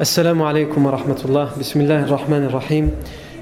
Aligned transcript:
السلام 0.00 0.42
عليكم 0.42 0.86
ورحمة 0.86 1.20
الله. 1.24 1.48
بسم 1.60 1.80
الله 1.80 2.04
الرحمن 2.04 2.44
الرحيم. 2.52 2.90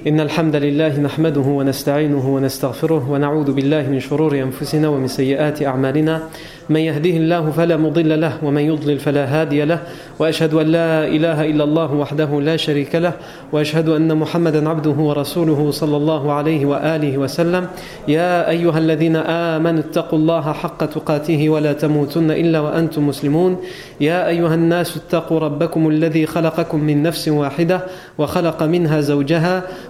إن 0.07 0.21
الحمد 0.21 0.57
لله 0.57 1.01
نحمده 1.01 1.41
ونستعينه 1.41 2.35
ونستغفره 2.35 3.11
ونعوذ 3.11 3.53
بالله 3.53 3.89
من 3.89 4.01
شرور 4.01 4.37
أنفسنا 4.37 4.89
ومن 4.89 5.09
سيئات 5.09 5.63
أعمالنا. 5.63 6.23
من 6.69 6.81
يهده 6.81 7.11
الله 7.11 7.51
فلا 7.51 7.77
مضل 7.77 8.21
له 8.21 8.45
ومن 8.45 8.63
يضلل 8.63 8.99
فلا 8.99 9.25
هادي 9.25 9.65
له. 9.65 9.79
وأشهد 10.19 10.55
أن 10.55 10.67
لا 10.67 11.07
إله 11.09 11.45
إلا 11.45 11.65
الله 11.65 11.95
وحده 11.95 12.41
لا 12.41 12.57
شريك 12.57 12.95
له. 12.95 13.13
وأشهد 13.53 13.89
أن 13.89 14.17
محمدا 14.17 14.69
عبده 14.69 14.91
ورسوله 14.91 15.71
صلى 15.71 15.97
الله 15.97 16.33
عليه 16.33 16.67
وآله 16.67 17.19
وسلم. 17.19 17.67
يا 18.09 18.49
أيها 18.51 18.79
الذين 18.79 19.17
آمنوا 19.17 19.81
اتقوا 19.81 20.19
الله 20.19 20.53
حق 20.53 20.85
تقاته 20.85 21.49
ولا 21.49 21.73
تموتن 21.73 22.31
إلا 22.31 22.61
وأنتم 22.61 23.09
مسلمون. 23.09 23.57
يا 24.01 24.29
أيها 24.29 24.55
الناس 24.55 24.97
اتقوا 24.97 25.39
ربكم 25.39 25.89
الذي 25.89 26.27
خلقكم 26.27 26.81
من 26.81 27.03
نفس 27.03 27.29
واحدة 27.29 27.81
وخلق 28.19 28.63
منها 28.63 29.01
زوجها 29.01 29.63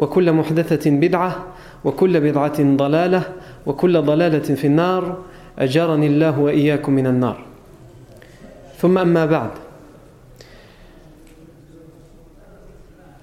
وكل 0.00 0.32
محدثة 0.32 0.90
بدعة 0.90 1.46
وكل 1.84 2.20
بدعة 2.20 2.76
ضلالة 2.76 3.22
وكل 3.66 4.02
ضلالة 4.02 4.54
في 4.54 4.66
النار 4.66 5.18
أجرني 5.58 6.06
الله 6.06 6.40
وإياكم 6.40 6.92
من 6.92 7.06
النار 7.06 7.44
ثم 8.78 8.98
أما 8.98 9.26
بعد 9.26 9.50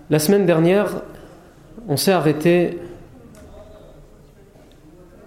La 0.09 0.19
semaine 0.19 0.45
dernière, 0.45 1.01
on 1.87 1.97
s'est 1.97 2.11
arrêté 2.11 2.77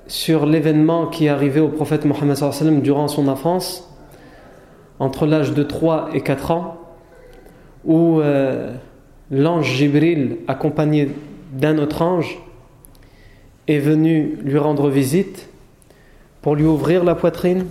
sur 0.06 0.46
l'événement 0.46 1.06
qui 1.06 1.26
est 1.26 1.28
arrivé 1.28 1.60
au 1.60 1.68
prophète 1.68 2.04
Mohammed 2.04 2.36
sallam 2.36 2.80
durant 2.82 3.08
son 3.08 3.26
enfance, 3.26 3.90
entre 4.98 5.26
l'âge 5.26 5.54
de 5.54 5.62
3 5.62 6.10
et 6.12 6.20
4 6.20 6.50
ans, 6.52 6.76
où 7.84 8.20
euh, 8.20 8.74
l'ange 9.30 9.72
Jibril, 9.72 10.38
accompagné 10.46 11.10
d'un 11.51 11.77
autre 11.77 12.01
ange, 12.01 12.39
est 13.67 13.79
venu 13.79 14.37
lui 14.43 14.57
rendre 14.57 14.89
visite 14.89 15.47
pour 16.41 16.55
lui 16.55 16.65
ouvrir 16.65 17.03
la 17.03 17.15
poitrine, 17.15 17.65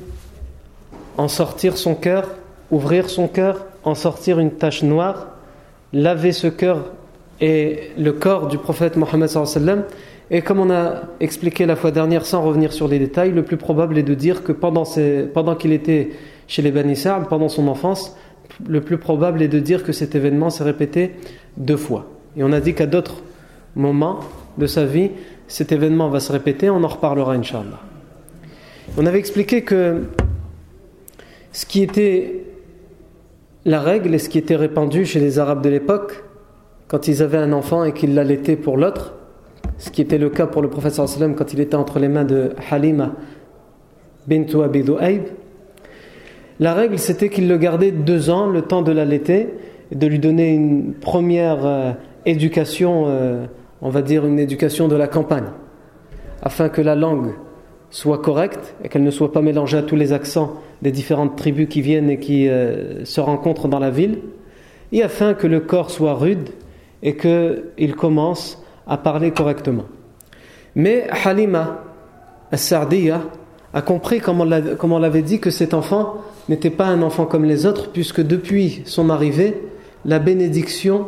en 1.16 1.28
sortir 1.28 1.76
son 1.76 1.94
cœur, 1.94 2.28
ouvrir 2.70 3.10
son 3.10 3.26
cœur, 3.26 3.66
en 3.82 3.94
sortir 3.94 4.38
une 4.38 4.52
tache 4.52 4.82
noire, 4.82 5.28
laver 5.92 6.32
ce 6.32 6.46
cœur 6.46 6.92
et 7.40 7.90
le 7.98 8.12
corps 8.12 8.46
du 8.46 8.58
prophète 8.58 8.96
Mohammed. 8.96 9.30
Et 10.30 10.42
comme 10.42 10.60
on 10.60 10.70
a 10.70 11.02
expliqué 11.18 11.66
la 11.66 11.74
fois 11.74 11.90
dernière 11.90 12.24
sans 12.24 12.42
revenir 12.42 12.72
sur 12.72 12.86
les 12.86 13.00
détails, 13.00 13.32
le 13.32 13.42
plus 13.42 13.56
probable 13.56 13.98
est 13.98 14.04
de 14.04 14.14
dire 14.14 14.44
que 14.44 14.52
pendant, 14.52 14.84
pendant 15.34 15.56
qu'il 15.56 15.72
était 15.72 16.10
chez 16.46 16.62
les 16.62 16.70
Bani 16.70 16.94
pendant 17.28 17.48
son 17.48 17.66
enfance, 17.66 18.16
le 18.68 18.80
plus 18.80 18.98
probable 18.98 19.42
est 19.42 19.48
de 19.48 19.58
dire 19.58 19.82
que 19.82 19.92
cet 19.92 20.14
événement 20.14 20.50
s'est 20.50 20.64
répété 20.64 21.16
deux 21.56 21.76
fois. 21.76 22.06
Et 22.36 22.44
on 22.44 22.52
a 22.52 22.60
dit 22.60 22.74
qu'à 22.74 22.86
d'autres 22.86 23.22
moments 23.76 24.20
de 24.58 24.66
sa 24.66 24.84
vie, 24.84 25.10
cet 25.48 25.72
événement 25.72 26.08
va 26.08 26.20
se 26.20 26.32
répéter, 26.32 26.70
on 26.70 26.82
en 26.82 26.88
reparlera 26.88 27.34
inshallah. 27.34 27.80
On 28.98 29.06
avait 29.06 29.18
expliqué 29.18 29.62
que 29.62 30.02
ce 31.52 31.66
qui 31.66 31.82
était 31.82 32.44
la 33.64 33.80
règle 33.80 34.14
et 34.14 34.18
ce 34.18 34.28
qui 34.28 34.38
était 34.38 34.56
répandu 34.56 35.04
chez 35.04 35.20
les 35.20 35.38
Arabes 35.38 35.62
de 35.62 35.68
l'époque, 35.68 36.24
quand 36.88 37.08
ils 37.08 37.22
avaient 37.22 37.38
un 37.38 37.52
enfant 37.52 37.84
et 37.84 37.92
qu'ils 37.92 38.14
l'allaitaient 38.14 38.56
pour 38.56 38.76
l'autre, 38.76 39.14
ce 39.78 39.90
qui 39.90 40.02
était 40.02 40.18
le 40.18 40.28
cas 40.30 40.46
pour 40.46 40.62
le 40.62 40.68
prophète 40.68 40.92
sallam 40.92 41.34
quand 41.34 41.52
il 41.52 41.60
était 41.60 41.76
entre 41.76 41.98
les 41.98 42.08
mains 42.08 42.24
de 42.24 42.52
Halima 42.70 43.12
bintu 44.26 44.62
Abi 44.62 44.84
la 46.60 46.74
règle 46.74 46.98
c'était 46.98 47.30
qu'il 47.30 47.48
le 47.48 47.56
gardait 47.56 47.90
deux 47.90 48.28
ans, 48.28 48.46
le 48.46 48.62
temps 48.62 48.82
de 48.82 48.92
l'allaiter, 48.92 49.48
et 49.90 49.94
de 49.94 50.06
lui 50.06 50.18
donner 50.18 50.50
une 50.50 50.92
première 50.92 51.64
euh, 51.64 51.92
éducation, 52.26 53.04
euh, 53.06 53.46
on 53.82 53.90
va 53.90 54.02
dire 54.02 54.26
une 54.26 54.38
éducation 54.38 54.88
de 54.88 54.96
la 54.96 55.08
campagne, 55.08 55.50
afin 56.42 56.68
que 56.68 56.80
la 56.80 56.94
langue 56.94 57.32
soit 57.90 58.18
correcte 58.18 58.74
et 58.84 58.88
qu'elle 58.88 59.02
ne 59.02 59.10
soit 59.10 59.32
pas 59.32 59.42
mélangée 59.42 59.76
à 59.76 59.82
tous 59.82 59.96
les 59.96 60.12
accents 60.12 60.54
des 60.82 60.92
différentes 60.92 61.36
tribus 61.36 61.68
qui 61.68 61.82
viennent 61.82 62.10
et 62.10 62.18
qui 62.18 62.48
euh, 62.48 63.04
se 63.04 63.20
rencontrent 63.20 63.68
dans 63.68 63.78
la 63.78 63.90
ville, 63.90 64.18
et 64.92 65.02
afin 65.02 65.34
que 65.34 65.46
le 65.46 65.60
corps 65.60 65.90
soit 65.90 66.14
rude 66.14 66.50
et 67.02 67.16
qu'il 67.16 67.94
commence 67.96 68.62
à 68.86 68.96
parler 68.96 69.30
correctement. 69.30 69.84
Mais 70.74 71.06
Halima, 71.24 71.84
As-Sardiya, 72.52 73.22
a 73.72 73.82
compris, 73.82 74.20
comme 74.20 74.40
on 74.40 74.98
l'avait 74.98 75.22
dit, 75.22 75.38
que 75.38 75.50
cet 75.50 75.74
enfant 75.74 76.16
n'était 76.48 76.70
pas 76.70 76.86
un 76.86 77.02
enfant 77.02 77.24
comme 77.24 77.44
les 77.44 77.66
autres, 77.66 77.90
puisque 77.92 78.20
depuis 78.20 78.82
son 78.84 79.10
arrivée, 79.10 79.56
la 80.04 80.18
bénédiction 80.18 81.06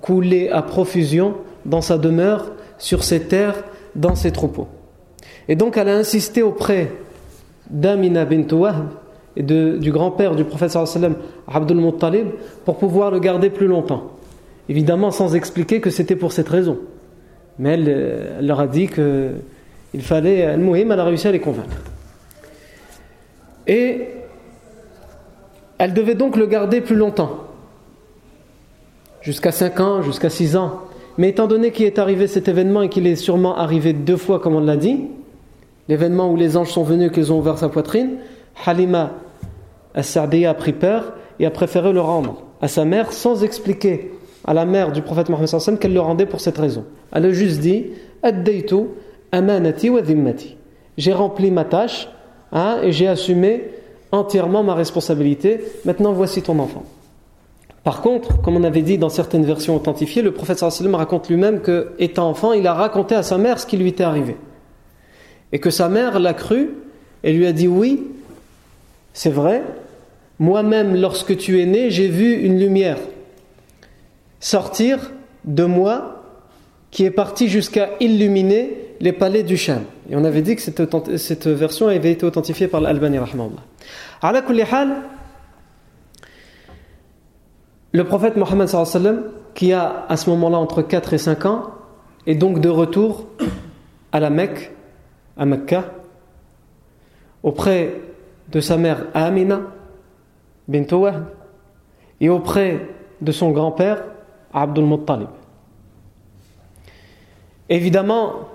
coulait 0.00 0.50
à 0.50 0.62
profusion 0.62 1.34
dans 1.64 1.80
sa 1.80 1.98
demeure, 1.98 2.52
sur 2.78 3.04
ses 3.04 3.20
terres, 3.20 3.64
dans 3.94 4.14
ses 4.14 4.32
troupeaux. 4.32 4.68
Et 5.48 5.56
donc 5.56 5.76
elle 5.76 5.88
a 5.88 5.96
insisté 5.96 6.42
auprès 6.42 6.92
d'Amina 7.70 8.24
bint 8.24 8.50
Wahb 8.52 8.86
et 9.36 9.42
du 9.42 9.90
grand-père 9.90 10.36
du 10.36 10.44
prophète 10.44 10.76
Abdul 11.48 11.76
Muttalib, 11.76 12.28
pour 12.64 12.78
pouvoir 12.78 13.10
le 13.10 13.18
garder 13.18 13.50
plus 13.50 13.66
longtemps. 13.66 14.12
Évidemment 14.68 15.10
sans 15.10 15.34
expliquer 15.34 15.80
que 15.80 15.90
c'était 15.90 16.16
pour 16.16 16.32
cette 16.32 16.48
raison. 16.48 16.78
Mais 17.58 17.74
elle, 17.74 17.84
euh, 17.88 18.40
leur 18.40 18.60
a 18.60 18.66
dit 18.66 18.88
qu'il 18.88 20.02
fallait, 20.02 20.38
elle, 20.38 20.66
elle 20.74 20.92
a 20.92 21.04
réussi 21.04 21.28
à 21.28 21.32
les 21.32 21.40
convaincre. 21.40 21.76
Et 23.66 24.08
elle 25.78 25.94
devait 25.94 26.14
donc 26.14 26.36
le 26.36 26.46
garder 26.46 26.80
plus 26.80 26.96
longtemps. 26.96 27.44
Jusqu'à 29.20 29.52
5 29.52 29.80
ans, 29.80 30.02
jusqu'à 30.02 30.30
6 30.30 30.56
ans. 30.56 30.82
Mais 31.18 31.28
étant 31.28 31.46
donné 31.46 31.70
qu'il 31.70 31.86
est 31.86 31.98
arrivé 31.98 32.26
cet 32.26 32.48
événement 32.48 32.82
et 32.82 32.88
qu'il 32.88 33.06
est 33.06 33.16
sûrement 33.16 33.56
arrivé 33.56 33.92
deux 33.92 34.16
fois, 34.16 34.40
comme 34.40 34.54
on 34.56 34.60
l'a 34.60 34.76
dit, 34.76 35.08
l'événement 35.88 36.30
où 36.30 36.36
les 36.36 36.56
anges 36.56 36.72
sont 36.72 36.82
venus 36.82 37.10
et 37.10 37.12
qu'ils 37.12 37.32
ont 37.32 37.38
ouvert 37.38 37.58
sa 37.58 37.68
poitrine, 37.68 38.16
Halima 38.66 39.12
as-Sa'diya 39.94 40.50
a 40.50 40.54
pris 40.54 40.72
peur 40.72 41.14
et 41.38 41.46
a 41.46 41.50
préféré 41.50 41.92
le 41.92 42.00
rendre 42.00 42.42
à 42.60 42.68
sa 42.68 42.84
mère 42.84 43.12
sans 43.12 43.44
expliquer 43.44 44.12
à 44.44 44.54
la 44.54 44.64
mère 44.64 44.92
du 44.92 45.02
prophète 45.02 45.28
Mohammed 45.28 45.48
sallam 45.48 45.78
qu'elle 45.78 45.94
le 45.94 46.00
rendait 46.00 46.26
pour 46.26 46.40
cette 46.40 46.58
raison. 46.58 46.84
Elle 47.12 47.26
a 47.26 47.30
juste 47.30 47.60
dit 47.60 47.86
Addaytu 48.22 48.86
amanati 49.32 49.90
wa 49.90 50.02
dhimmati. 50.02 50.56
J'ai 50.96 51.12
rempli 51.12 51.50
ma 51.50 51.64
tâche 51.64 52.08
hein, 52.52 52.78
et 52.82 52.92
j'ai 52.92 53.08
assumé 53.08 53.70
entièrement 54.12 54.62
ma 54.62 54.74
responsabilité. 54.74 55.60
Maintenant, 55.84 56.12
voici 56.12 56.42
ton 56.42 56.58
enfant. 56.58 56.84
Par 57.84 58.00
contre, 58.00 58.40
comme 58.40 58.56
on 58.56 58.64
avait 58.64 58.82
dit 58.82 58.96
dans 58.96 59.10
certaines 59.10 59.44
versions 59.44 59.76
authentifiées, 59.76 60.22
le 60.22 60.32
prophète 60.32 60.58
sallam 60.58 60.94
raconte 60.94 61.28
lui-même 61.28 61.60
que, 61.60 61.92
étant 61.98 62.28
enfant, 62.30 62.54
il 62.54 62.66
a 62.66 62.72
raconté 62.72 63.14
à 63.14 63.22
sa 63.22 63.38
mère 63.38 63.60
ce 63.60 63.66
qui 63.66 63.76
lui 63.76 63.88
était 63.88 64.04
arrivé 64.04 64.36
et 65.52 65.60
que 65.60 65.70
sa 65.70 65.88
mère 65.88 66.18
l'a 66.18 66.34
cru 66.34 66.70
et 67.22 67.32
lui 67.32 67.46
a 67.46 67.52
dit 67.52 67.68
oui, 67.68 68.02
c'est 69.12 69.30
vrai, 69.30 69.62
moi-même 70.38 70.96
lorsque 70.96 71.36
tu 71.36 71.60
es 71.60 71.66
né, 71.66 71.90
j'ai 71.90 72.08
vu 72.08 72.32
une 72.34 72.58
lumière 72.58 72.98
sortir 74.40 75.12
de 75.44 75.64
moi 75.64 76.22
qui 76.90 77.04
est 77.04 77.10
partie 77.10 77.48
jusqu'à 77.48 77.90
illuminer 78.00 78.76
les 79.00 79.12
palais 79.12 79.42
du 79.42 79.56
Sham. 79.56 79.82
Et 80.10 80.16
on 80.16 80.24
avait 80.24 80.42
dit 80.42 80.56
que 80.56 80.62
cette, 80.62 81.46
version 81.46 81.88
avait 81.88 82.12
été 82.12 82.26
authentifiée 82.26 82.68
par 82.68 82.80
l'Albani 82.80 83.18
Le 87.94 88.02
prophète 88.02 88.36
Mohammed 88.36 88.68
qui 89.54 89.72
a 89.72 90.04
à 90.08 90.16
ce 90.16 90.28
moment-là 90.30 90.58
entre 90.58 90.82
4 90.82 91.12
et 91.12 91.18
5 91.18 91.46
ans, 91.46 91.62
est 92.26 92.34
donc 92.34 92.60
de 92.60 92.68
retour 92.68 93.26
à 94.10 94.18
la 94.18 94.30
Mecque 94.30 94.72
à 95.36 95.46
Mecca 95.46 95.84
auprès 97.44 97.94
de 98.50 98.58
sa 98.58 98.78
mère 98.78 99.06
Amina 99.14 99.60
bint 100.66 100.82
et 102.20 102.28
auprès 102.28 102.88
de 103.20 103.30
son 103.30 103.52
grand-père 103.52 104.02
Abdul 104.52 104.86
Muttalib. 104.86 105.28
Évidemment, 107.68 108.48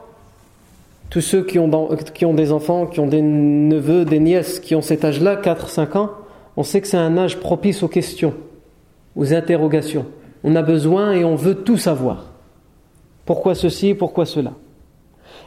tous 1.10 1.22
ceux 1.22 1.46
qui 1.46 1.60
ont, 1.60 1.96
qui 2.14 2.26
ont, 2.26 2.34
des 2.34 2.52
enfants, 2.52 2.88
qui 2.88 3.00
ont 3.00 3.08
des 3.08 3.22
neveux, 3.22 4.04
des 4.04 4.20
nièces, 4.20 4.60
qui 4.60 4.76
ont 4.76 4.82
cet 4.82 5.06
âge-là, 5.06 5.38
4-5 5.38 5.98
ans, 5.98 6.10
on 6.58 6.64
sait 6.64 6.82
que 6.82 6.88
c'est 6.88 6.98
un 6.98 7.18
âge 7.18 7.40
propice 7.40 7.84
aux 7.84 7.88
questions, 7.88 8.34
aux 9.16 9.34
interrogations. 9.34 10.06
on 10.44 10.56
a 10.56 10.62
besoin 10.62 11.12
et 11.12 11.24
on 11.24 11.36
veut 11.36 11.56
tout 11.56 11.78
savoir. 11.78 12.32
Pourquoi 13.26 13.56
ceci, 13.56 13.94
pourquoi 13.94 14.26
cela? 14.26 14.54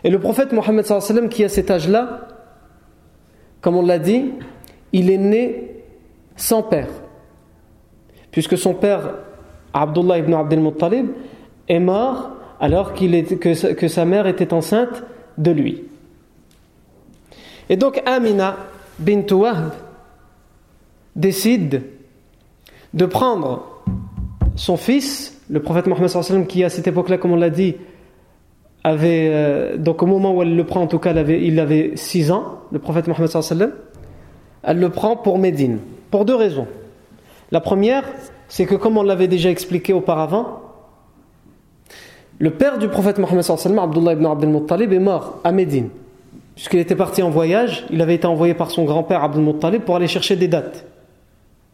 Et 0.04 0.10
le 0.10 0.18
prophète 0.18 0.52
Mohammed 0.52 0.84
qui 1.30 1.44
a 1.44 1.48
cet 1.48 1.70
âge-là, 1.70 2.28
comme 3.60 3.76
on 3.76 3.86
l'a 3.86 3.98
dit, 3.98 4.32
il 4.92 5.10
est 5.10 5.18
né 5.18 5.84
sans 6.36 6.62
père. 6.62 6.88
Puisque 8.30 8.58
son 8.58 8.74
père, 8.74 9.14
Abdullah 9.72 10.18
ibn 10.18 10.34
Abdel 10.34 10.60
Muttalib, 10.60 11.08
est 11.68 11.80
mort 11.80 12.30
alors 12.60 12.94
que, 12.94 13.72
que 13.72 13.88
sa 13.88 14.04
mère 14.04 14.26
était 14.26 14.52
enceinte 14.52 15.02
de 15.38 15.50
lui. 15.50 15.84
Et 17.68 17.76
donc 17.76 18.02
Amina 18.06 18.56
bint 18.98 19.26
Wahb 19.30 19.72
décide 21.16 21.82
de 22.94 23.06
prendre 23.06 23.66
son 24.56 24.76
fils, 24.76 25.40
le 25.48 25.60
prophète 25.60 25.86
Mohammed 25.86 26.46
qui 26.46 26.64
à 26.64 26.68
cette 26.68 26.86
époque-là, 26.86 27.18
comme 27.18 27.32
on 27.32 27.36
l'a 27.36 27.50
dit, 27.50 27.76
avait, 28.84 29.30
euh, 29.32 29.76
donc 29.76 30.02
au 30.02 30.06
moment 30.06 30.34
où 30.34 30.42
elle 30.42 30.56
le 30.56 30.64
prend, 30.64 30.82
en 30.82 30.86
tout 30.86 30.98
cas, 30.98 31.12
il 31.12 31.18
avait, 31.18 31.44
il 31.44 31.60
avait 31.60 31.92
6 31.94 32.30
ans, 32.32 32.58
le 32.70 32.78
prophète 32.78 33.06
Mohammed 33.06 33.30
elle 34.64 34.78
le 34.78 34.88
prend 34.90 35.16
pour 35.16 35.38
Médine, 35.38 35.78
pour 36.10 36.24
deux 36.24 36.36
raisons. 36.36 36.66
La 37.50 37.60
première, 37.60 38.04
c'est 38.48 38.66
que 38.66 38.74
comme 38.74 38.96
on 38.96 39.02
l'avait 39.02 39.28
déjà 39.28 39.50
expliqué 39.50 39.92
auparavant, 39.92 40.60
le 42.38 42.50
père 42.50 42.78
du 42.78 42.88
prophète 42.88 43.18
Mohammed 43.18 43.44
Abdullah 43.78 44.12
ibn 44.12 44.26
Abdel 44.26 44.50
Muttalib, 44.50 44.92
est 44.92 44.98
mort 44.98 45.38
à 45.44 45.52
Médine. 45.52 45.90
Puisqu'il 46.54 46.80
était 46.80 46.96
parti 46.96 47.22
en 47.22 47.30
voyage, 47.30 47.84
il 47.90 48.00
avait 48.02 48.14
été 48.14 48.26
envoyé 48.26 48.54
par 48.54 48.70
son 48.70 48.84
grand-père 48.84 49.22
Abdul 49.24 49.42
Muttalib 49.42 49.82
pour 49.82 49.96
aller 49.96 50.08
chercher 50.08 50.36
des 50.36 50.48
dates. 50.48 50.84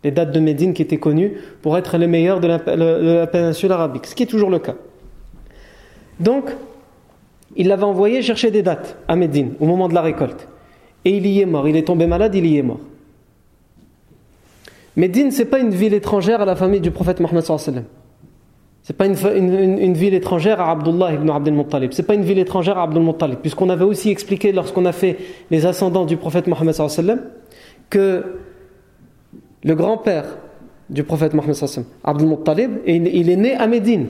Les 0.05 0.11
dates 0.11 0.33
de 0.33 0.41
Médine 0.41 0.75
qui 0.75 0.83
étaient 0.83 0.99
connues 0.99 1.33
pour 1.63 1.77
être 1.77 1.99
les 1.99 2.07
meilleures 2.07 2.41
de 2.41 2.47
la, 2.47 3.27
péninsule 3.27 3.73
arabique, 3.73 4.07
ce 4.07 4.15
qui 4.15 4.23
est 4.23 4.27
toujours 4.27 4.51
le 4.51 4.59
cas. 4.59 4.77
Donc, 6.21 6.45
il 7.57 7.69
l'avait 7.69 7.85
envoyé 7.85 8.23
chercher 8.23 8.51
des 8.51 8.63
dates 8.63 8.97
à 9.09 9.17
Médine 9.17 9.55
au 9.61 9.67
moment 9.67 9.89
de 9.89 9.95
la 9.95 10.03
récolte. 10.03 10.49
Et 11.05 11.17
il 11.17 11.27
y 11.27 11.41
est 11.41 11.47
mort. 11.47 11.69
Il 11.69 11.77
est 11.77 11.87
tombé 11.87 12.07
malade, 12.07 12.35
il 12.35 12.47
y 12.47 12.59
est 12.59 12.63
mort. 12.63 12.81
Médine, 14.97 15.31
ce 15.31 15.41
n'est 15.41 15.49
pas 15.49 15.59
une 15.59 15.71
ville 15.71 15.95
étrangère 15.95 16.41
à 16.41 16.45
la 16.45 16.57
famille 16.57 16.81
du 16.81 16.91
prophète 16.91 17.21
Mohammed 17.21 17.45
sallallahu 17.45 17.85
c'est 18.89 18.97
pas 18.97 19.05
une, 19.05 19.93
ville 19.93 20.15
étrangère 20.15 20.63
à 20.63 20.71
Abdullah 20.71 21.13
ibn 21.13 21.29
Abdel 21.29 21.53
Muttalib. 21.53 21.93
C'est 21.93 22.07
pas 22.07 22.15
une 22.15 22.23
ville 22.23 22.39
étrangère 22.39 22.79
à 22.79 22.85
Abdul 22.85 23.03
Muttalib. 23.03 23.39
Puisqu'on 23.41 23.69
avait 23.69 23.85
aussi 23.85 24.09
expliqué 24.09 24.51
lorsqu'on 24.51 24.87
a 24.87 24.93
fait 24.93 25.19
les 25.51 25.67
ascendants 25.67 26.07
du 26.07 26.17
prophète 26.17 26.47
Mohammed 26.47 26.75
que 27.91 28.25
le 29.69 29.75
grand-père 29.75 30.25
du 30.89 31.05
prophète 31.05 31.35
Mohammed 31.35 31.55
Abdul 32.03 32.29
Muttalib, 32.29 32.79
il 32.87 33.29
est 33.29 33.37
né 33.37 33.55
à 33.55 33.67
Médine. 33.67 34.07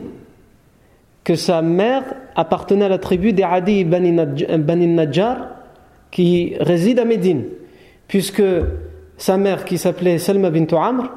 Que 1.24 1.34
sa 1.34 1.62
mère 1.62 2.04
appartenait 2.36 2.84
à 2.84 2.88
la 2.88 2.98
tribu 2.98 3.32
des 3.32 3.42
Adi 3.42 3.84
Bani 3.84 4.86
Najjar 4.86 5.48
qui 6.12 6.54
réside 6.60 7.00
à 7.00 7.04
Médine. 7.04 7.46
Puisque 8.06 8.42
sa 9.16 9.36
mère 9.36 9.64
qui 9.64 9.78
s'appelait 9.78 10.18
Salma 10.18 10.50
bint 10.50 10.78
Amr 10.78 11.10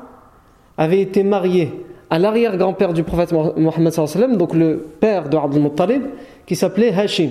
avait 0.76 1.02
été 1.02 1.22
mariée 1.22 1.72
à 2.10 2.18
l'arrière-grand-père 2.18 2.94
du 2.94 3.04
prophète 3.04 3.32
Mohammed 3.32 3.94
sallam, 3.94 4.38
donc 4.38 4.56
le 4.56 4.88
père 5.00 5.30
de 5.30 5.38
Abdul 5.38 5.62
Muttalib, 5.62 6.02
qui 6.48 6.56
s'appelait 6.56 6.92
Hashim, 6.92 7.30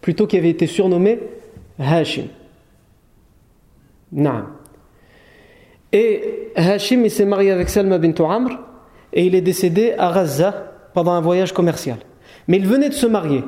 plutôt 0.00 0.26
qui 0.26 0.38
avait 0.38 0.48
été 0.48 0.66
surnommé 0.66 1.20
Hashim. 1.78 2.28
Naam. 4.10 4.61
Et 5.92 6.50
Hashim, 6.56 7.02
il 7.04 7.10
s'est 7.10 7.24
marié 7.24 7.50
avec 7.50 7.68
Salma 7.68 7.98
bint 7.98 8.14
Amr, 8.24 8.58
et 9.12 9.26
il 9.26 9.34
est 9.34 9.42
décédé 9.42 9.94
à 9.98 10.12
Gaza 10.12 10.72
pendant 10.94 11.12
un 11.12 11.20
voyage 11.20 11.52
commercial. 11.52 11.98
Mais 12.48 12.56
il 12.56 12.66
venait 12.66 12.88
de 12.88 12.94
se 12.94 13.06
marier. 13.06 13.44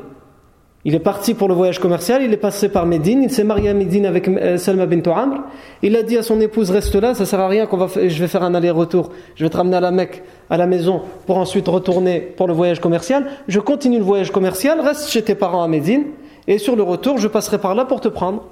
Il 0.86 0.94
est 0.94 1.00
parti 1.00 1.32
pour 1.32 1.48
le 1.48 1.54
voyage 1.54 1.78
commercial, 1.78 2.22
il 2.22 2.30
est 2.34 2.38
passé 2.38 2.68
par 2.68 2.84
Médine, 2.84 3.22
il 3.22 3.30
s'est 3.30 3.44
marié 3.44 3.70
à 3.70 3.74
Médine 3.74 4.04
avec 4.04 4.28
euh, 4.28 4.58
Salma 4.58 4.84
bint 4.84 5.10
Amr. 5.10 5.40
Il 5.80 5.96
a 5.96 6.02
dit 6.02 6.18
à 6.18 6.22
son 6.22 6.38
épouse 6.42 6.70
Reste 6.70 6.94
là, 6.96 7.14
ça 7.14 7.24
sert 7.24 7.40
à 7.40 7.48
rien 7.48 7.64
qu'on 7.64 7.78
va 7.78 7.86
je 7.86 8.20
vais 8.20 8.28
faire 8.28 8.42
un 8.42 8.54
aller-retour. 8.54 9.10
Je 9.34 9.44
vais 9.44 9.50
te 9.50 9.56
ramener 9.56 9.78
à 9.78 9.80
la 9.80 9.90
Mecque, 9.90 10.22
à 10.50 10.58
la 10.58 10.66
maison, 10.66 11.00
pour 11.26 11.38
ensuite 11.38 11.68
retourner 11.68 12.20
pour 12.20 12.46
le 12.46 12.52
voyage 12.52 12.80
commercial. 12.80 13.24
Je 13.48 13.60
continue 13.60 13.96
le 13.96 14.04
voyage 14.04 14.30
commercial, 14.30 14.78
reste 14.80 15.08
chez 15.08 15.22
tes 15.22 15.34
parents 15.34 15.62
à 15.62 15.68
Médine, 15.68 16.04
et 16.46 16.58
sur 16.58 16.76
le 16.76 16.82
retour, 16.82 17.16
je 17.16 17.28
passerai 17.28 17.56
par 17.56 17.74
là 17.74 17.86
pour 17.86 18.02
te 18.02 18.08
prendre. 18.08 18.44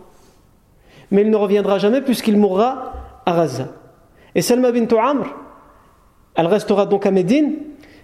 Mais 1.11 1.21
il 1.21 1.31
ne 1.31 1.37
reviendra 1.37 1.79
jamais 1.79 2.01
puisqu'il 2.01 2.39
mourra 2.39 2.95
à 3.27 3.37
Gaza. 3.37 3.69
Et 4.35 4.43
Salma 4.43 4.73
bint 4.73 4.87
Amr, 4.97 5.27
elle 6.35 6.47
restera 6.47 6.87
donc 6.87 7.07
à 7.07 7.11
Médine, 7.11 7.55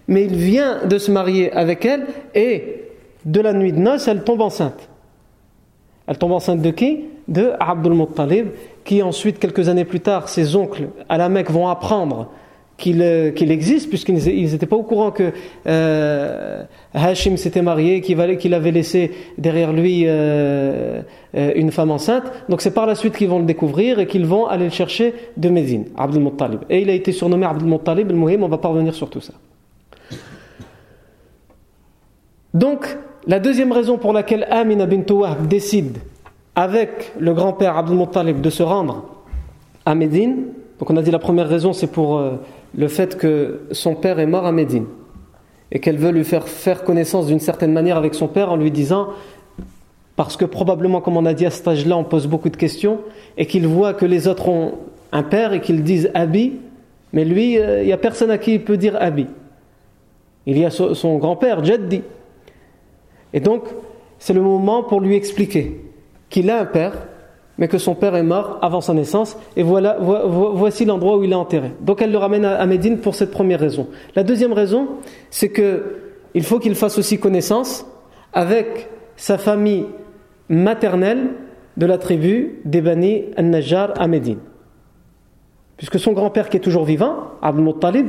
mais 0.07 0.25
il 0.25 0.35
vient 0.35 0.85
de 0.85 0.97
se 0.97 1.11
marier 1.11 1.51
avec 1.51 1.85
elle 1.85 2.07
et 2.35 2.83
de 3.25 3.41
la 3.41 3.53
nuit 3.53 3.73
de 3.73 3.79
noces, 3.79 4.07
elle 4.07 4.23
tombe 4.23 4.41
enceinte. 4.41 4.89
Elle 6.07 6.17
tombe 6.17 6.31
enceinte 6.31 6.61
de 6.61 6.71
qui? 6.71 7.05
De 7.27 7.51
Abdul 7.59 7.93
Muttalib, 7.93 8.47
qui 8.83 9.03
ensuite, 9.03 9.37
quelques 9.37 9.69
années 9.69 9.85
plus 9.85 9.99
tard, 9.99 10.29
ses 10.29 10.55
oncles 10.55 10.89
à 11.07 11.17
la 11.17 11.29
Mecque 11.29 11.51
vont 11.51 11.67
apprendre 11.67 12.31
qu'il 12.79 13.01
euh, 13.01 13.31
existe, 13.35 13.89
puisqu'ils 13.89 14.51
n'étaient 14.51 14.65
pas 14.65 14.75
au 14.75 14.83
courant 14.83 15.11
que 15.11 15.31
euh, 15.67 16.63
Hashim 16.93 17.37
s'était 17.37 17.61
marié, 17.61 18.01
qu'il 18.01 18.53
avait 18.53 18.71
laissé 18.71 19.11
derrière 19.37 19.71
lui 19.73 20.05
euh, 20.07 21.01
une 21.33 21.71
femme 21.71 21.91
enceinte. 21.91 22.23
Donc 22.47 22.61
c'est 22.61 22.73
par 22.73 22.87
la 22.87 22.95
suite 22.95 23.15
qu'ils 23.15 23.29
vont 23.29 23.39
le 23.39 23.45
découvrir 23.45 23.99
et 23.99 24.07
qu'ils 24.07 24.25
vont 24.25 24.47
aller 24.47 24.65
le 24.65 24.71
chercher 24.71 25.13
de 25.37 25.49
Médine, 25.49 25.85
Abdul 25.97 26.23
Muttalib. 26.23 26.61
Et 26.69 26.81
il 26.81 26.89
a 26.89 26.93
été 26.93 27.11
surnommé 27.11 27.45
Abdul 27.45 27.69
Muttalib, 27.69 28.09
le 28.09 28.15
Mouhim, 28.15 28.43
on 28.43 28.47
va 28.47 28.57
pas 28.57 28.69
revenir 28.69 28.95
sur 28.95 29.09
tout 29.09 29.21
ça. 29.21 29.33
Donc, 32.53 32.97
la 33.27 33.39
deuxième 33.39 33.71
raison 33.71 33.97
pour 33.97 34.11
laquelle 34.11 34.47
Amina 34.49 34.87
bint 34.87 35.13
Wahb 35.13 35.47
décide 35.47 35.99
avec 36.55 37.13
le 37.19 37.33
grand-père 37.33 37.77
Abdul 37.77 37.97
Muttalib 37.97 38.41
de 38.41 38.49
se 38.49 38.63
rendre 38.63 39.05
à 39.85 39.93
Médine, 39.93 40.45
donc 40.79 40.89
on 40.89 40.97
a 40.97 41.01
dit 41.01 41.11
la 41.11 41.19
première 41.19 41.47
raison 41.47 41.73
c'est 41.73 41.91
pour 41.91 42.21
le 42.77 42.87
fait 42.87 43.17
que 43.17 43.61
son 43.71 43.95
père 43.95 44.19
est 44.19 44.25
mort 44.25 44.45
à 44.45 44.51
Médine 44.51 44.85
et 45.71 45.79
qu'elle 45.79 45.97
veut 45.97 46.11
lui 46.11 46.23
faire 46.23 46.47
faire 46.47 46.83
connaissance 46.83 47.27
d'une 47.27 47.39
certaine 47.39 47.71
manière 47.71 47.97
avec 47.97 48.15
son 48.15 48.27
père 48.27 48.51
en 48.51 48.55
lui 48.55 48.71
disant 48.71 49.09
parce 50.15 50.35
que 50.35 50.45
probablement 50.45 51.01
comme 51.01 51.17
on 51.17 51.25
a 51.25 51.33
dit 51.33 51.45
à 51.45 51.51
cet 51.51 51.67
âge-là 51.67 51.97
on 51.97 52.03
pose 52.03 52.27
beaucoup 52.27 52.49
de 52.49 52.57
questions 52.57 52.99
et 53.37 53.45
qu'il 53.45 53.67
voit 53.67 53.93
que 53.93 54.05
les 54.05 54.27
autres 54.27 54.49
ont 54.49 54.73
un 55.11 55.23
père 55.23 55.53
et 55.53 55.61
qu'ils 55.61 55.83
disent 55.83 56.11
Abi 56.13 56.59
mais 57.13 57.25
lui 57.25 57.57
euh, 57.57 57.81
il 57.81 57.87
n'y 57.87 57.93
a 57.93 57.97
personne 57.97 58.31
à 58.31 58.37
qui 58.37 58.55
il 58.55 58.63
peut 58.63 58.77
dire 58.77 58.95
Abi. 58.99 59.27
Il 60.45 60.57
y 60.57 60.65
a 60.65 60.71
son 60.71 61.17
grand-père 61.17 61.63
Jaddi. 61.63 62.01
Et 63.33 63.39
donc, 63.39 63.65
c'est 64.17 64.33
le 64.33 64.41
moment 64.41 64.83
pour 64.83 64.99
lui 64.99 65.15
expliquer 65.15 65.79
qu'il 66.29 66.49
a 66.49 66.59
un 66.61 66.65
père, 66.65 66.93
mais 67.59 67.67
que 67.67 67.77
son 67.77 67.93
père 67.93 68.15
est 68.15 68.23
mort 68.23 68.57
avant 68.61 68.79
sa 68.79 68.93
naissance, 68.93 69.37
et 69.57 69.63
voilà, 69.63 69.97
voici 69.99 70.85
l'endroit 70.85 71.17
où 71.17 71.23
il 71.23 71.31
est 71.33 71.35
enterré. 71.35 71.71
Donc 71.81 72.01
elle 72.01 72.11
le 72.11 72.17
ramène 72.17 72.45
à 72.45 72.65
Médine 72.65 72.99
pour 72.99 73.15
cette 73.15 73.31
première 73.31 73.59
raison. 73.59 73.87
La 74.15 74.23
deuxième 74.23 74.53
raison, 74.53 74.87
c'est 75.29 75.51
qu'il 75.51 76.43
faut 76.43 76.59
qu'il 76.59 76.73
fasse 76.73 76.97
aussi 76.97 77.19
connaissance 77.19 77.85
avec 78.31 78.89
sa 79.17 79.37
famille 79.37 79.85
maternelle 80.47 81.31
de 81.75 81.85
la 81.85 81.97
tribu 81.97 82.61
des 82.63 82.81
Bani 82.81 83.25
al-Najjar 83.35 83.93
à 83.99 84.07
Médine. 84.07 84.39
Puisque 85.75 85.99
son 85.99 86.13
grand-père 86.13 86.49
qui 86.49 86.57
est 86.57 86.61
toujours 86.61 86.85
vivant, 86.85 87.15
Abdul 87.41 87.65
Muttalib, 87.65 88.07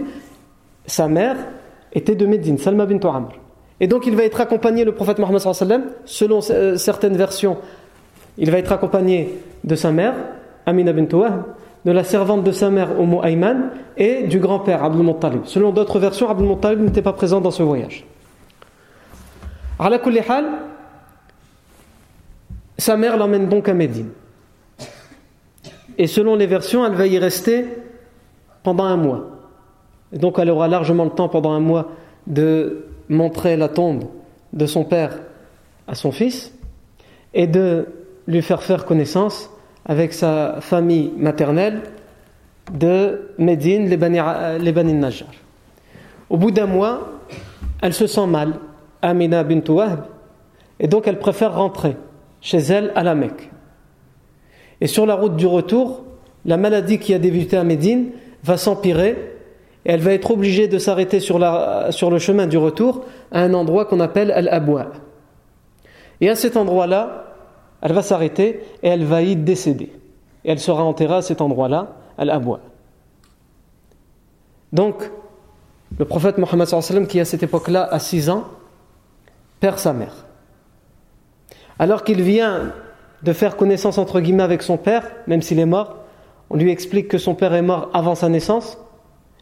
sa 0.87 1.09
mère 1.09 1.37
était 1.93 2.15
de 2.15 2.25
Médine, 2.25 2.57
Salma 2.57 2.87
bint 2.87 3.01
Amr. 3.09 3.31
Et 3.81 3.89
donc 3.89 4.07
il 4.07 4.15
va 4.15 4.23
être 4.23 4.41
accompagné, 4.41 4.85
le 4.85 4.93
prophète 4.93 5.19
Mohammed 5.19 5.41
selon 6.05 6.41
euh, 6.51 6.77
certaines 6.77 7.17
versions, 7.17 7.57
il 8.39 8.51
va 8.51 8.59
être 8.59 8.73
accompagné 8.73 9.39
de 9.65 9.75
sa 9.75 9.93
mère, 9.93 10.15
Amina 10.67 10.93
bint 10.93 11.07
de 11.85 11.93
la 11.93 12.05
servante 12.05 12.45
de 12.45 12.53
sa 12.53 12.71
mère, 12.71 13.01
Umm 13.01 13.21
Ayman, 13.25 13.71
et 13.97 14.25
du 14.25 14.39
grand-père, 14.39 14.85
Abdul 14.85 15.05
Muttalib. 15.05 15.47
Selon 15.47 15.73
d'autres 15.73 15.99
versions, 15.99 16.29
Abdul 16.29 16.47
Muttalib 16.47 16.81
n'était 16.81 17.03
pas 17.03 17.13
présent 17.13 17.41
dans 17.41 17.51
ce 17.51 17.63
voyage. 17.63 18.05
Ala 19.79 19.99
kulli 19.99 20.21
hal, 20.21 20.45
sa 22.77 22.97
mère 22.97 23.17
l'emmène 23.17 23.49
donc 23.49 23.69
à 23.69 23.75
Médine. 23.75 24.11
Et 25.97 26.07
selon 26.07 26.37
les 26.37 26.47
versions, 26.47 26.85
elle 26.85 26.95
va 26.95 27.07
y 27.07 27.19
rester 27.19 27.67
pendant 28.63 28.85
un 28.85 28.97
mois. 28.97 29.27
Et 30.13 30.19
donc 30.19 30.39
elle 30.39 30.51
aura 30.51 30.69
largement 30.69 31.05
le 31.05 31.11
temps 31.11 31.29
pendant 31.29 31.53
un 31.53 31.61
mois 31.61 31.89
de 32.27 32.87
montrer 33.09 33.57
la 33.57 33.69
tombe 33.69 34.05
de 34.53 34.67
son 34.67 34.85
père 34.85 35.19
à 35.87 35.95
son 35.95 36.13
fils 36.13 36.53
et 37.35 37.47
de 37.47 37.87
lui 38.31 38.43
faire 38.43 38.63
faire 38.63 38.85
connaissance 38.85 39.51
avec 39.87 40.13
sa 40.13 40.61
famille 40.61 41.13
maternelle 41.17 41.83
de 42.73 43.33
Médine, 43.39 43.89
les 43.89 43.97
Bani, 43.97 44.95
Najjar. 44.95 45.29
Au 46.29 46.37
bout 46.37 46.51
d'un 46.51 46.67
mois, 46.67 47.13
elle 47.83 47.93
se 47.93 48.07
sent 48.07 48.27
mal, 48.27 48.55
Amina 49.03 49.43
bint 49.43 49.69
Wahb, 49.69 50.05
et 50.79 50.87
donc 50.87 51.09
elle 51.09 51.19
préfère 51.19 51.55
rentrer 51.55 51.97
chez 52.41 52.59
elle 52.59 52.93
à 52.95 53.03
la 53.03 53.15
Mecque. 53.15 53.51
Et 54.81 54.87
sur 54.87 55.07
la 55.07 55.15
route 55.15 55.37
du 55.37 55.47
retour, 55.47 56.05
la 56.45 56.57
maladie 56.57 56.99
qui 56.99 57.13
a 57.13 57.19
débuté 57.19 57.57
à 57.57 57.65
Médine 57.65 58.11
va 58.45 58.57
s'empirer 58.57 59.35
et 59.85 59.91
elle 59.91 60.01
va 60.01 60.13
être 60.13 60.31
obligée 60.31 60.69
de 60.69 60.79
s'arrêter 60.79 61.21
sur, 61.21 61.39
sur 61.91 62.11
le 62.11 62.19
chemin 62.19 62.47
du 62.47 62.57
retour 62.57 63.05
à 63.33 63.43
un 63.43 63.55
endroit 63.55 63.87
qu'on 63.87 64.01
appelle 64.01 64.31
Al-Abwa. 64.31 64.93
Et 66.21 66.29
à 66.29 66.35
cet 66.35 66.57
endroit-là, 66.57 67.30
elle 67.83 67.93
va 67.93 68.03
s'arrêter 68.03 68.61
et 68.83 68.89
elle 68.89 69.05
va 69.05 69.23
y 69.23 69.37
décéder. 69.37 69.93
Et 70.45 70.51
elle 70.51 70.61
sera 70.61 70.85
enterrée 70.85 71.17
à 71.17 71.23
cet 71.23 71.41
endroit-là, 71.41 71.97
Al-Abwa. 72.19 72.61
Donc, 74.73 75.11
le 75.99 76.05
prophète 76.05 76.39
Mohammed 76.39 77.07
qui 77.09 77.21
à 77.21 77.25
cette 77.25 77.43
époque-là 77.43 77.89
a 77.91 77.99
6 77.99 78.31
ans, 78.31 78.45
perd 79.59 79.79
sa 79.79 79.93
mère. 79.93 80.27
Alors 81.79 82.05
qu'il 82.05 82.23
vient 82.23 82.73
de 83.23 83.33
faire 83.33 83.57
connaissance 83.57 83.99
entre 83.99 84.21
guillemets 84.21 84.43
avec 84.43 84.63
son 84.63 84.77
père, 84.77 85.11
même 85.27 85.43
s'il 85.43 85.59
est 85.59 85.67
mort, 85.67 85.97
on 86.49 86.57
lui 86.57 86.71
explique 86.71 87.09
que 87.09 87.19
son 87.19 87.35
père 87.35 87.55
est 87.55 87.63
mort 87.63 87.91
avant 87.93 88.15
sa 88.15 88.29
naissance, 88.29 88.79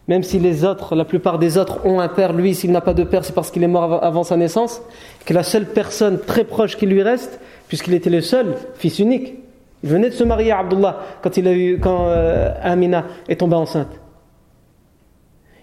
même 0.08 0.22
si 0.22 0.38
les 0.38 0.64
autres, 0.64 0.96
la 0.96 1.04
plupart 1.04 1.38
des 1.38 1.58
autres 1.58 1.84
ont 1.84 2.00
un 2.00 2.08
père, 2.08 2.32
lui, 2.32 2.54
s'il 2.54 2.72
n'a 2.72 2.80
pas 2.80 2.94
de 2.94 3.04
père, 3.04 3.24
c'est 3.24 3.34
parce 3.34 3.50
qu'il 3.50 3.62
est 3.62 3.68
mort 3.68 4.02
avant 4.02 4.24
sa 4.24 4.36
naissance, 4.36 4.80
que 5.26 5.34
la 5.34 5.42
seule 5.42 5.66
personne 5.66 6.18
très 6.18 6.44
proche 6.44 6.78
qui 6.78 6.86
lui 6.86 7.02
reste, 7.02 7.38
puisqu'il 7.68 7.92
était 7.92 8.08
le 8.08 8.22
seul 8.22 8.56
fils 8.74 8.98
unique, 8.98 9.34
il 9.82 9.90
venait 9.90 10.08
de 10.08 10.14
se 10.14 10.24
marier 10.24 10.50
à 10.50 10.60
Abdullah 10.60 10.98
quand, 11.22 11.36
il 11.36 11.46
a 11.46 11.52
eu, 11.52 11.78
quand 11.78 12.08
euh, 12.08 12.52
Amina 12.62 13.04
est 13.28 13.36
tombée 13.36 13.54
enceinte. 13.54 14.00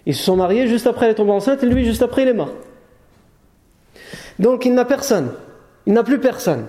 Ils 0.06 0.14
se 0.14 0.22
sont 0.22 0.36
mariés 0.36 0.68
juste 0.68 0.86
après 0.86 1.06
elle 1.06 1.12
est 1.12 1.16
tombée 1.16 1.32
enceinte 1.32 1.64
et 1.64 1.66
lui 1.66 1.84
juste 1.84 2.02
après 2.02 2.22
il 2.22 2.28
est 2.28 2.34
mort. 2.34 2.52
Donc 4.38 4.64
il 4.64 4.72
n'a 4.74 4.84
personne, 4.84 5.32
il 5.86 5.92
n'a 5.92 6.04
plus 6.04 6.20
personne 6.20 6.66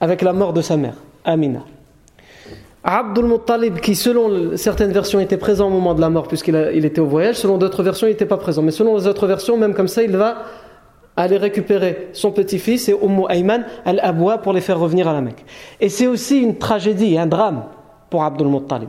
avec 0.00 0.20
la 0.22 0.32
mort 0.32 0.52
de 0.52 0.60
sa 0.60 0.76
mère, 0.76 0.94
Amina. 1.24 1.64
Abdul 2.82 3.26
Muttalib, 3.26 3.78
qui 3.80 3.94
selon 3.94 4.56
certaines 4.56 4.92
versions 4.92 5.20
était 5.20 5.36
présent 5.36 5.66
au 5.66 5.70
moment 5.70 5.94
de 5.94 6.00
la 6.00 6.08
mort 6.08 6.28
puisqu'il 6.28 6.70
il 6.74 6.84
était 6.84 7.00
au 7.00 7.06
voyage, 7.06 7.36
selon 7.36 7.58
d'autres 7.58 7.82
versions 7.82 8.06
il 8.06 8.10
n'était 8.10 8.26
pas 8.26 8.38
présent. 8.38 8.62
Mais 8.62 8.70
selon 8.70 8.96
les 8.96 9.06
autres 9.06 9.26
versions, 9.26 9.58
même 9.58 9.74
comme 9.74 9.88
ça, 9.88 10.02
il 10.02 10.16
va 10.16 10.44
aller 11.16 11.36
récupérer 11.36 12.08
son 12.12 12.30
petit-fils 12.30 12.88
et 12.88 12.94
Umm 12.94 13.26
Ayman 13.28 13.64
al-Abwa 13.84 14.38
pour 14.38 14.54
les 14.54 14.62
faire 14.62 14.78
revenir 14.78 15.08
à 15.08 15.12
la 15.12 15.20
Mecque. 15.20 15.44
Et 15.80 15.90
c'est 15.90 16.06
aussi 16.06 16.40
une 16.40 16.56
tragédie, 16.56 17.18
un 17.18 17.26
drame 17.26 17.64
pour 18.08 18.24
Abdul 18.24 18.48
Muttalib. 18.48 18.88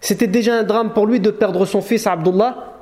C'était 0.00 0.26
déjà 0.26 0.54
un 0.54 0.62
drame 0.64 0.92
pour 0.92 1.06
lui 1.06 1.20
de 1.20 1.30
perdre 1.30 1.64
son 1.66 1.80
fils 1.80 2.06
Abdullah 2.06 2.77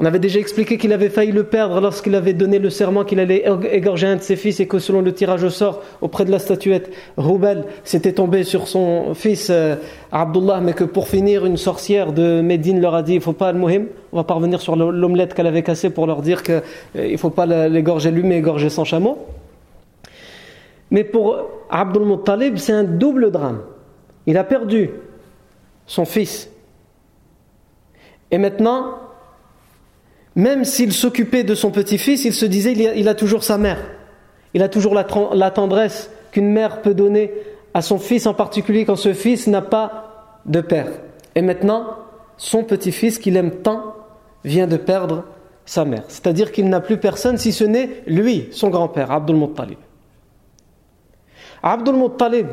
on 0.00 0.06
avait 0.06 0.18
déjà 0.18 0.40
expliqué 0.40 0.78
qu'il 0.78 0.94
avait 0.94 1.10
failli 1.10 1.30
le 1.30 1.44
perdre 1.44 1.78
lorsqu'il 1.78 2.14
avait 2.14 2.32
donné 2.32 2.58
le 2.58 2.70
serment 2.70 3.04
qu'il 3.04 3.20
allait 3.20 3.44
égorger 3.70 4.06
un 4.06 4.16
de 4.16 4.22
ses 4.22 4.34
fils 4.34 4.58
et 4.58 4.66
que 4.66 4.78
selon 4.78 5.02
le 5.02 5.12
tirage 5.12 5.44
au 5.44 5.50
sort 5.50 5.82
auprès 6.00 6.24
de 6.24 6.30
la 6.30 6.38
statuette, 6.38 6.90
Roubel 7.18 7.64
s'était 7.84 8.14
tombé 8.14 8.42
sur 8.42 8.66
son 8.66 9.12
fils 9.12 9.48
euh, 9.50 9.76
Abdullah, 10.10 10.62
mais 10.62 10.72
que 10.72 10.84
pour 10.84 11.06
finir, 11.06 11.44
une 11.44 11.58
sorcière 11.58 12.14
de 12.14 12.40
Médine 12.40 12.80
leur 12.80 12.94
a 12.94 13.02
dit 13.02 13.12
il 13.12 13.16
ne 13.16 13.22
faut 13.22 13.34
pas 13.34 13.52
le 13.52 13.58
muhim, 13.58 13.88
on 14.14 14.16
va 14.16 14.24
pas 14.24 14.32
revenir 14.32 14.62
sur 14.62 14.74
l'omelette 14.74 15.34
qu'elle 15.34 15.46
avait 15.46 15.62
cassée 15.62 15.90
pour 15.90 16.06
leur 16.06 16.22
dire 16.22 16.42
qu'il 16.42 16.62
euh, 16.96 17.12
ne 17.12 17.16
faut 17.18 17.28
pas 17.28 17.44
l'égorger 17.44 18.10
lui, 18.10 18.22
mais 18.22 18.38
égorger 18.38 18.70
son 18.70 18.84
chameau. 18.84 19.18
Mais 20.90 21.04
pour 21.04 21.36
Abdul 21.68 22.06
Muttalib, 22.06 22.56
c'est 22.56 22.72
un 22.72 22.84
double 22.84 23.30
drame. 23.30 23.60
Il 24.26 24.38
a 24.38 24.44
perdu 24.44 24.92
son 25.86 26.06
fils. 26.06 26.50
Et 28.30 28.38
maintenant, 28.38 29.09
même 30.36 30.64
s'il 30.64 30.92
s'occupait 30.92 31.44
de 31.44 31.54
son 31.54 31.70
petit-fils, 31.70 32.24
il 32.24 32.32
se 32.32 32.46
disait 32.46 32.72
il 32.72 33.08
a, 33.08 33.14
toujours 33.14 33.42
sa 33.42 33.58
mère. 33.58 33.78
Il 34.54 34.62
a 34.62 34.68
toujours 34.68 34.94
la, 34.94 35.50
tendresse 35.50 36.10
qu'une 36.30 36.50
mère 36.50 36.82
peut 36.82 36.94
donner 36.94 37.32
à 37.74 37.82
son 37.82 37.98
fils, 37.98 38.26
en 38.26 38.34
particulier 38.34 38.84
quand 38.84 38.96
ce 38.96 39.12
fils 39.12 39.46
n'a 39.46 39.62
pas 39.62 40.38
de 40.46 40.60
père. 40.60 40.88
Et 41.34 41.42
maintenant, 41.42 41.96
son 42.36 42.64
petit-fils 42.64 43.18
qu'il 43.18 43.36
aime 43.36 43.62
tant 43.62 43.94
vient 44.44 44.66
de 44.66 44.76
perdre 44.76 45.24
sa 45.64 45.84
mère. 45.84 46.04
C'est-à-dire 46.08 46.52
qu'il 46.52 46.68
n'a 46.68 46.80
plus 46.80 46.96
personne 46.96 47.36
si 47.36 47.52
ce 47.52 47.64
n'est 47.64 48.02
lui, 48.06 48.48
son 48.52 48.70
grand-père, 48.70 49.10
Abdul 49.10 49.36
Muttalib. 49.36 49.78
Abdul 51.62 51.96
Muttalib 51.96 52.46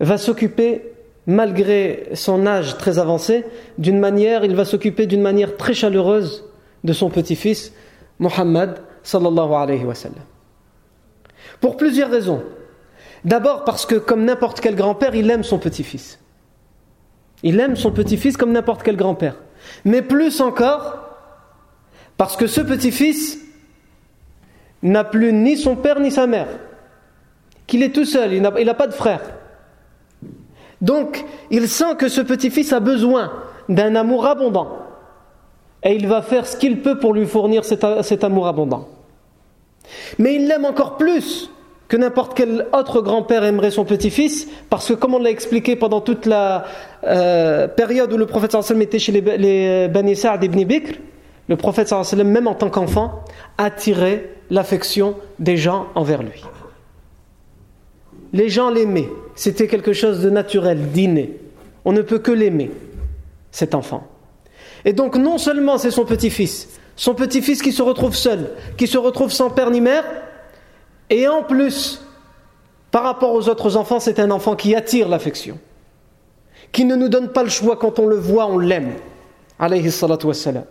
va 0.00 0.18
s'occuper 0.18 0.95
malgré 1.26 2.10
son 2.14 2.46
âge 2.46 2.78
très 2.78 2.98
avancé, 2.98 3.44
d'une 3.78 3.98
manière, 3.98 4.44
il 4.44 4.54
va 4.54 4.64
s'occuper 4.64 5.06
d'une 5.06 5.22
manière 5.22 5.56
très 5.56 5.74
chaleureuse 5.74 6.44
de 6.84 6.92
son 6.92 7.10
petit-fils, 7.10 7.72
Muhammad 8.18 8.80
sallallahu 9.02 9.52
alayhi 9.52 9.84
wa 9.84 9.94
sallam. 9.94 10.22
Pour 11.60 11.76
plusieurs 11.76 12.10
raisons. 12.10 12.42
D'abord 13.24 13.64
parce 13.64 13.86
que, 13.86 13.96
comme 13.96 14.24
n'importe 14.24 14.60
quel 14.60 14.76
grand-père, 14.76 15.14
il 15.14 15.30
aime 15.30 15.42
son 15.42 15.58
petit-fils. 15.58 16.20
Il 17.42 17.58
aime 17.60 17.76
son 17.76 17.90
petit-fils 17.90 18.36
comme 18.36 18.52
n'importe 18.52 18.82
quel 18.82 18.96
grand-père. 18.96 19.36
Mais 19.84 20.02
plus 20.02 20.40
encore, 20.40 20.98
parce 22.16 22.36
que 22.36 22.46
ce 22.46 22.60
petit-fils 22.60 23.38
n'a 24.82 25.02
plus 25.02 25.32
ni 25.32 25.56
son 25.56 25.74
père 25.74 25.98
ni 25.98 26.10
sa 26.10 26.26
mère. 26.26 26.48
Qu'il 27.66 27.82
est 27.82 27.92
tout 27.92 28.04
seul, 28.04 28.32
il 28.32 28.42
n'a 28.42 28.74
pas 28.74 28.86
de 28.86 28.92
frère. 28.92 29.20
Donc, 30.80 31.24
il 31.50 31.68
sent 31.68 31.96
que 31.98 32.08
ce 32.08 32.20
petit-fils 32.20 32.72
a 32.72 32.80
besoin 32.80 33.32
d'un 33.68 33.94
amour 33.96 34.26
abondant. 34.26 34.78
Et 35.82 35.94
il 35.94 36.06
va 36.06 36.22
faire 36.22 36.46
ce 36.46 36.56
qu'il 36.56 36.82
peut 36.82 36.98
pour 36.98 37.14
lui 37.14 37.26
fournir 37.26 37.64
cet, 37.64 38.24
amour 38.24 38.46
abondant. 38.46 38.88
Mais 40.18 40.34
il 40.34 40.48
l'aime 40.48 40.64
encore 40.64 40.96
plus 40.96 41.50
que 41.88 41.96
n'importe 41.96 42.36
quel 42.36 42.66
autre 42.72 43.00
grand-père 43.00 43.44
aimerait 43.44 43.70
son 43.70 43.84
petit-fils, 43.84 44.48
parce 44.68 44.88
que 44.88 44.94
comme 44.94 45.14
on 45.14 45.20
l'a 45.20 45.30
expliqué 45.30 45.76
pendant 45.76 46.00
toute 46.00 46.26
la 46.26 46.64
euh, 47.04 47.68
période 47.68 48.12
où 48.12 48.16
le 48.16 48.26
prophète 48.26 48.50
sallam 48.50 48.82
était 48.82 48.98
chez 48.98 49.12
les, 49.12 49.38
les 49.38 49.86
Bani 49.86 50.16
Sa'd 50.16 50.42
ibn 50.42 50.64
Bikr, 50.64 50.98
le 51.48 51.56
prophète 51.56 51.86
sallam, 51.86 52.28
même 52.28 52.48
en 52.48 52.54
tant 52.54 52.70
qu'enfant, 52.70 53.20
attirait 53.56 54.30
l'affection 54.50 55.14
des 55.38 55.56
gens 55.56 55.86
envers 55.94 56.24
lui. 56.24 56.42
Les 58.36 58.50
gens 58.50 58.68
l'aimaient. 58.68 59.08
C'était 59.34 59.66
quelque 59.66 59.94
chose 59.94 60.20
de 60.20 60.28
naturel, 60.28 60.90
d'inné. 60.92 61.40
On 61.86 61.92
ne 61.92 62.02
peut 62.02 62.18
que 62.18 62.32
l'aimer, 62.32 62.70
cet 63.50 63.74
enfant. 63.74 64.06
Et 64.84 64.92
donc 64.92 65.16
non 65.16 65.38
seulement 65.38 65.78
c'est 65.78 65.90
son 65.90 66.04
petit-fils, 66.04 66.68
son 66.96 67.14
petit-fils 67.14 67.62
qui 67.62 67.72
se 67.72 67.82
retrouve 67.82 68.14
seul, 68.14 68.50
qui 68.76 68.86
se 68.86 68.98
retrouve 68.98 69.32
sans 69.32 69.48
père 69.48 69.70
ni 69.70 69.80
mère, 69.80 70.04
et 71.08 71.26
en 71.26 71.42
plus, 71.42 72.02
par 72.90 73.04
rapport 73.04 73.32
aux 73.32 73.48
autres 73.48 73.76
enfants, 73.76 74.00
c'est 74.00 74.18
un 74.20 74.30
enfant 74.30 74.54
qui 74.54 74.74
attire 74.74 75.08
l'affection, 75.08 75.58
qui 76.72 76.84
ne 76.84 76.94
nous 76.94 77.08
donne 77.08 77.32
pas 77.32 77.42
le 77.42 77.48
choix 77.48 77.76
quand 77.76 77.98
on 77.98 78.06
le 78.06 78.16
voit, 78.16 78.46
on 78.46 78.58
l'aime. 78.58 78.92
Alayhi 79.58 79.90
salatu 79.90 80.26
wassalam. 80.26 80.64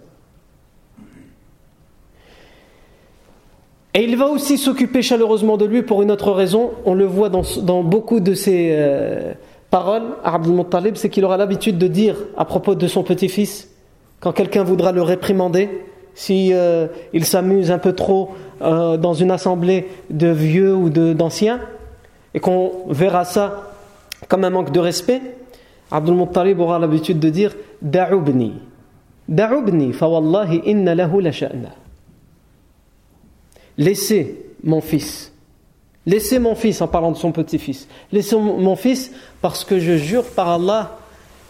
Et 3.95 4.03
il 4.03 4.17
va 4.17 4.27
aussi 4.27 4.57
s'occuper 4.57 5.01
chaleureusement 5.01 5.55
de 5.55 5.63
lui 5.63 5.81
pour 5.81 6.01
une 6.01 6.11
autre 6.11 6.33
raison. 6.33 6.71
On 6.85 6.93
le 6.93 7.05
voit 7.05 7.29
dans, 7.29 7.81
beaucoup 7.81 8.19
de 8.19 8.33
ses 8.33 8.71
euh, 8.73 9.31
paroles 9.69 10.03
à 10.21 10.35
Abdul 10.35 10.65
c'est 10.95 11.09
qu'il 11.09 11.23
aura 11.23 11.37
l'habitude 11.37 11.77
de 11.77 11.87
dire 11.87 12.17
à 12.35 12.43
propos 12.43 12.75
de 12.75 12.87
son 12.87 13.03
petit-fils, 13.03 13.69
quand 14.19 14.33
quelqu'un 14.33 14.65
voudra 14.65 14.91
le 14.91 15.01
réprimander, 15.01 15.69
si 16.13 16.49
euh, 16.53 16.87
il 17.13 17.23
s'amuse 17.23 17.71
un 17.71 17.77
peu 17.77 17.93
trop 17.93 18.31
euh, 18.61 18.97
dans 18.97 19.13
une 19.13 19.31
assemblée 19.31 19.87
de 20.09 20.27
vieux 20.27 20.75
ou 20.75 20.89
d'anciens, 20.89 21.61
et 22.33 22.41
qu'on 22.41 22.73
verra 22.89 23.23
ça 23.23 23.71
comme 24.27 24.43
un 24.43 24.49
manque 24.49 24.73
de 24.73 24.79
respect, 24.81 25.21
Abdul 25.89 26.15
Muttalib 26.15 26.59
aura 26.59 26.79
l'habitude 26.79 27.19
de 27.19 27.29
dire 27.29 27.55
Da'ubni. 27.81 28.55
Da'ubni, 29.29 29.93
fa 29.93 30.09
wallahi 30.09 30.63
inna 30.65 30.95
lahu 30.95 31.21
la 31.21 31.31
sha'na. 31.31 31.84
Laissez 33.77 34.45
mon 34.63 34.81
fils. 34.81 35.31
Laissez 36.05 36.39
mon 36.39 36.55
fils 36.55 36.81
en 36.81 36.87
parlant 36.87 37.11
de 37.11 37.17
son 37.17 37.31
petit-fils. 37.31 37.87
Laissez 38.11 38.35
mon 38.35 38.75
fils 38.75 39.11
parce 39.41 39.65
que 39.65 39.79
je 39.79 39.97
jure 39.97 40.25
par 40.25 40.49
Allah 40.49 40.99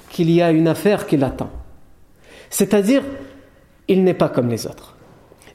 qu'il 0.10 0.32
y 0.32 0.41
a 0.41 0.51
une 0.51 0.67
affaire 0.67 1.08
qui 1.08 1.17
l'attend. 1.17 1.50
C'est-à-dire, 2.50 3.03
il 3.88 4.03
n'est 4.03 4.13
pas 4.13 4.29
comme 4.29 4.50
les 4.50 4.65
autres. 4.65 4.96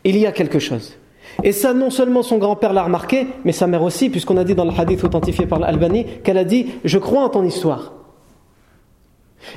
Il 0.04 0.16
y 0.18 0.26
a 0.26 0.32
quelque 0.32 0.58
chose. 0.58 0.96
Et 1.42 1.52
ça, 1.52 1.72
non 1.72 1.90
seulement 1.90 2.22
son 2.22 2.38
grand-père 2.38 2.72
l'a 2.72 2.82
remarqué, 2.82 3.26
mais 3.44 3.52
sa 3.52 3.66
mère 3.66 3.82
aussi, 3.82 4.10
puisqu'on 4.10 4.36
a 4.36 4.44
dit 4.44 4.54
dans 4.54 4.64
le 4.64 4.72
hadith 4.76 5.02
authentifié 5.04 5.46
par 5.46 5.58
l'Albanie 5.58 6.04
qu'elle 6.24 6.38
a 6.38 6.44
dit 6.44 6.66
Je 6.84 6.98
crois 6.98 7.22
en 7.22 7.28
ton 7.28 7.44
histoire. 7.44 7.94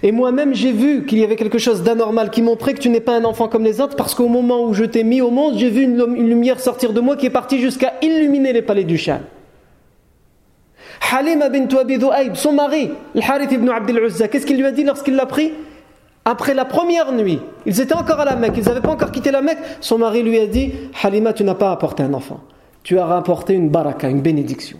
Et 0.02 0.12
moi-même, 0.12 0.54
j'ai 0.54 0.72
vu 0.72 1.06
qu'il 1.06 1.20
y 1.20 1.24
avait 1.24 1.36
quelque 1.36 1.58
chose 1.58 1.84
d'anormal 1.84 2.30
qui 2.30 2.42
montrait 2.42 2.74
que 2.74 2.80
tu 2.80 2.90
n'es 2.90 3.02
pas 3.02 3.18
un 3.18 3.26
enfant 3.26 3.48
comme 3.48 3.64
les 3.64 3.82
autres, 3.82 3.96
parce 3.96 4.16
qu'au 4.16 4.28
moment 4.28 4.64
où 4.64 4.74
je 4.74 4.86
t'ai 4.86 5.04
mis 5.04 5.22
au 5.22 5.30
monde, 5.30 5.56
j'ai 5.58 5.70
vu 5.70 5.84
une, 5.84 5.98
lumière 6.28 6.60
sortir 6.60 6.94
de 6.94 7.02
moi 7.02 7.18
qui 7.18 7.26
est 7.26 7.32
partie 7.32 7.60
jusqu'à 7.60 7.94
illuminer 8.02 8.54
les 8.54 8.62
palais 8.62 8.86
du 8.86 8.98
Sham. 8.98 9.22
Halima 11.12 11.50
bint 11.50 11.68
Abi 11.78 12.00
son 12.34 12.54
mari, 12.54 12.90
le 13.14 13.22
Harith 13.22 13.52
ibn 13.52 13.70
Abdel 13.70 14.00
Uzza, 14.00 14.28
qu'est-ce 14.28 14.46
qu'il 14.46 14.58
lui 14.58 14.66
a 14.66 14.72
dit 14.72 14.84
lorsqu'il 14.84 15.16
l'a 15.16 15.26
pris? 15.26 15.52
Après 16.26 16.54
la 16.54 16.64
première 16.64 17.12
nuit, 17.12 17.40
ils 17.66 17.82
étaient 17.82 17.94
encore 17.94 18.22
à 18.22 18.26
la 18.26 18.38
Mecque, 18.38 18.54
ils 18.56 18.64
n'avaient 18.64 18.80
pas 18.80 18.92
encore 18.92 19.12
quitté 19.12 19.30
la 19.30 19.42
Mecque, 19.42 19.60
son 19.82 19.98
mari 19.98 20.24
lui 20.24 20.40
a 20.40 20.48
dit 20.48 20.72
Halima, 21.04 21.34
tu 21.34 21.44
n'as 21.44 21.56
pas 21.56 21.72
apporté 21.72 22.02
un 22.04 22.14
enfant, 22.14 22.40
tu 22.84 22.98
as 22.98 23.06
rapporté 23.06 23.54
une 23.54 23.70
baraka, 23.70 24.08
une 24.08 24.22
bénédiction. 24.22 24.78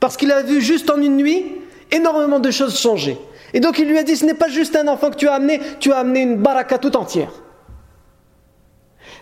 Parce 0.00 0.16
qu'il 0.16 0.32
a 0.32 0.42
vu 0.42 0.62
juste 0.62 0.90
en 0.90 1.00
une 1.00 1.18
nuit 1.18 1.44
énormément 1.92 2.40
de 2.40 2.50
choses 2.50 2.78
changer. 2.78 3.18
Et 3.56 3.60
donc 3.60 3.78
il 3.78 3.88
lui 3.88 3.96
a 3.96 4.02
dit, 4.02 4.16
ce 4.16 4.26
n'est 4.26 4.34
pas 4.34 4.48
juste 4.48 4.76
un 4.76 4.86
enfant 4.86 5.08
que 5.08 5.16
tu 5.16 5.28
as 5.28 5.32
amené, 5.32 5.62
tu 5.80 5.90
as 5.90 5.96
amené 5.96 6.20
une 6.20 6.36
baraka 6.36 6.76
tout 6.76 6.94
entière. 6.94 7.32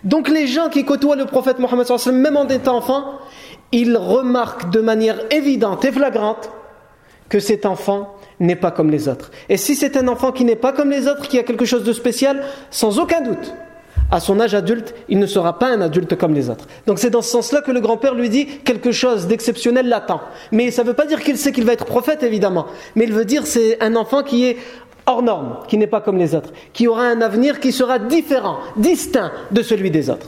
Donc 0.03 0.27
les 0.27 0.45
gens 0.45 0.67
qui 0.67 0.83
côtoient 0.83 1.15
le 1.15 1.23
prophète 1.23 1.57
Mohammed, 1.57 1.87
même 2.11 2.35
en 2.35 2.45
étant 2.49 2.75
enfant, 2.75 3.13
ils 3.71 3.95
remarquent 3.95 4.69
de 4.71 4.81
manière 4.81 5.21
évidente 5.31 5.85
et 5.85 5.91
flagrante 5.93 6.51
que 7.29 7.39
cet 7.39 7.65
enfant 7.65 8.13
n'est 8.41 8.57
pas 8.57 8.71
comme 8.71 8.91
les 8.91 9.07
autres. 9.07 9.31
Et 9.47 9.55
si 9.55 9.73
c'est 9.73 9.95
un 9.95 10.09
enfant 10.09 10.33
qui 10.33 10.43
n'est 10.43 10.57
pas 10.57 10.73
comme 10.73 10.89
les 10.89 11.07
autres, 11.07 11.29
qui 11.29 11.39
a 11.39 11.43
quelque 11.43 11.63
chose 11.63 11.85
de 11.85 11.93
spécial, 11.93 12.43
sans 12.71 12.99
aucun 12.99 13.21
doute, 13.21 13.53
à 14.11 14.19
son 14.19 14.39
âge 14.39 14.53
adulte, 14.53 14.93
il 15.09 15.19
ne 15.19 15.25
sera 15.25 15.57
pas 15.59 15.67
un 15.67 15.81
adulte 15.81 16.15
comme 16.15 16.33
les 16.33 16.49
autres. 16.49 16.67
Donc 16.87 16.99
c'est 16.99 17.09
dans 17.09 17.21
ce 17.21 17.31
sens-là 17.31 17.61
que 17.61 17.71
le 17.71 17.79
grand-père 17.79 18.13
lui 18.13 18.29
dit 18.29 18.45
quelque 18.45 18.91
chose 18.91 19.27
d'exceptionnel 19.27 19.87
l'attend. 19.87 20.21
Mais 20.51 20.71
ça 20.71 20.83
ne 20.83 20.87
veut 20.87 20.93
pas 20.93 21.05
dire 21.05 21.21
qu'il 21.21 21.37
sait 21.37 21.51
qu'il 21.51 21.65
va 21.65 21.73
être 21.73 21.85
prophète, 21.85 22.23
évidemment. 22.23 22.67
Mais 22.95 23.05
il 23.05 23.13
veut 23.13 23.25
dire 23.25 23.47
c'est 23.47 23.81
un 23.81 23.95
enfant 23.95 24.23
qui 24.23 24.45
est 24.45 24.57
hors 25.05 25.21
norme, 25.21 25.59
qui 25.67 25.77
n'est 25.77 25.87
pas 25.87 26.01
comme 26.01 26.17
les 26.17 26.35
autres, 26.35 26.51
qui 26.73 26.87
aura 26.87 27.03
un 27.03 27.21
avenir 27.21 27.59
qui 27.59 27.71
sera 27.71 27.99
différent, 27.99 28.57
distinct 28.77 29.31
de 29.51 29.61
celui 29.61 29.91
des 29.91 30.09
autres. 30.09 30.27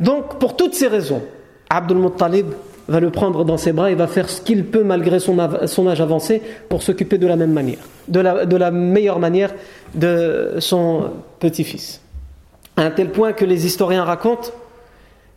Donc, 0.00 0.38
pour 0.38 0.56
toutes 0.56 0.74
ces 0.74 0.88
raisons, 0.88 1.22
Abdul 1.70 1.98
Muttalib 1.98 2.52
va 2.88 3.00
le 3.00 3.10
prendre 3.10 3.44
dans 3.44 3.56
ses 3.56 3.72
bras 3.72 3.90
et 3.90 3.94
va 3.94 4.06
faire 4.06 4.28
ce 4.28 4.40
qu'il 4.40 4.66
peut 4.66 4.84
malgré 4.84 5.18
son, 5.18 5.38
âge 5.38 6.00
avancé 6.00 6.42
pour 6.68 6.82
s'occuper 6.82 7.18
de 7.18 7.26
la 7.26 7.36
même 7.36 7.52
manière, 7.52 7.78
de 8.08 8.20
la, 8.20 8.70
meilleure 8.70 9.18
manière 9.18 9.54
de 9.94 10.56
son 10.58 11.10
petit-fils. 11.38 12.00
À 12.76 12.82
un 12.82 12.90
tel 12.90 13.10
point 13.10 13.32
que 13.32 13.44
les 13.44 13.66
historiens 13.66 14.04
racontent 14.04 14.50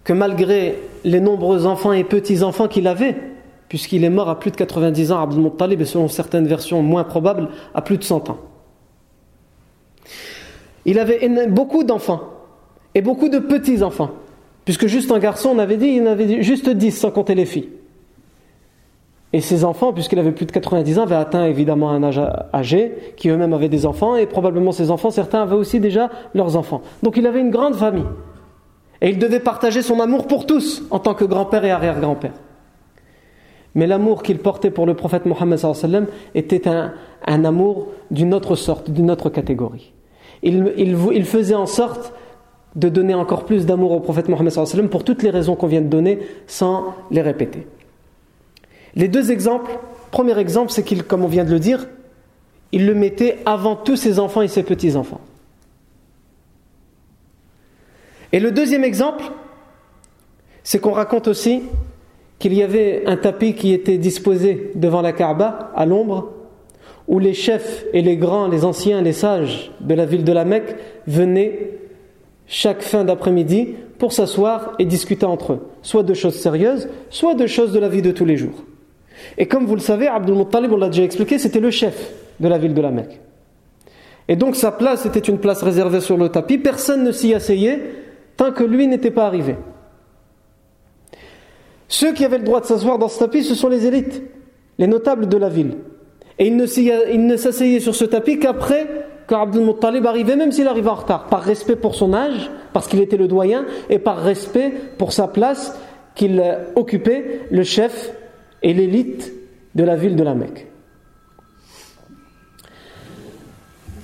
que 0.03 0.13
malgré 0.13 0.79
les 1.03 1.19
nombreux 1.19 1.65
enfants 1.65 1.93
et 1.93 2.03
petits-enfants 2.03 2.67
qu'il 2.67 2.87
avait, 2.87 3.15
puisqu'il 3.69 4.03
est 4.03 4.09
mort 4.09 4.29
à 4.29 4.39
plus 4.39 4.51
de 4.51 4.55
90 4.55 5.11
ans, 5.11 5.21
Abdul 5.21 5.41
Muttalib, 5.41 5.81
et 5.81 5.85
selon 5.85 6.07
certaines 6.07 6.47
versions 6.47 6.81
moins 6.81 7.03
probables, 7.03 7.49
à 7.73 7.81
plus 7.81 7.97
de 7.97 8.03
100 8.03 8.29
ans. 8.29 8.37
Il 10.85 10.99
avait 10.99 11.27
beaucoup 11.49 11.83
d'enfants 11.83 12.21
et 12.95 13.01
beaucoup 13.01 13.27
de 13.27 13.39
petits-enfants. 13.39 14.11
Puisque 14.67 14.87
juste 14.87 15.13
un 15.13 15.19
garçon, 15.19 15.51
on 15.55 15.59
avait 15.59 15.77
dit, 15.77 15.87
il 15.87 16.03
en 16.03 16.07
avait 16.07 16.43
juste 16.43 16.67
10 16.69 16.91
sans 16.91 17.09
compter 17.09 17.35
les 17.35 17.45
filles. 17.45 17.69
Et 19.31 19.39
ses 19.39 19.63
enfants, 19.63 19.93
puisqu'il 19.93 20.19
avait 20.19 20.33
plus 20.33 20.45
de 20.45 20.51
90 20.51 20.99
ans, 20.99 21.03
avaient 21.03 21.15
atteint 21.15 21.45
évidemment 21.45 21.89
un 21.89 22.03
âge 22.03 22.19
âgé, 22.53 22.91
qui 23.15 23.29
eux-mêmes 23.29 23.53
avaient 23.53 23.69
des 23.69 23.85
enfants, 23.85 24.17
et 24.17 24.25
probablement 24.25 24.73
ses 24.73 24.91
enfants, 24.91 25.09
certains 25.09 25.41
avaient 25.41 25.55
aussi 25.55 25.79
déjà 25.79 26.09
leurs 26.33 26.57
enfants. 26.57 26.81
Donc 27.01 27.15
il 27.15 27.25
avait 27.27 27.39
une 27.39 27.49
grande 27.49 27.75
famille. 27.75 28.03
Et 28.99 29.09
il 29.09 29.19
devait 29.19 29.39
partager 29.39 29.81
son 29.81 30.01
amour 30.01 30.27
pour 30.27 30.45
tous, 30.45 30.83
en 30.91 30.99
tant 30.99 31.13
que 31.13 31.23
grand-père 31.23 31.63
et 31.63 31.71
arrière-grand-père. 31.71 32.33
Mais 33.73 33.87
l'amour 33.87 34.21
qu'il 34.21 34.39
portait 34.39 34.69
pour 34.69 34.85
le 34.85 34.95
prophète 34.95 35.25
Mohammed 35.25 35.61
était 36.35 36.67
un, 36.67 36.91
amour 37.25 37.87
d'une 38.11 38.33
autre 38.33 38.57
sorte, 38.57 38.91
d'une 38.91 39.11
autre 39.11 39.29
catégorie. 39.29 39.93
Il, 40.43 40.73
il 40.75 41.23
faisait 41.23 41.55
en 41.55 41.67
sorte 41.67 42.11
de 42.75 42.89
donner 42.89 43.13
encore 43.13 43.45
plus 43.45 43.65
d'amour 43.65 43.91
au 43.91 43.99
prophète 43.99 44.29
Mohammed 44.29 44.89
pour 44.89 45.03
toutes 45.03 45.23
les 45.23 45.29
raisons 45.29 45.55
qu'on 45.55 45.67
vient 45.67 45.81
de 45.81 45.87
donner 45.87 46.19
sans 46.45 46.93
les 47.11 47.21
répéter. 47.21 47.65
Les 48.95 49.07
deux 49.07 49.31
exemples, 49.31 49.71
premier 50.11 50.37
exemple, 50.37 50.71
c'est 50.71 50.83
qu'il, 50.83 51.03
comme 51.03 51.23
on 51.23 51.27
vient 51.27 51.45
de 51.45 51.51
le 51.51 51.59
dire, 51.59 51.87
il 52.71 52.85
le 52.85 52.93
mettait 52.93 53.39
avant 53.45 53.75
tous 53.75 53.95
ses 53.95 54.19
enfants 54.19 54.41
et 54.41 54.47
ses 54.47 54.63
petits-enfants. 54.63 55.21
Et 58.31 58.39
le 58.39 58.51
deuxième 58.51 58.83
exemple, 58.83 59.23
c'est 60.63 60.79
qu'on 60.79 60.91
raconte 60.91 61.27
aussi 61.27 61.63
qu'il 62.39 62.53
y 62.53 62.61
avait 62.61 63.03
un 63.05 63.17
tapis 63.17 63.53
qui 63.53 63.73
était 63.73 63.97
disposé 63.97 64.71
devant 64.75 65.01
la 65.01 65.13
Kaaba, 65.13 65.71
à 65.75 65.85
l'ombre, 65.85 66.33
où 67.07 67.19
les 67.19 67.33
chefs 67.33 67.85
et 67.93 68.01
les 68.01 68.17
grands, 68.17 68.47
les 68.47 68.65
anciens, 68.65 69.01
les 69.01 69.13
sages 69.13 69.71
de 69.79 69.93
la 69.93 70.05
ville 70.05 70.23
de 70.23 70.33
la 70.33 70.43
Mecque 70.43 70.75
venaient 71.07 71.71
chaque 72.47 72.81
fin 72.81 73.03
d'après-midi 73.03 73.75
pour 73.99 74.13
s'asseoir 74.13 74.73
et 74.79 74.85
discuter 74.85 75.25
entre 75.25 75.53
eux, 75.53 75.67
soit 75.81 76.03
de 76.03 76.13
choses 76.13 76.35
sérieuses, 76.35 76.87
soit 77.09 77.35
de 77.35 77.45
choses 77.45 77.73
de 77.73 77.79
la 77.79 77.89
vie 77.89 78.01
de 78.01 78.11
tous 78.11 78.25
les 78.25 78.37
jours. 78.37 78.63
Et 79.37 79.47
comme 79.47 79.65
vous 79.65 79.75
le 79.75 79.81
savez, 79.81 80.07
Abdul 80.07 80.35
Muttalib, 80.35 80.71
on 80.71 80.77
l'a 80.77 80.89
déjà 80.89 81.03
expliqué, 81.03 81.39
c'était 81.39 81.59
le 81.59 81.71
chef 81.71 82.13
de 82.39 82.47
la 82.47 82.57
ville 82.57 82.73
de 82.73 82.81
la 82.81 82.91
Mecque. 82.91 83.19
Et 84.27 84.35
donc 84.35 84.55
sa 84.55 84.71
place 84.71 85.05
était 85.05 85.19
une 85.19 85.39
place 85.39 85.63
réservée 85.63 86.01
sur 86.01 86.17
le 86.17 86.29
tapis, 86.29 86.57
personne 86.57 87.03
ne 87.03 87.11
s'y 87.11 87.33
asseyait 87.33 87.81
tant 88.35 88.51
que 88.51 88.63
lui 88.63 88.87
n'était 88.87 89.11
pas 89.11 89.25
arrivé. 89.25 89.55
Ceux 91.87 92.13
qui 92.13 92.25
avaient 92.25 92.37
le 92.37 92.43
droit 92.43 92.61
de 92.61 92.65
s'asseoir 92.65 92.99
dans 92.99 93.07
ce 93.07 93.19
tapis, 93.19 93.43
ce 93.43 93.55
sont 93.55 93.69
les 93.69 93.85
élites, 93.85 94.21
les 94.77 94.87
notables 94.87 95.27
de 95.27 95.37
la 95.37 95.49
ville. 95.49 95.77
Et 96.37 96.47
ils 96.47 96.55
ne 96.55 97.37
s'asseyaient 97.37 97.79
sur 97.79 97.95
ce 97.95 98.05
tapis 98.05 98.37
qu'après 98.37 99.06
quand 99.27 99.41
Abdul 99.41 99.65
Muttalib 99.65 100.05
arrivait, 100.05 100.35
même 100.35 100.51
s'il 100.51 100.67
arrivait 100.67 100.89
en 100.89 100.95
retard, 100.95 101.27
par 101.27 101.41
respect 101.41 101.75
pour 101.75 101.95
son 101.95 102.13
âge, 102.13 102.49
parce 102.73 102.87
qu'il 102.87 103.01
était 103.01 103.17
le 103.17 103.27
doyen, 103.27 103.65
et 103.89 103.99
par 103.99 104.17
respect 104.17 104.73
pour 104.97 105.11
sa 105.11 105.27
place 105.27 105.77
qu'il 106.15 106.43
occupait, 106.75 107.41
le 107.51 107.63
chef 107.63 108.11
et 108.63 108.73
l'élite 108.73 109.33
de 109.75 109.83
la 109.83 109.95
ville 109.95 110.15
de 110.15 110.23
la 110.23 110.33
Mecque. 110.33 110.67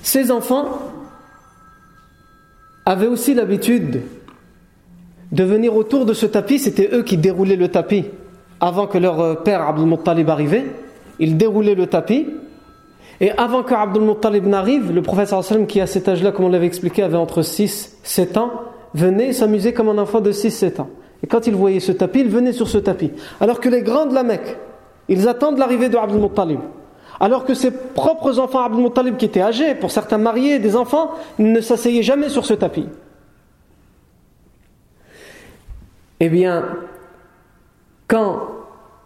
Ces 0.02 0.30
enfants 0.30 0.66
avaient 2.84 3.06
aussi 3.06 3.34
l'habitude 3.34 4.02
de 5.32 5.42
venir 5.42 5.74
autour 5.74 6.04
de 6.04 6.12
ce 6.12 6.26
tapis, 6.26 6.58
c'était 6.58 6.90
eux 6.92 7.02
qui 7.02 7.16
déroulaient 7.16 7.56
le 7.56 7.68
tapis 7.68 8.04
avant 8.60 8.86
que 8.86 8.98
leur 8.98 9.42
père 9.42 9.62
Abdul 9.62 9.86
Muttalib 9.86 10.28
arrivait. 10.28 10.66
Ils 11.18 11.36
déroulaient 11.36 11.74
le 11.74 11.86
tapis 11.86 12.28
et 13.20 13.30
avant 13.32 13.62
que 13.62 13.74
Abdul 13.74 14.02
Muttalib 14.02 14.46
n'arrive, 14.46 14.92
le 14.92 15.02
prophète 15.02 15.32
qui 15.68 15.80
à 15.80 15.86
cet 15.86 16.08
âge-là, 16.08 16.32
comme 16.32 16.46
on 16.46 16.48
l'avait 16.48 16.66
expliqué, 16.66 17.02
avait 17.02 17.16
entre 17.16 17.42
6 17.42 17.98
7 18.02 18.36
ans, 18.36 18.50
venait 18.94 19.32
s'amuser 19.32 19.72
comme 19.72 19.88
un 19.88 19.98
enfant 19.98 20.20
de 20.20 20.32
6-7 20.32 20.80
ans. 20.80 20.90
Et 21.22 21.26
quand 21.26 21.46
il 21.46 21.54
voyait 21.54 21.80
ce 21.80 21.92
tapis, 21.92 22.20
il 22.20 22.28
venait 22.28 22.52
sur 22.52 22.68
ce 22.68 22.78
tapis. 22.78 23.10
Alors 23.40 23.60
que 23.60 23.68
les 23.68 23.82
grands 23.82 24.06
de 24.06 24.14
la 24.14 24.22
Mecque, 24.22 24.56
ils 25.08 25.28
attendent 25.28 25.58
l'arrivée 25.58 25.88
de 25.88 25.96
Abdul 25.96 26.20
Muttalib. 26.20 26.60
Alors 27.20 27.44
que 27.44 27.54
ses 27.54 27.70
propres 27.70 28.38
enfants, 28.38 28.64
Abdul 28.64 28.82
Muttalib, 28.82 29.16
qui 29.16 29.24
étaient 29.24 29.40
âgés, 29.42 29.74
pour 29.74 29.90
certains 29.90 30.18
mariés, 30.18 30.58
des 30.58 30.76
enfants, 30.76 31.12
ne 31.38 31.60
s'asseyaient 31.60 32.02
jamais 32.02 32.28
sur 32.28 32.44
ce 32.44 32.54
tapis. 32.54 32.86
Eh 36.20 36.28
bien, 36.28 36.64
quand 38.08 38.48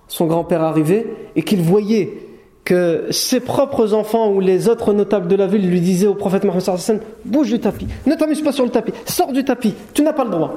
son 0.06 0.26
grand-père 0.26 0.62
arrivait 0.62 1.06
et 1.36 1.42
qu'il 1.42 1.62
voyait 1.62 2.27
que 2.68 3.06
ses 3.10 3.40
propres 3.40 3.94
enfants 3.94 4.30
ou 4.30 4.40
les 4.40 4.68
autres 4.68 4.92
notables 4.92 5.26
de 5.26 5.36
la 5.36 5.46
ville 5.46 5.70
lui 5.70 5.80
disaient 5.80 6.06
au 6.06 6.14
prophète 6.14 6.44
Mohammed 6.44 7.00
bouge 7.24 7.48
du 7.48 7.58
tapis, 7.58 7.86
ne 8.04 8.14
t'amuse 8.14 8.42
pas 8.42 8.52
sur 8.52 8.62
le 8.62 8.70
tapis, 8.70 8.92
sors 9.06 9.32
du 9.32 9.42
tapis, 9.42 9.72
tu 9.94 10.02
n'as 10.02 10.12
pas 10.12 10.24
le 10.24 10.30
droit. 10.30 10.52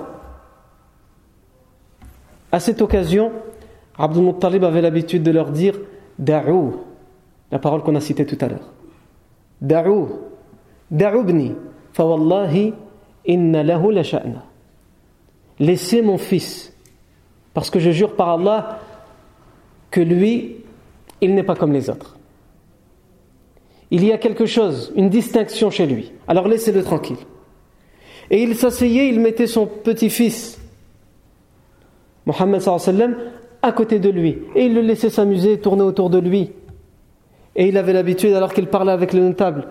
À 2.51 2.59
cette 2.59 2.81
occasion, 2.81 3.31
Abdul 3.97 4.25
Muttalib 4.25 4.65
avait 4.65 4.81
l'habitude 4.81 5.23
de 5.23 5.31
leur 5.31 5.51
dire 5.51 5.79
Da'ou, 6.19 6.81
la 7.49 7.59
parole 7.59 7.81
qu'on 7.81 7.95
a 7.95 8.01
citée 8.01 8.25
tout 8.25 8.37
à 8.41 8.49
l'heure. 8.49 8.73
Da'ou, 9.61 10.09
da'oubni, 10.91 11.53
fawallahi 11.93 12.73
inna 13.25 13.63
lahu 13.63 13.93
la 13.93 14.03
sha'na. 14.03 14.43
Laissez 15.59 16.01
mon 16.01 16.17
fils, 16.17 16.73
parce 17.53 17.69
que 17.69 17.79
je 17.79 17.91
jure 17.91 18.17
par 18.17 18.31
Allah 18.31 18.79
que 19.91 20.01
lui, 20.01 20.57
il 21.21 21.35
n'est 21.35 21.43
pas 21.43 21.55
comme 21.55 21.71
les 21.71 21.89
autres. 21.89 22.17
Il 23.91 24.05
y 24.05 24.11
a 24.11 24.17
quelque 24.17 24.45
chose, 24.45 24.91
une 24.95 25.09
distinction 25.09 25.69
chez 25.69 25.85
lui. 25.85 26.11
Alors 26.27 26.47
laissez-le 26.47 26.83
tranquille. 26.83 27.17
Et 28.29 28.41
il 28.41 28.55
s'asseyait, 28.55 29.09
il 29.09 29.19
mettait 29.19 29.47
son 29.47 29.67
petit-fils, 29.67 30.59
Mohammed 32.25 32.61
à 33.61 33.71
côté 33.73 33.99
de 33.99 34.09
lui. 34.09 34.37
Et 34.55 34.65
il 34.65 34.73
le 34.73 34.81
laissait 34.81 35.09
s'amuser, 35.09 35.59
tourner 35.59 35.83
autour 35.83 36.09
de 36.09 36.17
lui. 36.17 36.51
Et 37.55 37.67
il 37.67 37.77
avait 37.77 37.93
l'habitude, 37.93 38.33
alors 38.33 38.53
qu'il 38.53 38.67
parlait 38.67 38.93
avec 38.93 39.13
le 39.13 39.21
notable 39.21 39.67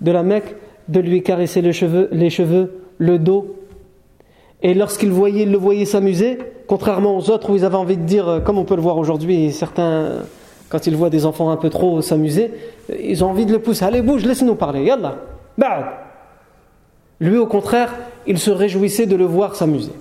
de 0.00 0.10
la 0.10 0.22
Mecque, 0.22 0.54
de 0.88 1.00
lui 1.00 1.22
caresser 1.22 1.62
les 1.62 1.72
cheveux, 1.72 2.08
les 2.12 2.28
cheveux 2.28 2.82
le 2.98 3.18
dos. 3.18 3.56
Et 4.62 4.74
lorsqu'il 4.74 5.10
voyait, 5.10 5.46
le 5.46 5.56
voyait 5.56 5.86
s'amuser, 5.86 6.38
contrairement 6.66 7.16
aux 7.16 7.30
autres 7.30 7.50
où 7.50 7.56
ils 7.56 7.64
avaient 7.64 7.76
envie 7.76 7.96
de 7.96 8.04
dire, 8.04 8.42
comme 8.44 8.58
on 8.58 8.64
peut 8.64 8.76
le 8.76 8.82
voir 8.82 8.98
aujourd'hui, 8.98 9.50
certains 9.52 10.24
quand 10.68 10.86
ils 10.86 10.96
voient 10.96 11.10
des 11.10 11.26
enfants 11.26 11.50
un 11.50 11.56
peu 11.56 11.70
trop 11.70 12.00
s'amuser, 12.00 12.52
ils 13.00 13.22
ont 13.24 13.30
envie 13.30 13.46
de 13.46 13.52
le 13.52 13.60
pousser. 13.60 13.84
Allez, 13.84 14.02
bouge, 14.02 14.24
laisse-nous 14.24 14.54
parler. 14.54 14.84
Yallah. 14.84 15.16
Ba'ad. 15.56 15.84
Lui, 17.20 17.36
au 17.38 17.46
contraire, 17.46 17.94
il 18.26 18.38
se 18.38 18.50
réjouissait 18.50 19.06
de 19.06 19.16
le 19.16 19.24
voir 19.24 19.54
s'amuser, 19.54 19.92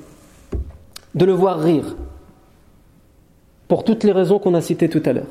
de 1.14 1.26
le 1.26 1.32
voir 1.32 1.60
rire, 1.60 1.96
pour 3.68 3.84
toutes 3.84 4.04
les 4.04 4.12
raisons 4.12 4.40
qu'on 4.40 4.56
a 4.56 4.62
citées 4.62 4.90
tout 4.90 5.04
à 5.06 5.14
l'heure. 5.14 5.28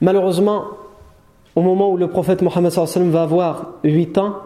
Malheureusement, 0.00 0.64
au 1.54 1.62
moment 1.62 1.90
où 1.90 1.96
le 1.96 2.08
prophète 2.08 2.42
Mohammed 2.42 2.72
va 2.72 3.22
avoir 3.22 3.74
8 3.84 4.18
ans, 4.18 4.36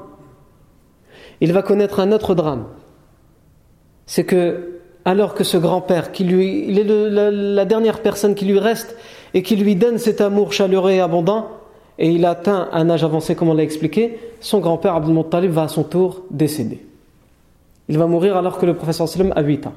il 1.40 1.52
va 1.52 1.62
connaître 1.62 2.00
un 2.00 2.12
autre 2.12 2.34
drame. 2.34 2.66
C'est 4.06 4.24
que 4.24 4.77
alors 5.04 5.34
que 5.34 5.44
ce 5.44 5.56
grand-père, 5.56 6.12
qui 6.12 6.24
lui, 6.24 6.64
il 6.68 6.78
est 6.78 6.84
la, 6.84 7.64
dernière 7.64 8.00
personne 8.00 8.34
qui 8.34 8.44
lui 8.44 8.58
reste, 8.58 8.96
et 9.34 9.42
qui 9.42 9.56
lui 9.56 9.76
donne 9.76 9.98
cet 9.98 10.20
amour 10.20 10.52
chaleureux 10.52 10.90
et 10.90 11.00
abondant, 11.00 11.48
et 11.98 12.10
il 12.10 12.24
atteint 12.24 12.68
un 12.72 12.90
âge 12.90 13.04
avancé, 13.04 13.34
comme 13.34 13.48
on 13.48 13.54
l'a 13.54 13.62
expliqué, 13.62 14.18
son 14.40 14.60
grand-père 14.60 14.94
Abdul 14.94 15.14
Muttalib 15.14 15.50
va 15.50 15.64
à 15.64 15.68
son 15.68 15.82
tour 15.82 16.22
décéder. 16.30 16.84
Il 17.88 17.98
va 17.98 18.06
mourir 18.06 18.36
alors 18.36 18.58
que 18.58 18.66
le 18.66 18.74
professeur 18.74 19.08
sallam 19.08 19.32
a 19.34 19.42
8 19.42 19.66
ans. 19.66 19.74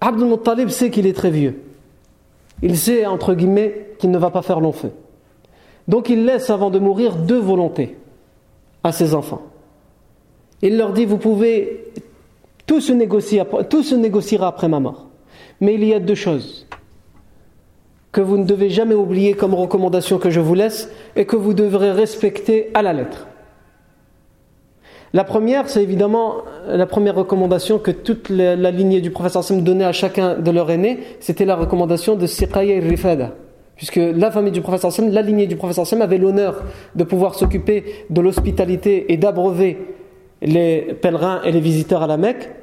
Abdul 0.00 0.28
Muttalib 0.28 0.68
sait 0.68 0.90
qu'il 0.90 1.06
est 1.06 1.16
très 1.16 1.30
vieux. 1.30 1.62
Il 2.62 2.76
sait, 2.76 3.06
entre 3.06 3.34
guillemets, 3.34 3.88
qu'il 3.98 4.10
ne 4.10 4.18
va 4.18 4.30
pas 4.30 4.42
faire 4.42 4.60
long 4.60 4.72
feu. 4.72 4.92
Donc 5.88 6.08
il 6.08 6.24
laisse 6.24 6.50
avant 6.50 6.70
de 6.70 6.78
mourir 6.78 7.16
deux 7.16 7.40
volontés 7.40 7.96
à 8.84 8.92
ses 8.92 9.14
enfants. 9.14 9.42
Il 10.62 10.76
leur 10.76 10.92
dit, 10.92 11.06
vous 11.06 11.18
pouvez, 11.18 11.84
tout 12.70 12.80
se, 12.80 13.94
négociera 13.94 14.46
après 14.46 14.68
ma 14.68 14.78
mort. 14.78 15.08
Mais 15.60 15.74
il 15.74 15.84
y 15.84 15.92
a 15.92 15.98
deux 15.98 16.14
choses 16.14 16.68
que 18.12 18.20
vous 18.20 18.38
ne 18.38 18.44
devez 18.44 18.70
jamais 18.70 18.94
oublier 18.94 19.34
comme 19.34 19.54
recommandation 19.54 20.18
que 20.18 20.30
je 20.30 20.38
vous 20.38 20.54
laisse 20.54 20.88
et 21.16 21.24
que 21.24 21.34
vous 21.34 21.52
devrez 21.52 21.90
respecter 21.90 22.70
à 22.74 22.82
la 22.82 22.92
lettre. 22.92 23.26
La 25.12 25.24
première, 25.24 25.68
c'est 25.68 25.82
évidemment 25.82 26.36
la 26.68 26.86
première 26.86 27.16
recommandation 27.16 27.80
que 27.80 27.90
toute 27.90 28.28
la, 28.28 28.70
lignée 28.70 29.00
du 29.00 29.10
professeur 29.10 29.42
Sam 29.42 29.62
donnait 29.62 29.84
à 29.84 29.90
chacun 29.90 30.38
de 30.38 30.50
leurs 30.52 30.70
aînés, 30.70 31.00
c'était 31.18 31.44
la 31.44 31.56
recommandation 31.56 32.14
de 32.14 32.26
Siqaya 32.26 32.76
et 32.76 32.78
Rifada. 32.78 33.34
Puisque 33.74 33.96
la 33.96 34.30
famille 34.30 34.52
du 34.52 34.60
professeur 34.60 34.92
Sam, 34.92 35.08
la 35.10 35.22
lignée 35.22 35.48
du 35.48 35.56
professeur 35.56 35.88
Sam 35.88 36.02
avait 36.02 36.18
l'honneur 36.18 36.62
de 36.94 37.02
pouvoir 37.02 37.34
s'occuper 37.34 38.06
de 38.10 38.20
l'hospitalité 38.20 39.12
et 39.12 39.16
d'abreuver 39.16 39.78
les 40.42 40.94
pèlerins 41.00 41.42
et 41.42 41.50
les 41.50 41.60
visiteurs 41.60 42.02
à 42.02 42.06
la 42.06 42.16
Mecque. 42.16 42.59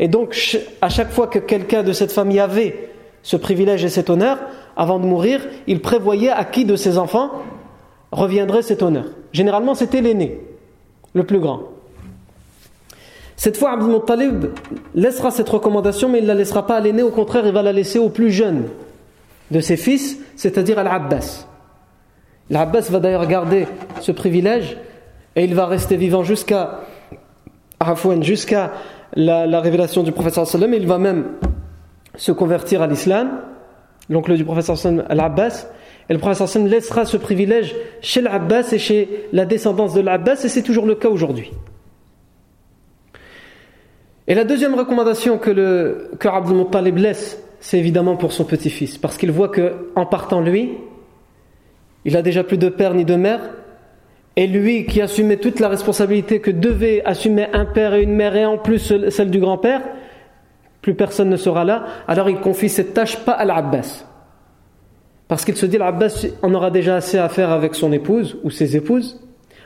Et 0.00 0.08
donc, 0.08 0.34
à 0.80 0.88
chaque 0.88 1.12
fois 1.12 1.26
que 1.26 1.38
quelqu'un 1.38 1.82
de 1.82 1.92
cette 1.92 2.10
famille 2.10 2.40
avait 2.40 2.88
ce 3.22 3.36
privilège 3.36 3.84
et 3.84 3.90
cet 3.90 4.08
honneur, 4.08 4.38
avant 4.74 4.98
de 4.98 5.04
mourir, 5.04 5.46
il 5.66 5.82
prévoyait 5.82 6.30
à 6.30 6.44
qui 6.46 6.64
de 6.64 6.74
ses 6.74 6.96
enfants 6.96 7.30
reviendrait 8.10 8.62
cet 8.62 8.82
honneur. 8.82 9.04
Généralement, 9.32 9.74
c'était 9.74 10.00
l'aîné, 10.00 10.40
le 11.12 11.24
plus 11.24 11.38
grand. 11.38 11.64
Cette 13.36 13.58
fois, 13.58 13.72
Abdul 13.72 13.90
Muttalib 13.90 14.46
laissera 14.94 15.30
cette 15.30 15.48
recommandation, 15.50 16.08
mais 16.08 16.18
il 16.18 16.22
ne 16.22 16.28
la 16.28 16.34
laissera 16.34 16.66
pas 16.66 16.76
à 16.76 16.80
l'aîné, 16.80 17.02
au 17.02 17.10
contraire, 17.10 17.46
il 17.46 17.52
va 17.52 17.62
la 17.62 17.72
laisser 17.72 17.98
au 17.98 18.08
plus 18.08 18.30
jeune 18.30 18.64
de 19.50 19.60
ses 19.60 19.76
fils, 19.76 20.16
c'est-à-dire 20.34 20.78
à 20.78 20.82
l'Abbas. 20.82 21.46
L'Abbas 22.48 22.88
va 22.90 23.00
d'ailleurs 23.00 23.26
garder 23.26 23.66
ce 24.00 24.12
privilège 24.12 24.78
et 25.36 25.44
il 25.44 25.54
va 25.54 25.66
rester 25.66 25.96
vivant 25.96 26.24
jusqu'à 26.24 26.80
jusqu'à 28.20 28.72
la, 29.14 29.60
révélation 29.60 30.02
du 30.02 30.12
prophète 30.12 30.34
sallam, 30.34 30.74
il 30.74 30.86
va 30.86 30.98
même 30.98 31.26
se 32.16 32.32
convertir 32.32 32.82
à 32.82 32.86
l'islam, 32.86 33.40
l'oncle 34.08 34.36
du 34.36 34.44
prophète 34.44 34.76
sallam, 34.76 35.04
Al-Abbas, 35.08 35.66
et 36.08 36.12
le 36.12 36.18
prophète 36.18 36.46
sallam 36.46 36.68
laissera 36.68 37.04
ce 37.04 37.16
privilège 37.16 37.74
chez 38.00 38.20
l'Abbas 38.20 38.72
et 38.72 38.78
chez 38.78 39.28
la 39.32 39.44
descendance 39.44 39.94
de 39.94 40.00
l'Abbas, 40.00 40.44
et 40.44 40.48
c'est 40.48 40.62
toujours 40.62 40.86
le 40.86 40.94
cas 40.94 41.08
aujourd'hui. 41.08 41.50
Et 44.26 44.34
la 44.34 44.44
deuxième 44.44 44.74
recommandation 44.74 45.38
que 45.38 45.50
le 45.50 46.10
que 46.20 46.28
Abdul 46.28 46.56
Muttalib 46.56 46.98
laisse, 46.98 47.42
c'est 47.58 47.78
évidemment 47.78 48.16
pour 48.16 48.32
son 48.32 48.44
petit-fils, 48.44 48.96
parce 48.96 49.16
qu'il 49.16 49.32
voit 49.32 49.48
que 49.48 49.90
en 49.96 50.06
partant 50.06 50.40
lui, 50.40 50.70
il 52.04 52.16
a 52.16 52.22
déjà 52.22 52.44
plus 52.44 52.58
de 52.58 52.68
père 52.68 52.94
ni 52.94 53.04
de 53.04 53.16
mère, 53.16 53.40
et 54.36 54.46
lui 54.46 54.86
qui 54.86 55.00
assumait 55.00 55.36
toute 55.36 55.60
la 55.60 55.68
responsabilité 55.68 56.40
que 56.40 56.50
devait 56.50 57.02
assumer 57.04 57.46
un 57.52 57.64
père 57.64 57.94
et 57.94 58.02
une 58.02 58.14
mère 58.14 58.36
et 58.36 58.44
en 58.44 58.58
plus 58.58 58.92
celle 59.10 59.30
du 59.30 59.40
grand-père, 59.40 59.82
plus 60.82 60.94
personne 60.94 61.28
ne 61.28 61.36
sera 61.36 61.64
là, 61.64 61.84
alors 62.08 62.30
il 62.30 62.36
confie 62.36 62.68
cette 62.68 62.94
tâche 62.94 63.18
pas 63.18 63.32
à 63.32 63.44
l'Abbas. 63.44 64.04
Parce 65.28 65.44
qu'il 65.44 65.56
se 65.56 65.66
dit 65.66 65.78
l'Abbas 65.78 66.26
en 66.42 66.54
aura 66.54 66.70
déjà 66.70 66.96
assez 66.96 67.18
à 67.18 67.28
faire 67.28 67.50
avec 67.50 67.74
son 67.74 67.92
épouse 67.92 68.38
ou 68.42 68.50
ses 68.50 68.76
épouses, 68.76 69.20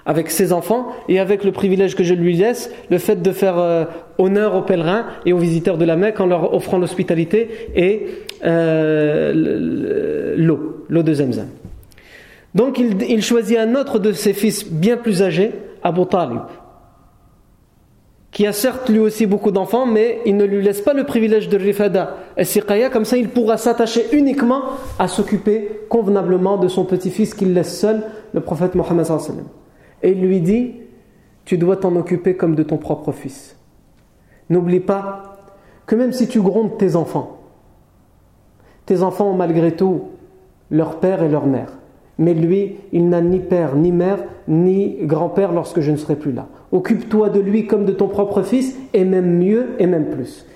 avec 0.06 0.30
ses 0.30 0.52
enfants 0.52 0.88
et 1.08 1.18
avec 1.18 1.44
le 1.44 1.52
privilège 1.52 1.94
que 1.94 2.04
je 2.04 2.14
lui 2.14 2.36
laisse, 2.36 2.70
le 2.90 2.98
fait 2.98 3.22
de 3.22 3.32
faire 3.32 3.58
euh, 3.58 3.84
honneur 4.18 4.54
aux 4.54 4.62
pèlerins 4.62 5.06
et 5.24 5.32
aux 5.32 5.38
visiteurs 5.38 5.78
de 5.78 5.84
la 5.84 5.96
Mecque 5.96 6.20
en 6.20 6.26
leur 6.26 6.52
offrant 6.54 6.78
l'hospitalité 6.78 7.48
et 7.74 8.06
euh, 8.44 10.34
l'eau, 10.36 10.84
l'eau 10.88 11.02
de 11.02 11.14
Zemzem. 11.14 11.48
Donc 12.54 12.78
il, 12.78 13.22
choisit 13.22 13.58
un 13.58 13.74
autre 13.74 13.98
de 13.98 14.12
ses 14.12 14.32
fils 14.32 14.70
bien 14.70 14.96
plus 14.96 15.22
âgé, 15.22 15.52
Abu 15.82 16.06
Talib, 16.06 16.42
qui 18.30 18.46
a 18.46 18.52
certes 18.52 18.88
lui 18.88 19.00
aussi 19.00 19.26
beaucoup 19.26 19.50
d'enfants, 19.50 19.86
mais 19.86 20.20
il 20.24 20.36
ne 20.36 20.44
lui 20.44 20.62
laisse 20.62 20.80
pas 20.80 20.94
le 20.94 21.04
privilège 21.04 21.48
de 21.48 21.56
rifada 21.56 22.16
et 22.36 22.44
siqaya, 22.44 22.90
comme 22.90 23.04
ça 23.04 23.16
il 23.16 23.28
pourra 23.28 23.56
s'attacher 23.56 24.06
uniquement 24.12 24.62
à 25.00 25.08
s'occuper 25.08 25.80
convenablement 25.88 26.56
de 26.56 26.68
son 26.68 26.84
petit-fils 26.84 27.34
qu'il 27.34 27.54
laisse 27.54 27.76
seul, 27.76 28.04
le 28.32 28.40
prophète 28.40 28.76
Mohammed 28.76 29.06
Et 30.04 30.12
il 30.12 30.20
lui 30.20 30.40
dit, 30.40 30.74
tu 31.44 31.58
dois 31.58 31.76
t'en 31.76 31.96
occuper 31.96 32.36
comme 32.36 32.54
de 32.54 32.62
ton 32.62 32.76
propre 32.76 33.10
fils. 33.10 33.56
N'oublie 34.48 34.80
pas 34.80 35.38
que 35.86 35.96
même 35.96 36.12
si 36.12 36.28
tu 36.28 36.40
grondes 36.40 36.78
tes 36.78 36.94
enfants, 36.94 37.40
tes 38.86 39.02
enfants 39.02 39.30
ont 39.30 39.36
malgré 39.36 39.74
tout 39.74 40.10
leur 40.70 41.00
père 41.00 41.22
et 41.22 41.28
leur 41.28 41.46
mère. 41.46 41.78
Mais 42.18 42.34
lui, 42.34 42.76
il 42.92 43.08
n'a 43.08 43.20
ni 43.20 43.40
père, 43.40 43.74
ni 43.74 43.90
mère, 43.92 44.18
ni 44.46 44.98
grand-père 45.02 45.52
lorsque 45.52 45.80
je 45.80 45.90
ne 45.90 45.96
serai 45.96 46.16
plus 46.16 46.32
là. 46.32 46.46
Occupe-toi 46.72 47.28
de 47.28 47.40
lui 47.40 47.66
comme 47.66 47.84
de 47.84 47.92
ton 47.92 48.08
propre 48.08 48.42
fils, 48.42 48.76
et 48.92 49.04
même 49.04 49.38
mieux, 49.38 49.70
et 49.78 49.86
même 49.86 50.10
plus. 50.10 50.46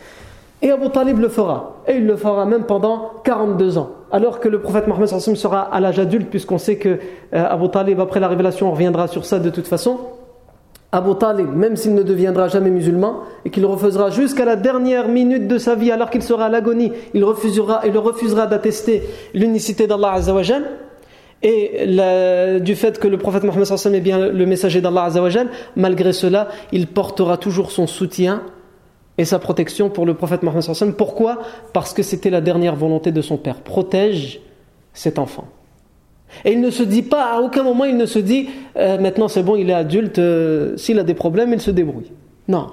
Et 0.63 0.71
Abu 0.71 0.91
Talib 0.91 1.19
le 1.19 1.29
fera. 1.29 1.77
Et 1.87 1.97
il 1.97 2.07
le 2.07 2.17
fera 2.17 2.45
même 2.45 2.65
pendant 2.65 3.11
42 3.25 3.79
ans. 3.79 3.91
Alors 4.11 4.41
que 4.41 4.49
le 4.49 4.61
prophète 4.61 4.87
Mohammed 4.87 5.07
sera 5.09 5.61
à 5.61 5.81
l'âge 5.81 5.99
adulte, 5.99 6.29
puisqu'on 6.31 6.59
sait 6.59 6.77
que 6.77 6.89
euh, 6.89 6.97
Abu 7.33 7.69
Talib, 7.69 8.01
après 8.01 8.21
la 8.21 8.29
révélation, 8.29 8.69
on 8.69 8.73
reviendra 8.73 9.07
sur 9.07 9.25
ça 9.25 9.39
de 9.39 9.51
toute 9.51 9.67
façon. 9.67 9.99
Abu 10.91 11.15
Talib, 11.17 11.55
même 11.55 11.77
s'il 11.77 11.95
ne 11.95 12.03
deviendra 12.03 12.49
jamais 12.49 12.71
musulman, 12.71 13.21
et 13.45 13.51
qu'il 13.51 13.67
refusera 13.67 14.11
jusqu'à 14.11 14.47
la 14.47 14.57
dernière 14.57 15.09
minute 15.09 15.47
de 15.47 15.59
sa 15.59 15.75
vie, 15.75 15.93
alors 15.93 16.09
qu'il 16.09 16.23
sera 16.23 16.47
à 16.47 16.49
l'agonie, 16.49 16.93
il 17.15 17.25
refusera, 17.25 17.83
il 17.87 17.97
refusera 17.99 18.47
d'attester 18.47 19.03
l'unicité 19.35 19.87
d'Allah 19.87 20.13
Azzawajal, 20.15 20.65
et 21.43 21.87
du 22.61 22.75
fait 22.75 22.99
que 22.99 23.07
le 23.07 23.17
prophète 23.17 23.45
Mohammed 23.45 23.67
est 23.95 24.01
bien 24.01 24.29
le 24.29 24.47
messager 24.47 24.81
d'Allah 24.81 25.11
malgré 25.77 26.13
cela, 26.13 26.49
il 26.73 26.89
portera 26.89 27.37
toujours 27.37 27.71
son 27.71 27.87
soutien 27.87 28.43
et 29.19 29.25
sa 29.25 29.39
protection 29.39 29.91
pour 29.91 30.07
le 30.07 30.15
prophète 30.15 30.43
Mohammed 30.43 30.95
Pourquoi? 30.97 31.39
Parce 31.73 31.93
que 31.93 32.03
c'était 32.03 32.31
la 32.31 32.41
dernière 32.41 32.77
volonté 32.77 33.13
de 33.13 33.23
son 33.23 33.37
père. 33.37 33.61
Protège 33.61 34.41
cet 34.93 35.19
enfant. 35.19 35.47
Et 36.45 36.53
il 36.53 36.61
ne 36.61 36.71
se 36.71 36.83
dit 36.83 37.03
pas, 37.03 37.37
à 37.37 37.41
aucun 37.41 37.63
moment 37.63 37.85
il 37.85 37.97
ne 37.97 38.07
se 38.07 38.19
dit, 38.19 38.49
euh, 38.77 38.99
maintenant 38.99 39.29
c'est 39.29 39.43
bon, 39.43 39.57
il 39.57 39.71
est 39.71 39.75
adulte, 39.75 40.19
euh, 40.19 40.77
s'il 40.77 40.99
a 40.99 41.05
des 41.05 41.15
problèmes, 41.15 41.53
il 41.53 41.61
se 41.61 41.71
débrouille. 41.71 42.13
Non, 42.49 42.69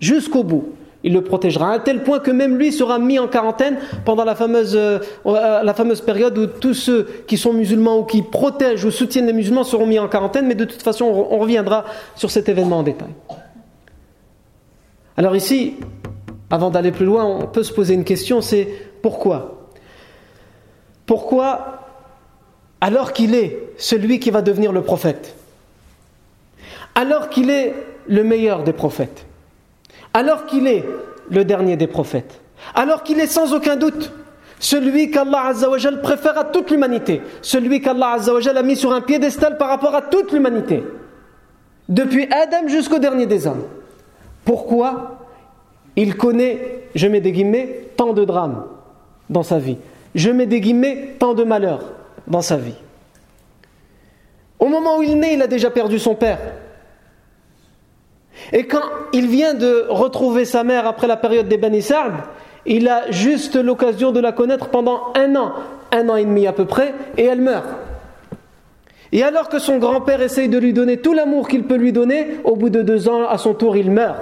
jusqu'au 0.00 0.42
bout 0.42 0.72
il 1.08 1.14
le 1.14 1.22
protégera, 1.22 1.72
à 1.72 1.78
tel 1.78 2.02
point 2.02 2.18
que 2.18 2.30
même 2.30 2.58
lui 2.58 2.70
sera 2.70 2.98
mis 2.98 3.18
en 3.18 3.28
quarantaine 3.28 3.78
pendant 4.04 4.24
la 4.24 4.34
fameuse, 4.34 4.76
euh, 4.76 4.98
euh, 5.24 5.62
la 5.62 5.72
fameuse 5.72 6.02
période 6.02 6.36
où 6.36 6.46
tous 6.46 6.74
ceux 6.74 7.08
qui 7.26 7.38
sont 7.38 7.54
musulmans 7.54 8.00
ou 8.00 8.04
qui 8.04 8.20
protègent 8.20 8.84
ou 8.84 8.90
soutiennent 8.90 9.26
les 9.26 9.32
musulmans 9.32 9.64
seront 9.64 9.86
mis 9.86 9.98
en 9.98 10.06
quarantaine, 10.06 10.46
mais 10.46 10.54
de 10.54 10.66
toute 10.66 10.82
façon 10.82 11.06
on 11.06 11.38
reviendra 11.38 11.86
sur 12.14 12.30
cet 12.30 12.50
événement 12.50 12.80
en 12.80 12.82
détail. 12.82 13.08
Alors 15.16 15.34
ici, 15.34 15.76
avant 16.50 16.68
d'aller 16.68 16.92
plus 16.92 17.06
loin, 17.06 17.24
on 17.24 17.46
peut 17.46 17.62
se 17.62 17.72
poser 17.72 17.94
une 17.94 18.04
question, 18.04 18.42
c'est 18.42 18.68
pourquoi? 19.00 19.70
Pourquoi, 21.06 21.86
alors 22.82 23.14
qu'il 23.14 23.34
est 23.34 23.58
celui 23.78 24.20
qui 24.20 24.30
va 24.30 24.42
devenir 24.42 24.72
le 24.72 24.82
prophète, 24.82 25.34
alors 26.94 27.30
qu'il 27.30 27.48
est 27.48 27.72
le 28.08 28.24
meilleur 28.24 28.62
des 28.62 28.74
prophètes, 28.74 29.24
alors 30.14 30.46
qu'il 30.46 30.66
est 30.66 30.84
le 31.30 31.44
dernier 31.44 31.76
des 31.76 31.86
prophètes, 31.86 32.40
alors 32.74 33.02
qu'il 33.02 33.20
est 33.20 33.26
sans 33.26 33.54
aucun 33.54 33.76
doute 33.76 34.12
celui 34.60 35.10
qu'Allah 35.10 35.46
Azzawajal 35.46 36.00
préfère 36.00 36.38
à 36.38 36.44
toute 36.44 36.70
l'humanité, 36.70 37.22
celui 37.42 37.80
qu'Allah 37.80 38.14
Azzawajal 38.14 38.56
a 38.56 38.62
mis 38.62 38.76
sur 38.76 38.92
un 38.92 39.00
piédestal 39.00 39.56
par 39.56 39.68
rapport 39.68 39.94
à 39.94 40.02
toute 40.02 40.32
l'humanité, 40.32 40.82
depuis 41.88 42.28
Adam 42.32 42.66
jusqu'au 42.66 42.98
dernier 42.98 43.26
des 43.26 43.46
hommes. 43.46 43.64
Pourquoi 44.44 45.18
il 45.96 46.16
connaît, 46.16 46.88
je 46.94 47.06
mets 47.06 47.20
des 47.20 47.32
guillemets, 47.32 47.90
tant 47.96 48.12
de 48.12 48.24
drames 48.24 48.64
dans 49.30 49.42
sa 49.42 49.58
vie, 49.58 49.78
je 50.14 50.30
mets 50.30 50.46
des 50.46 50.60
guillemets, 50.60 51.14
tant 51.18 51.34
de 51.34 51.44
malheurs 51.44 51.84
dans 52.26 52.42
sa 52.42 52.56
vie. 52.56 52.74
Au 54.58 54.66
moment 54.66 54.98
où 54.98 55.02
il 55.02 55.18
naît, 55.18 55.34
il 55.34 55.42
a 55.42 55.46
déjà 55.46 55.70
perdu 55.70 55.98
son 55.98 56.14
père. 56.14 56.38
Et 58.52 58.66
quand 58.66 58.82
il 59.12 59.26
vient 59.28 59.54
de 59.54 59.86
retrouver 59.88 60.44
sa 60.44 60.64
mère 60.64 60.86
après 60.86 61.06
la 61.06 61.16
période 61.16 61.48
des 61.48 61.58
Bani 61.58 61.86
il 62.66 62.88
a 62.88 63.10
juste 63.10 63.56
l'occasion 63.56 64.12
de 64.12 64.20
la 64.20 64.32
connaître 64.32 64.68
pendant 64.68 65.12
un 65.14 65.34
an, 65.36 65.54
un 65.92 66.08
an 66.08 66.16
et 66.16 66.24
demi 66.24 66.46
à 66.46 66.52
peu 66.52 66.66
près, 66.66 66.94
et 67.16 67.24
elle 67.24 67.40
meurt. 67.40 67.66
Et 69.12 69.22
alors 69.22 69.48
que 69.48 69.58
son 69.58 69.78
grand-père 69.78 70.20
essaye 70.20 70.48
de 70.48 70.58
lui 70.58 70.74
donner 70.74 70.98
tout 70.98 71.14
l'amour 71.14 71.48
qu'il 71.48 71.64
peut 71.64 71.76
lui 71.76 71.92
donner, 71.92 72.40
au 72.44 72.56
bout 72.56 72.68
de 72.68 72.82
deux 72.82 73.08
ans, 73.08 73.26
à 73.26 73.38
son 73.38 73.54
tour, 73.54 73.76
il 73.76 73.90
meurt. 73.90 74.20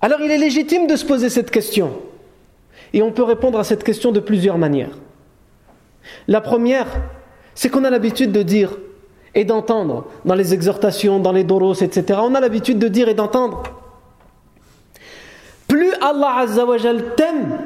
Alors 0.00 0.20
il 0.20 0.30
est 0.30 0.38
légitime 0.38 0.86
de 0.86 0.96
se 0.96 1.04
poser 1.04 1.28
cette 1.28 1.50
question. 1.50 1.92
Et 2.92 3.02
on 3.02 3.10
peut 3.10 3.22
répondre 3.22 3.58
à 3.58 3.64
cette 3.64 3.84
question 3.84 4.12
de 4.12 4.20
plusieurs 4.20 4.58
manières. 4.58 4.98
La 6.28 6.40
première, 6.40 6.86
c'est 7.54 7.70
qu'on 7.70 7.84
a 7.84 7.90
l'habitude 7.90 8.32
de 8.32 8.42
dire 8.42 8.76
et 9.34 9.44
d'entendre 9.44 10.06
dans 10.24 10.34
les 10.34 10.54
exhortations, 10.54 11.18
dans 11.18 11.32
les 11.32 11.44
doros, 11.44 11.74
etc. 11.74 12.20
On 12.22 12.34
a 12.34 12.40
l'habitude 12.40 12.78
de 12.78 12.88
dire 12.88 13.08
et 13.08 13.14
d'entendre 13.14 13.62
plus 15.72 15.92
Allah 16.02 16.34
Azzawajal 16.40 17.14
t'aime, 17.14 17.58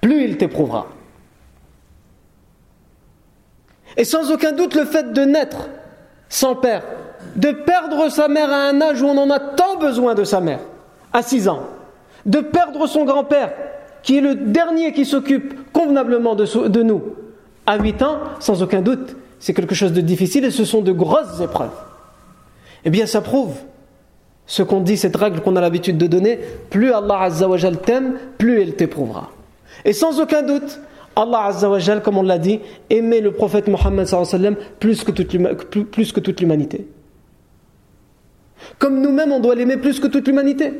plus 0.00 0.24
il 0.24 0.36
t'éprouvera. 0.36 0.88
Et 3.96 4.04
sans 4.04 4.32
aucun 4.32 4.50
doute, 4.50 4.74
le 4.74 4.84
fait 4.84 5.12
de 5.12 5.22
naître 5.22 5.68
sans 6.28 6.56
père, 6.56 6.82
de 7.36 7.52
perdre 7.52 8.08
sa 8.10 8.26
mère 8.26 8.50
à 8.50 8.68
un 8.68 8.80
âge 8.80 9.00
où 9.00 9.06
on 9.06 9.16
en 9.16 9.30
a 9.30 9.38
tant 9.38 9.76
besoin 9.76 10.14
de 10.14 10.24
sa 10.24 10.40
mère, 10.40 10.58
à 11.12 11.22
6 11.22 11.48
ans, 11.48 11.62
de 12.26 12.40
perdre 12.40 12.88
son 12.88 13.04
grand-père, 13.04 13.52
qui 14.02 14.18
est 14.18 14.20
le 14.20 14.34
dernier 14.34 14.92
qui 14.92 15.04
s'occupe 15.04 15.72
convenablement 15.72 16.34
de, 16.34 16.66
de 16.66 16.82
nous, 16.82 17.14
à 17.64 17.78
8 17.78 18.02
ans, 18.02 18.18
sans 18.40 18.62
aucun 18.62 18.82
doute, 18.82 19.16
c'est 19.38 19.54
quelque 19.54 19.74
chose 19.74 19.92
de 19.92 20.00
difficile 20.00 20.44
et 20.44 20.50
ce 20.50 20.64
sont 20.64 20.82
de 20.82 20.92
grosses 20.92 21.40
épreuves. 21.40 21.70
Eh 22.84 22.90
bien, 22.90 23.06
ça 23.06 23.20
prouve 23.20 23.54
ce 24.46 24.62
qu'on 24.62 24.80
dit, 24.80 24.96
cette 24.96 25.16
règle 25.16 25.40
qu'on 25.40 25.56
a 25.56 25.60
l'habitude 25.60 25.98
de 25.98 26.06
donner, 26.06 26.38
plus 26.70 26.92
Allah 26.92 27.20
Azzawajal 27.22 27.80
t'aime, 27.80 28.14
plus 28.38 28.62
il 28.62 28.74
t'éprouvera. 28.74 29.30
Et 29.84 29.92
sans 29.92 30.20
aucun 30.20 30.42
doute, 30.42 30.80
Allah 31.16 31.46
Azzawajal, 31.46 32.02
comme 32.02 32.18
on 32.18 32.22
l'a 32.22 32.38
dit, 32.38 32.60
aimait 32.88 33.20
le 33.20 33.32
prophète 33.32 33.68
Mohammed 33.68 34.06
plus 34.78 35.02
que 35.02 35.10
toute 35.10 36.40
l'humanité. 36.40 36.86
Comme 38.78 39.00
nous-mêmes, 39.00 39.32
on 39.32 39.40
doit 39.40 39.54
l'aimer 39.54 39.76
plus 39.76 40.00
que 40.00 40.06
toute 40.06 40.26
l'humanité. 40.26 40.72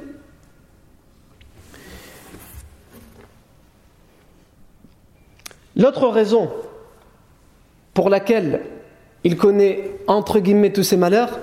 L'autre 5.77 6.09
raison 6.09 6.51
pour 7.97 8.11
laquelle 8.11 8.61
il 9.25 9.37
connaît 9.37 9.91
entre 10.07 10.39
guillemets 10.39 10.71
tous 10.71 10.83
ses 10.83 10.99
malheurs, 10.99 11.41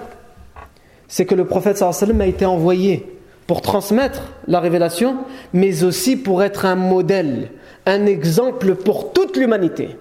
c'est 1.07 1.25
que 1.25 1.33
le 1.33 1.45
prophète 1.45 1.77
sallam 1.77 2.21
a 2.21 2.27
été 2.27 2.45
envoyé 2.45 3.19
pour 3.47 3.61
transmettre 3.61 4.21
la 4.47 4.59
révélation, 4.59 5.17
mais 5.51 5.83
aussi 5.83 6.15
pour 6.15 6.43
être 6.43 6.65
un 6.65 6.75
modèle, 6.75 7.49
un 7.87 8.05
exemple 8.05 8.75
pour 8.75 9.13
toute 9.13 9.35
l'humanité. 9.35 9.97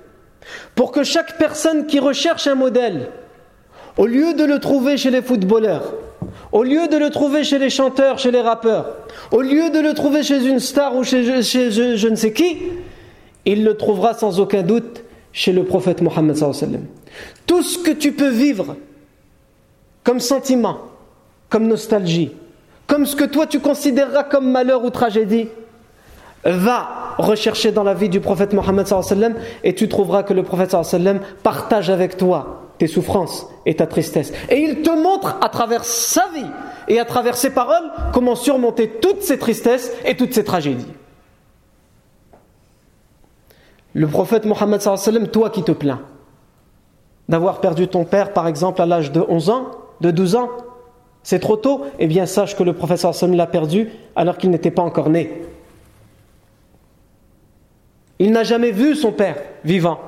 Pour 0.74 0.92
que 0.92 1.04
chaque 1.04 1.38
personne 1.38 1.86
qui 1.86 1.98
recherche 1.98 2.46
un 2.46 2.54
modèle, 2.54 3.08
au 3.96 4.04
lieu 4.04 4.34
de 4.34 4.44
le 4.44 4.58
trouver 4.58 4.98
chez 4.98 5.10
les 5.10 5.22
footballeurs, 5.22 5.94
au 6.52 6.62
lieu 6.64 6.86
de 6.86 6.98
le 6.98 7.08
trouver 7.08 7.44
chez 7.44 7.58
les 7.58 7.70
chanteurs, 7.70 8.18
chez 8.18 8.30
les 8.30 8.42
rappeurs, 8.42 8.94
au 9.30 9.40
lieu 9.40 9.70
de 9.70 9.80
le 9.80 9.94
trouver 9.94 10.22
chez 10.22 10.44
une 10.44 10.60
star 10.60 10.94
ou 10.96 11.02
chez, 11.02 11.24
je 11.24 12.08
ne 12.08 12.14
sais 12.14 12.34
qui, 12.34 12.58
il 13.46 13.64
le 13.64 13.74
trouvera 13.78 14.12
sans 14.12 14.38
aucun 14.38 14.62
doute 14.62 15.02
chez 15.32 15.52
le 15.52 15.64
prophète 15.64 16.02
Mohammed. 16.02 16.36
Tout 17.46 17.62
ce 17.62 17.78
que 17.78 17.90
tu 17.90 18.12
peux 18.12 18.30
vivre 18.30 18.76
comme 20.04 20.20
sentiment, 20.20 20.78
comme 21.48 21.66
nostalgie, 21.66 22.32
comme 22.86 23.06
ce 23.06 23.16
que 23.16 23.24
toi 23.24 23.46
tu 23.46 23.60
considéreras 23.60 24.24
comme 24.24 24.50
malheur 24.50 24.84
ou 24.84 24.90
tragédie, 24.90 25.48
va 26.44 27.14
rechercher 27.18 27.72
dans 27.72 27.84
la 27.84 27.94
vie 27.94 28.08
du 28.08 28.20
prophète 28.20 28.52
Mohammed 28.52 28.86
et 29.62 29.74
tu 29.74 29.88
trouveras 29.88 30.22
que 30.22 30.34
le 30.34 30.42
prophète 30.42 30.76
partage 31.42 31.90
avec 31.90 32.16
toi 32.16 32.62
tes 32.78 32.88
souffrances 32.88 33.46
et 33.64 33.76
ta 33.76 33.86
tristesse. 33.86 34.32
Et 34.48 34.58
il 34.58 34.82
te 34.82 34.90
montre 34.90 35.36
à 35.40 35.48
travers 35.48 35.84
sa 35.84 36.24
vie 36.34 36.50
et 36.88 36.98
à 36.98 37.04
travers 37.04 37.36
ses 37.36 37.50
paroles 37.50 37.92
comment 38.12 38.34
surmonter 38.34 38.88
toutes 38.88 39.22
ces 39.22 39.38
tristesses 39.38 39.92
et 40.04 40.16
toutes 40.16 40.34
ces 40.34 40.42
tragédies. 40.42 40.86
Le 43.94 44.06
prophète 44.06 44.46
Mohammed 44.46 44.80
toi 45.30 45.50
qui 45.50 45.62
te 45.62 45.72
plains 45.72 46.00
d'avoir 47.28 47.60
perdu 47.60 47.88
ton 47.88 48.04
père 48.04 48.32
par 48.32 48.46
exemple 48.46 48.82
à 48.82 48.86
l'âge 48.86 49.12
de 49.12 49.24
11 49.26 49.50
ans, 49.50 49.70
de 50.00 50.10
12 50.10 50.36
ans, 50.36 50.50
c'est 51.22 51.38
trop 51.38 51.56
tôt, 51.56 51.86
eh 51.98 52.06
bien 52.06 52.26
sache 52.26 52.56
que 52.56 52.62
le 52.62 52.72
prophète 52.72 53.02
l'a 53.02 53.46
perdu 53.46 53.90
alors 54.16 54.38
qu'il 54.38 54.50
n'était 54.50 54.70
pas 54.70 54.82
encore 54.82 55.08
né. 55.08 55.42
Il 58.18 58.32
n'a 58.32 58.42
jamais 58.42 58.70
vu 58.70 58.94
son 58.94 59.12
père 59.12 59.36
vivant. 59.64 60.00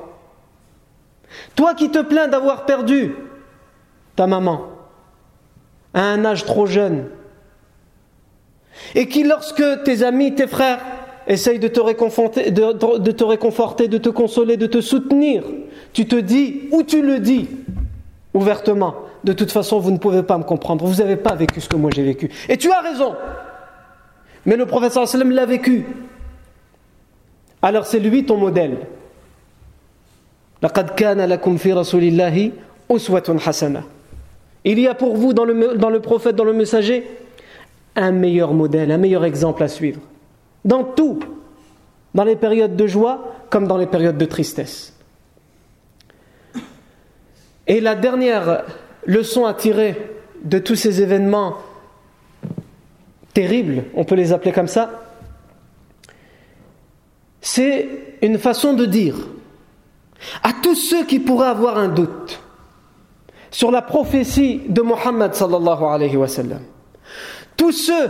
Toi 1.55 1.73
qui 1.73 1.89
te 1.89 1.99
plains 1.99 2.27
d'avoir 2.27 2.65
perdu 2.65 3.15
ta 4.15 4.27
maman 4.27 4.61
à 5.93 6.01
un 6.01 6.25
âge 6.25 6.45
trop 6.45 6.65
jeune, 6.65 7.07
et 8.93 9.07
qui 9.07 9.23
lorsque 9.23 9.63
tes 9.83 10.03
amis, 10.03 10.35
tes 10.35 10.47
frères 10.47 10.79
essaye 11.27 11.59
de 11.59 11.67
te, 11.67 11.79
réconforter, 11.79 12.51
de, 12.51 13.11
te 13.11 13.23
réconforter, 13.23 13.87
de 13.87 13.97
te 13.97 14.09
consoler, 14.09 14.57
de 14.57 14.67
te 14.67 14.81
soutenir. 14.81 15.43
Tu 15.93 16.07
te 16.07 16.15
dis, 16.15 16.69
ou 16.71 16.83
tu 16.83 17.01
le 17.01 17.19
dis 17.19 17.47
ouvertement, 18.33 18.95
de 19.23 19.33
toute 19.33 19.51
façon, 19.51 19.79
vous 19.79 19.91
ne 19.91 19.97
pouvez 19.97 20.23
pas 20.23 20.37
me 20.37 20.43
comprendre, 20.43 20.85
vous 20.85 21.01
n'avez 21.01 21.15
pas 21.15 21.35
vécu 21.35 21.61
ce 21.61 21.69
que 21.69 21.77
moi 21.77 21.89
j'ai 21.93 22.03
vécu. 22.03 22.29
Et 22.49 22.57
tu 22.57 22.71
as 22.71 22.81
raison. 22.81 23.15
Mais 24.45 24.57
le 24.57 24.65
professeur 24.65 25.07
sallam 25.07 25.31
l'a 25.31 25.45
vécu. 25.45 25.85
Alors 27.61 27.85
c'est 27.85 27.99
lui 27.99 28.25
ton 28.25 28.37
modèle. 28.37 28.77
Il 34.63 34.79
y 34.79 34.87
a 34.87 34.95
pour 34.95 35.15
vous 35.15 35.33
dans 35.33 35.45
le, 35.45 35.77
dans 35.77 35.89
le 35.89 35.99
prophète, 35.99 36.35
dans 36.35 36.43
le 36.43 36.53
messager, 36.53 37.07
un 37.95 38.11
meilleur 38.11 38.53
modèle, 38.53 38.91
un 38.91 38.97
meilleur 38.97 39.25
exemple 39.25 39.63
à 39.63 39.67
suivre 39.67 40.01
dans 40.65 40.83
tout, 40.83 41.19
dans 42.13 42.23
les 42.23 42.35
périodes 42.35 42.75
de 42.75 42.87
joie 42.87 43.35
comme 43.49 43.67
dans 43.67 43.77
les 43.77 43.85
périodes 43.85 44.17
de 44.17 44.25
tristesse. 44.25 44.93
Et 47.67 47.79
la 47.79 47.95
dernière 47.95 48.63
leçon 49.05 49.45
à 49.45 49.53
tirer 49.53 49.95
de 50.43 50.59
tous 50.59 50.75
ces 50.75 51.01
événements 51.01 51.57
terribles, 53.33 53.85
on 53.95 54.03
peut 54.03 54.15
les 54.15 54.33
appeler 54.33 54.51
comme 54.51 54.67
ça, 54.67 55.03
c'est 57.41 58.17
une 58.21 58.39
façon 58.39 58.73
de 58.73 58.85
dire 58.85 59.15
à 60.41 60.51
tous 60.63 60.75
ceux 60.75 61.05
qui 61.05 61.19
pourraient 61.19 61.47
avoir 61.47 61.77
un 61.77 61.89
doute 61.89 62.39
sur 63.51 63.71
la 63.71 63.81
prophétie 63.81 64.61
de 64.67 64.81
Mohammed 64.81 65.33
sallallahu 65.33 65.83
alayhi 65.83 66.17
wa 66.17 66.27
sallam, 66.27 66.61
tous 67.55 67.71
ceux 67.71 68.09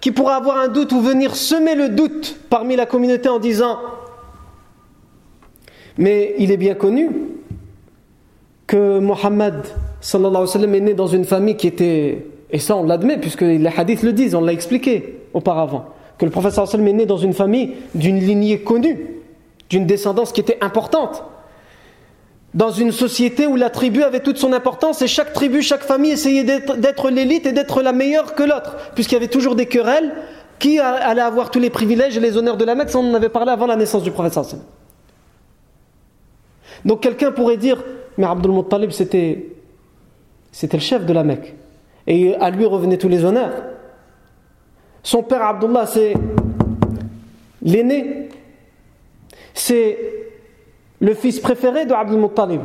qui 0.00 0.12
pourra 0.12 0.36
avoir 0.36 0.58
un 0.58 0.68
doute 0.68 0.92
ou 0.92 1.00
venir 1.00 1.36
semer 1.36 1.74
le 1.74 1.90
doute 1.90 2.36
parmi 2.48 2.76
la 2.76 2.86
communauté 2.86 3.28
en 3.28 3.38
disant 3.38 3.78
Mais 5.98 6.34
il 6.38 6.50
est 6.50 6.56
bien 6.56 6.74
connu 6.74 7.10
que 8.66 8.98
Mohammed 8.98 9.66
est 10.02 10.80
né 10.80 10.94
dans 10.94 11.06
une 11.06 11.24
famille 11.24 11.56
qui 11.56 11.66
était, 11.66 12.26
et 12.50 12.58
ça 12.58 12.76
on 12.76 12.84
l'admet 12.84 13.18
puisque 13.18 13.42
les 13.42 13.66
hadiths 13.66 14.02
le 14.02 14.12
disent, 14.12 14.34
on 14.34 14.40
l'a 14.40 14.52
expliqué 14.52 15.22
auparavant, 15.34 15.86
que 16.18 16.24
le 16.24 16.30
prophète 16.30 16.56
est 16.56 16.78
né 16.78 17.04
dans 17.04 17.16
une 17.16 17.34
famille 17.34 17.74
d'une 17.94 18.18
lignée 18.18 18.60
connue, 18.60 19.16
d'une 19.68 19.86
descendance 19.86 20.32
qui 20.32 20.40
était 20.40 20.58
importante 20.60 21.24
dans 22.52 22.70
une 22.70 22.90
société 22.90 23.46
où 23.46 23.54
la 23.54 23.70
tribu 23.70 24.02
avait 24.02 24.20
toute 24.20 24.38
son 24.38 24.52
importance 24.52 25.02
et 25.02 25.06
chaque 25.06 25.32
tribu, 25.32 25.62
chaque 25.62 25.82
famille 25.82 26.10
essayait 26.10 26.42
d'être 26.42 27.10
l'élite 27.10 27.46
et 27.46 27.52
d'être 27.52 27.82
la 27.82 27.92
meilleure 27.92 28.34
que 28.34 28.42
l'autre, 28.42 28.76
puisqu'il 28.94 29.14
y 29.14 29.16
avait 29.16 29.28
toujours 29.28 29.54
des 29.54 29.66
querelles 29.66 30.12
qui 30.58 30.78
allait 30.78 31.22
avoir 31.22 31.50
tous 31.50 31.60
les 31.60 31.70
privilèges 31.70 32.16
et 32.16 32.20
les 32.20 32.36
honneurs 32.36 32.56
de 32.56 32.64
la 32.64 32.74
Mecque, 32.74 32.90
on 32.94 33.10
en 33.10 33.14
avait 33.14 33.28
parlé 33.28 33.52
avant 33.52 33.66
la 33.66 33.76
naissance 33.76 34.02
du 34.02 34.10
prophète 34.10 34.56
Donc 36.84 37.00
quelqu'un 37.00 37.30
pourrait 37.30 37.56
dire, 37.56 37.82
mais 38.18 38.26
Abdul 38.26 38.50
Muttalib 38.50 38.90
c'était, 38.90 39.46
c'était 40.50 40.76
le 40.76 40.82
chef 40.82 41.06
de 41.06 41.12
la 41.12 41.22
Mecque, 41.22 41.54
et 42.06 42.34
à 42.34 42.50
lui 42.50 42.66
revenaient 42.66 42.98
tous 42.98 43.08
les 43.08 43.24
honneurs. 43.24 43.62
Son 45.04 45.22
père 45.22 45.42
Abdullah 45.42 45.86
c'est 45.86 46.14
l'aîné, 47.62 48.28
c'est 49.54 50.29
le 51.00 51.14
fils 51.14 51.40
préféré 51.40 51.86
de 51.86 51.92
Abdul 51.92 52.18
Muttalib. 52.18 52.60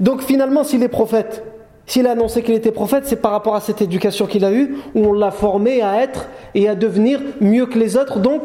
Donc 0.00 0.22
finalement, 0.22 0.64
s'il 0.64 0.82
est 0.82 0.88
prophète, 0.88 1.44
s'il 1.86 2.06
a 2.06 2.12
annoncé 2.12 2.42
qu'il 2.42 2.54
était 2.54 2.72
prophète, 2.72 3.04
c'est 3.06 3.20
par 3.20 3.30
rapport 3.30 3.54
à 3.54 3.60
cette 3.60 3.82
éducation 3.82 4.26
qu'il 4.26 4.44
a 4.44 4.52
eue, 4.52 4.76
où 4.94 5.06
on 5.06 5.12
l'a 5.12 5.30
formé 5.30 5.82
à 5.82 6.02
être 6.02 6.26
et 6.54 6.68
à 6.68 6.74
devenir 6.74 7.20
mieux 7.40 7.66
que 7.66 7.78
les 7.78 7.96
autres. 7.96 8.18
Donc, 8.18 8.42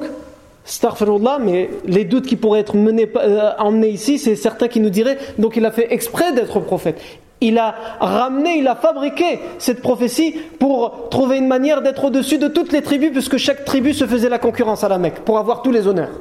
Starfirullah, 0.65 1.39
mais 1.39 1.69
les 1.85 2.03
doutes 2.03 2.27
qui 2.27 2.35
pourraient 2.35 2.59
être 2.59 2.75
menés, 2.75 3.09
euh, 3.15 3.51
emmenés 3.57 3.89
ici, 3.89 4.19
c'est 4.19 4.35
certains 4.35 4.67
qui 4.67 4.81
nous 4.81 4.89
diraient, 4.89 5.17
donc 5.38 5.55
il 5.55 5.65
a 5.65 5.71
fait 5.71 5.91
exprès 5.93 6.33
d'être 6.33 6.59
prophète. 6.59 6.99
Il 7.41 7.57
a 7.57 7.73
ramené, 8.01 8.57
il 8.57 8.67
a 8.67 8.75
fabriqué 8.75 9.39
cette 9.57 9.81
prophétie 9.81 10.35
pour 10.59 11.07
trouver 11.09 11.38
une 11.38 11.47
manière 11.47 11.81
d'être 11.81 12.03
au-dessus 12.03 12.38
de 12.38 12.49
toutes 12.49 12.73
les 12.73 12.81
tribus, 12.81 13.12
puisque 13.12 13.38
chaque 13.38 13.63
tribu 13.63 13.93
se 13.93 14.05
faisait 14.05 14.27
la 14.27 14.39
concurrence 14.39 14.83
à 14.83 14.89
la 14.89 14.97
Mecque, 14.97 15.21
pour 15.21 15.38
avoir 15.39 15.62
tous 15.62 15.71
les 15.71 15.88
honneurs. 15.88 16.19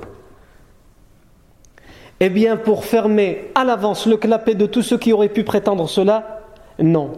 Eh 2.20 2.31
bien, 2.31 2.57
pour 2.57 2.85
fermer 2.85 3.50
à 3.54 3.64
l'avance 3.64 4.07
le 4.07 4.16
clapet 4.16 4.54
de 4.54 4.66
tous 4.66 4.83
ceux 4.83 4.98
qui 4.98 5.12
auraient 5.12 5.28
pu 5.28 5.44
prétendre 5.44 5.88
cela, 5.88 6.42
non. 6.78 7.12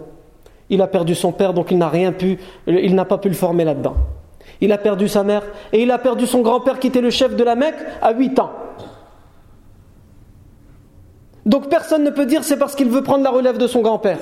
Il 0.69 0.83
a 0.83 0.87
perdu 0.87 1.15
son 1.15 1.33
père, 1.33 1.55
donc 1.55 1.71
il 1.71 1.79
n'a 1.79 1.89
rien 1.89 2.13
pu, 2.13 2.39
il 2.67 2.95
n'a 2.95 3.05
pas 3.05 3.19
pu 3.19 3.29
le 3.29 3.35
former 3.35 3.65
là-dedans. 3.65 3.97
il 4.61 4.73
a 4.73 4.79
perdu 4.79 5.09
sa 5.09 5.23
mère 5.23 5.43
et 5.73 5.83
il 5.83 5.91
a 5.91 5.99
perdu 5.99 6.27
son 6.27 6.43
grand-père 6.43 6.79
qui 6.79 6.89
était 6.89 7.01
le 7.01 7.11
chef 7.11 7.35
de 7.35 7.43
la 7.43 7.55
Mecque 7.55 7.79
à 8.03 8.13
8 8.13 8.39
ans. 8.39 8.51
Donc 11.47 11.69
personne 11.69 12.05
ne 12.05 12.11
peut 12.11 12.27
dire 12.27 12.45
c'est 12.45 12.59
parce 12.59 12.75
qu'il 12.75 12.91
veut 12.91 13.03
prendre 13.03 13.25
la 13.25 13.31
relève 13.31 13.59
de 13.59 13.67
son 13.67 13.81
grand-père. 13.81 14.19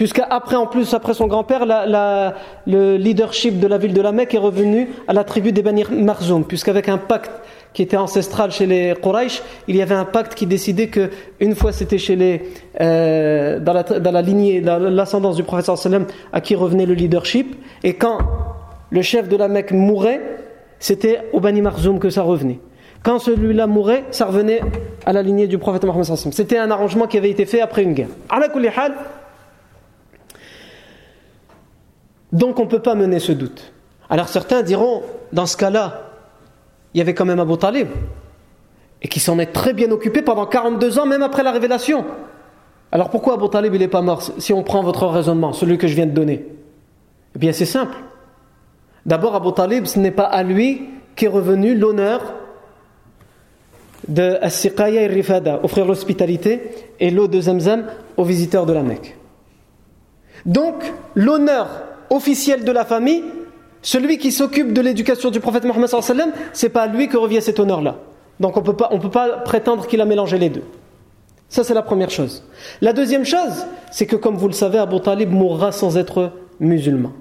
Puisqu'après, 0.00 0.56
en 0.56 0.66
plus, 0.66 0.94
après 0.94 1.12
son 1.12 1.26
grand-père, 1.26 1.66
le 1.66 2.96
leadership 2.96 3.60
de 3.60 3.66
la 3.66 3.76
ville 3.76 3.92
de 3.92 4.00
la 4.00 4.12
Mecque 4.12 4.34
est 4.34 4.38
revenu 4.38 4.88
à 5.06 5.12
la 5.12 5.24
tribu 5.24 5.52
des 5.52 5.60
Bani 5.60 5.84
Marzoum, 5.90 6.46
puisqu'avec 6.46 6.88
un 6.88 6.96
pacte 6.96 7.30
qui 7.74 7.82
était 7.82 7.98
ancestral 7.98 8.50
chez 8.50 8.64
les 8.64 8.94
Quraysh, 8.94 9.42
il 9.68 9.76
y 9.76 9.82
avait 9.82 9.94
un 9.94 10.06
pacte 10.06 10.34
qui 10.34 10.46
décidait 10.46 10.86
que 10.86 11.10
une 11.38 11.54
fois 11.54 11.72
c'était 11.72 11.98
chez 11.98 12.16
les 12.16 12.40
euh, 12.80 13.60
dans, 13.60 13.74
la, 13.74 13.82
dans 13.82 14.10
la 14.10 14.22
lignée, 14.22 14.62
dans 14.62 14.78
l'ascendance 14.78 15.36
du 15.36 15.42
prophète 15.42 15.66
sallam 15.76 16.06
à 16.32 16.40
qui 16.40 16.54
revenait 16.54 16.86
le 16.86 16.94
leadership, 16.94 17.56
et 17.84 17.92
quand 17.92 18.20
le 18.88 19.02
chef 19.02 19.28
de 19.28 19.36
la 19.36 19.48
Mecque 19.48 19.72
mourait, 19.72 20.22
c'était 20.78 21.24
au 21.34 21.40
Bani 21.40 21.60
Marzoum 21.60 21.98
que 21.98 22.08
ça 22.08 22.22
revenait. 22.22 22.58
Quand 23.02 23.18
celui-là 23.18 23.66
mourait, 23.66 24.04
ça 24.12 24.24
revenait 24.24 24.62
à 25.04 25.12
la 25.12 25.20
lignée 25.20 25.46
du 25.46 25.58
prophète 25.58 25.84
Mohammed. 25.84 26.06
C'était 26.06 26.56
un 26.56 26.70
arrangement 26.70 27.06
qui 27.06 27.18
avait 27.18 27.30
été 27.30 27.44
fait 27.44 27.60
après 27.60 27.82
une 27.82 27.92
guerre. 27.92 28.08
Donc 32.32 32.58
on 32.58 32.64
ne 32.64 32.68
peut 32.68 32.82
pas 32.82 32.94
mener 32.94 33.18
ce 33.18 33.32
doute. 33.32 33.72
Alors 34.08 34.28
certains 34.28 34.62
diront, 34.62 35.02
dans 35.32 35.46
ce 35.46 35.56
cas-là, 35.56 36.10
il 36.94 36.98
y 36.98 37.00
avait 37.00 37.14
quand 37.14 37.24
même 37.24 37.40
Abu 37.40 37.56
Talib, 37.56 37.88
et 39.02 39.08
qui 39.08 39.20
s'en 39.20 39.38
est 39.38 39.52
très 39.52 39.72
bien 39.72 39.90
occupé 39.90 40.22
pendant 40.22 40.46
42 40.46 40.98
ans, 40.98 41.06
même 41.06 41.22
après 41.22 41.42
la 41.42 41.52
révélation. 41.52 42.04
Alors 42.92 43.10
pourquoi 43.10 43.34
Abu 43.34 43.48
Talib 43.48 43.74
il 43.74 43.80
n'est 43.80 43.88
pas 43.88 44.02
mort? 44.02 44.22
Si 44.38 44.52
on 44.52 44.62
prend 44.62 44.82
votre 44.82 45.06
raisonnement, 45.06 45.52
celui 45.52 45.78
que 45.78 45.86
je 45.86 45.94
viens 45.94 46.06
de 46.06 46.12
donner 46.12 46.44
Eh 47.36 47.38
bien 47.38 47.52
c'est 47.52 47.66
simple. 47.66 47.96
D'abord 49.06 49.34
Abu 49.34 49.52
Talib, 49.52 49.86
ce 49.86 49.98
n'est 49.98 50.10
pas 50.10 50.24
à 50.24 50.42
lui 50.42 50.88
qu'est 51.16 51.28
revenu 51.28 51.74
l'honneur 51.74 52.34
de 54.08 54.38
As-Siqaya 54.40 55.02
et 55.02 55.06
Rifada, 55.06 55.60
offrir 55.62 55.86
l'hospitalité 55.86 56.70
et 56.98 57.10
l'eau 57.10 57.28
de 57.28 57.40
Zamzam 57.40 57.84
aux 58.16 58.24
visiteurs 58.24 58.66
de 58.66 58.72
la 58.72 58.82
Mecque. 58.82 59.16
Donc 60.46 60.92
l'honneur 61.14 61.68
officiel 62.10 62.64
de 62.64 62.72
la 62.72 62.84
famille, 62.84 63.24
celui 63.82 64.18
qui 64.18 64.32
s'occupe 64.32 64.72
de 64.72 64.80
l'éducation 64.80 65.30
du 65.30 65.40
prophète 65.40 65.64
Mohammed 65.64 65.88
sallam, 65.88 66.32
c'est 66.52 66.68
pas 66.68 66.82
à 66.82 66.86
lui 66.86 67.08
que 67.08 67.16
revient 67.16 67.40
cet 67.40 67.58
honneur-là. 67.58 67.96
Donc 68.40 68.56
on 68.56 68.60
on 68.90 68.98
peut 68.98 69.10
pas 69.10 69.28
prétendre 69.38 69.86
qu'il 69.86 70.00
a 70.00 70.04
mélangé 70.04 70.38
les 70.38 70.50
deux. 70.50 70.64
Ça 71.48 71.64
c'est 71.64 71.74
la 71.74 71.82
première 71.82 72.10
chose. 72.10 72.44
La 72.80 72.92
deuxième 72.92 73.24
chose, 73.24 73.66
c'est 73.90 74.06
que 74.06 74.16
comme 74.16 74.36
vous 74.36 74.48
le 74.48 74.52
savez, 74.52 74.78
Abu 74.78 75.00
Talib 75.00 75.32
mourra 75.32 75.72
sans 75.72 75.96
être 75.96 76.32
musulman. 76.58 77.12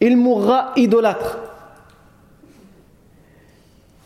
Il 0.00 0.16
mourra 0.16 0.72
idolâtre. 0.76 1.38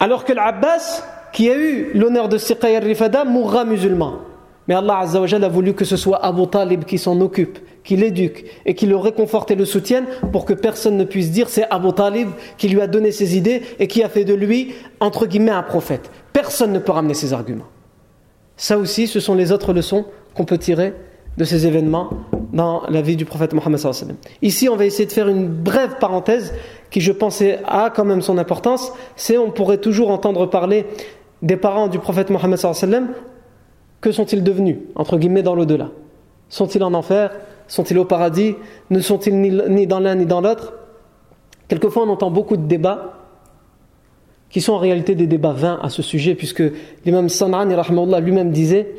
Alors 0.01 0.25
que 0.25 0.33
l'Abbas, 0.33 1.03
qui 1.33 1.51
a 1.51 1.57
eu 1.57 1.93
l'honneur 1.95 2.29
de 2.29 2.37
Siqay 2.39 2.77
al-Rifada, 2.77 3.25
mourra 3.25 3.65
musulman. 3.65 4.19
Mais 4.67 4.75
Allah 4.75 5.01
a 5.01 5.49
voulu 5.49 5.75
que 5.75 5.85
ce 5.85 5.97
soit 5.97 6.25
Abu 6.25 6.47
Talib 6.47 6.85
qui 6.85 6.99
s'en 6.99 7.21
occupe 7.21 7.59
qui 7.85 7.97
l'éduque 7.97 8.45
et 8.67 8.75
qui 8.75 8.87
le 8.87 8.97
réconforte 8.97 9.51
et 9.51 9.55
le 9.55 9.65
soutienne 9.65 10.07
pour 10.33 10.45
que 10.45 10.55
personne 10.55 10.97
ne 10.97 11.05
puisse 11.05 11.31
dire 11.31 11.49
c'est 11.49 11.69
Abu 11.71 11.93
Talib 11.93 12.31
qui 12.57 12.69
lui 12.69 12.81
a 12.81 12.87
donné 12.87 13.13
ses 13.13 13.37
idées 13.37 13.63
et 13.79 13.87
qui 13.87 14.03
a 14.03 14.09
fait 14.09 14.25
de 14.25 14.35
lui, 14.35 14.75
entre 15.01 15.27
guillemets, 15.27 15.53
un 15.53 15.63
prophète. 15.63 16.11
Personne 16.33 16.73
ne 16.73 16.79
peut 16.79 16.93
ramener 16.93 17.15
ces 17.15 17.33
arguments. 17.33 17.69
Ça 18.57 18.79
aussi, 18.79 19.07
ce 19.07 19.21
sont 19.21 19.35
les 19.35 19.53
autres 19.53 19.73
leçons 19.73 20.07
qu'on 20.35 20.45
peut 20.45 20.59
tirer 20.59 20.95
de 21.37 21.45
ces 21.45 21.67
événements 21.67 22.11
dans 22.53 22.83
la 22.89 23.03
vie 23.03 23.17
du 23.17 23.25
prophète 23.25 23.53
Mohammed. 23.53 23.81
Ici, 24.41 24.69
on 24.69 24.77
va 24.77 24.87
essayer 24.87 25.07
de 25.07 25.13
faire 25.13 25.29
une 25.29 25.49
brève 25.49 25.97
parenthèse 25.99 26.55
qui, 26.91 27.01
je 27.01 27.13
pensais, 27.13 27.59
a 27.67 27.91
quand 27.91 28.05
même 28.05 28.23
son 28.23 28.39
importance. 28.39 28.93
C'est 29.17 29.37
on 29.37 29.51
pourrait 29.51 29.79
toujours 29.79 30.11
entendre 30.11 30.47
parler 30.47 30.87
des 31.43 31.57
parents 31.57 31.89
du 31.89 31.99
prophète 31.99 32.31
Mohammed. 32.31 32.61
Que 34.01 34.13
sont-ils 34.13 34.45
devenus, 34.45 34.77
entre 34.95 35.19
guillemets, 35.19 35.43
dans 35.43 35.57
l'au-delà? 35.57 35.91
Sont-ils 36.49 36.85
en 36.85 36.95
enfer? 36.95 37.33
Sont-ils 37.67 37.99
au 37.99 38.05
paradis? 38.05 38.57
Ne 38.91 39.01
sont-ils 39.01 39.35
ni 39.35 39.87
dans 39.87 40.01
l'un 40.01 40.15
ni 40.15 40.27
dans 40.27 40.41
l'autre? 40.41 40.75
Quelquefois, 41.69 42.05
on 42.05 42.11
entend 42.11 42.31
beaucoup 42.31 42.57
de 42.57 42.67
débats 42.67 43.21
qui 44.51 44.61
sont 44.61 44.75
en 44.75 44.79
réalité 44.79 45.15
des 45.15 45.27
débats 45.27 45.53
vains 45.53 45.81
à 45.83 45.91
ce 45.91 46.03
sujet, 46.03 46.35
puisque 46.35 46.63
l'imam 47.05 47.29
San'ani 47.29 47.75
lui-même 48.21 48.51
disait 48.53 48.95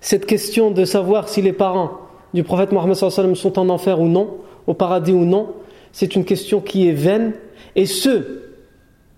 cette 0.00 0.26
question 0.26 0.70
de 0.70 0.84
savoir 0.84 1.28
si 1.28 1.42
les 1.42 1.52
parents 1.52 1.92
du 2.34 2.44
prophète 2.44 2.70
Mohammed 2.72 2.94
sont 2.94 3.58
en 3.58 3.68
enfer 3.68 4.00
ou 4.00 4.08
non, 4.08 4.36
au 4.66 4.74
paradis 4.74 5.12
ou 5.12 5.24
non, 5.24 5.54
c'est 5.90 6.14
une 6.14 6.24
question 6.24 6.60
qui 6.60 6.88
est 6.88 6.92
vaine, 6.92 7.34
et 7.74 7.86
ceux, 7.86 8.54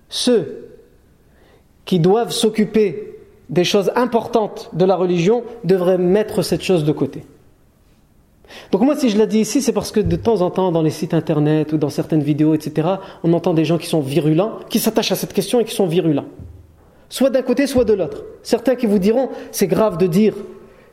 ceux 0.09 0.71
qui 1.85 1.99
doivent 1.99 2.33
s'occuper 2.33 3.19
des 3.51 3.65
choses 3.65 3.93
importantes 3.95 4.71
de 4.73 4.85
la 4.85 4.97
religion 4.97 5.45
devraient 5.65 5.99
mettre 5.99 6.43
cette 6.43 6.63
chose 6.63 6.85
de 6.85 6.93
côté. 6.93 7.25
Donc 8.71 8.83
moi 8.83 8.97
si 8.97 9.09
je 9.09 9.19
l'ai 9.19 9.27
dit 9.27 9.41
ici, 9.41 9.63
c'est 9.63 9.73
parce 9.73 9.91
que 9.91 10.01
de 10.01 10.17
temps 10.17 10.43
en 10.43 10.51
temps 10.51 10.71
dans 10.71 10.83
les 10.83 10.91
sites 10.91 11.15
internet 11.15 11.73
ou 11.73 11.79
dans 11.79 11.89
certaines 11.89 12.23
vidéos, 12.23 12.55
etc., 12.55 12.89
on 13.23 13.33
entend 13.33 13.55
des 13.55 13.65
gens 13.65 13.79
qui 13.79 13.87
sont 13.87 14.01
virulents, 14.01 14.59
qui 14.69 14.79
s'attachent 14.79 15.13
à 15.13 15.17
cette 15.17 15.33
question 15.33 15.61
et 15.61 15.65
qui 15.65 15.75
sont 15.75 15.87
virulents. 15.87 16.27
Soit 17.09 17.31
d'un 17.31 17.43
côté, 17.43 17.67
soit 17.67 17.85
de 17.85 17.93
l'autre. 17.93 18.25
Certains 18.43 18.75
qui 18.75 18.87
vous 18.87 18.99
diront, 18.99 19.31
c'est 19.51 19.67
grave 19.67 19.99
de 19.99 20.07
dire 20.07 20.35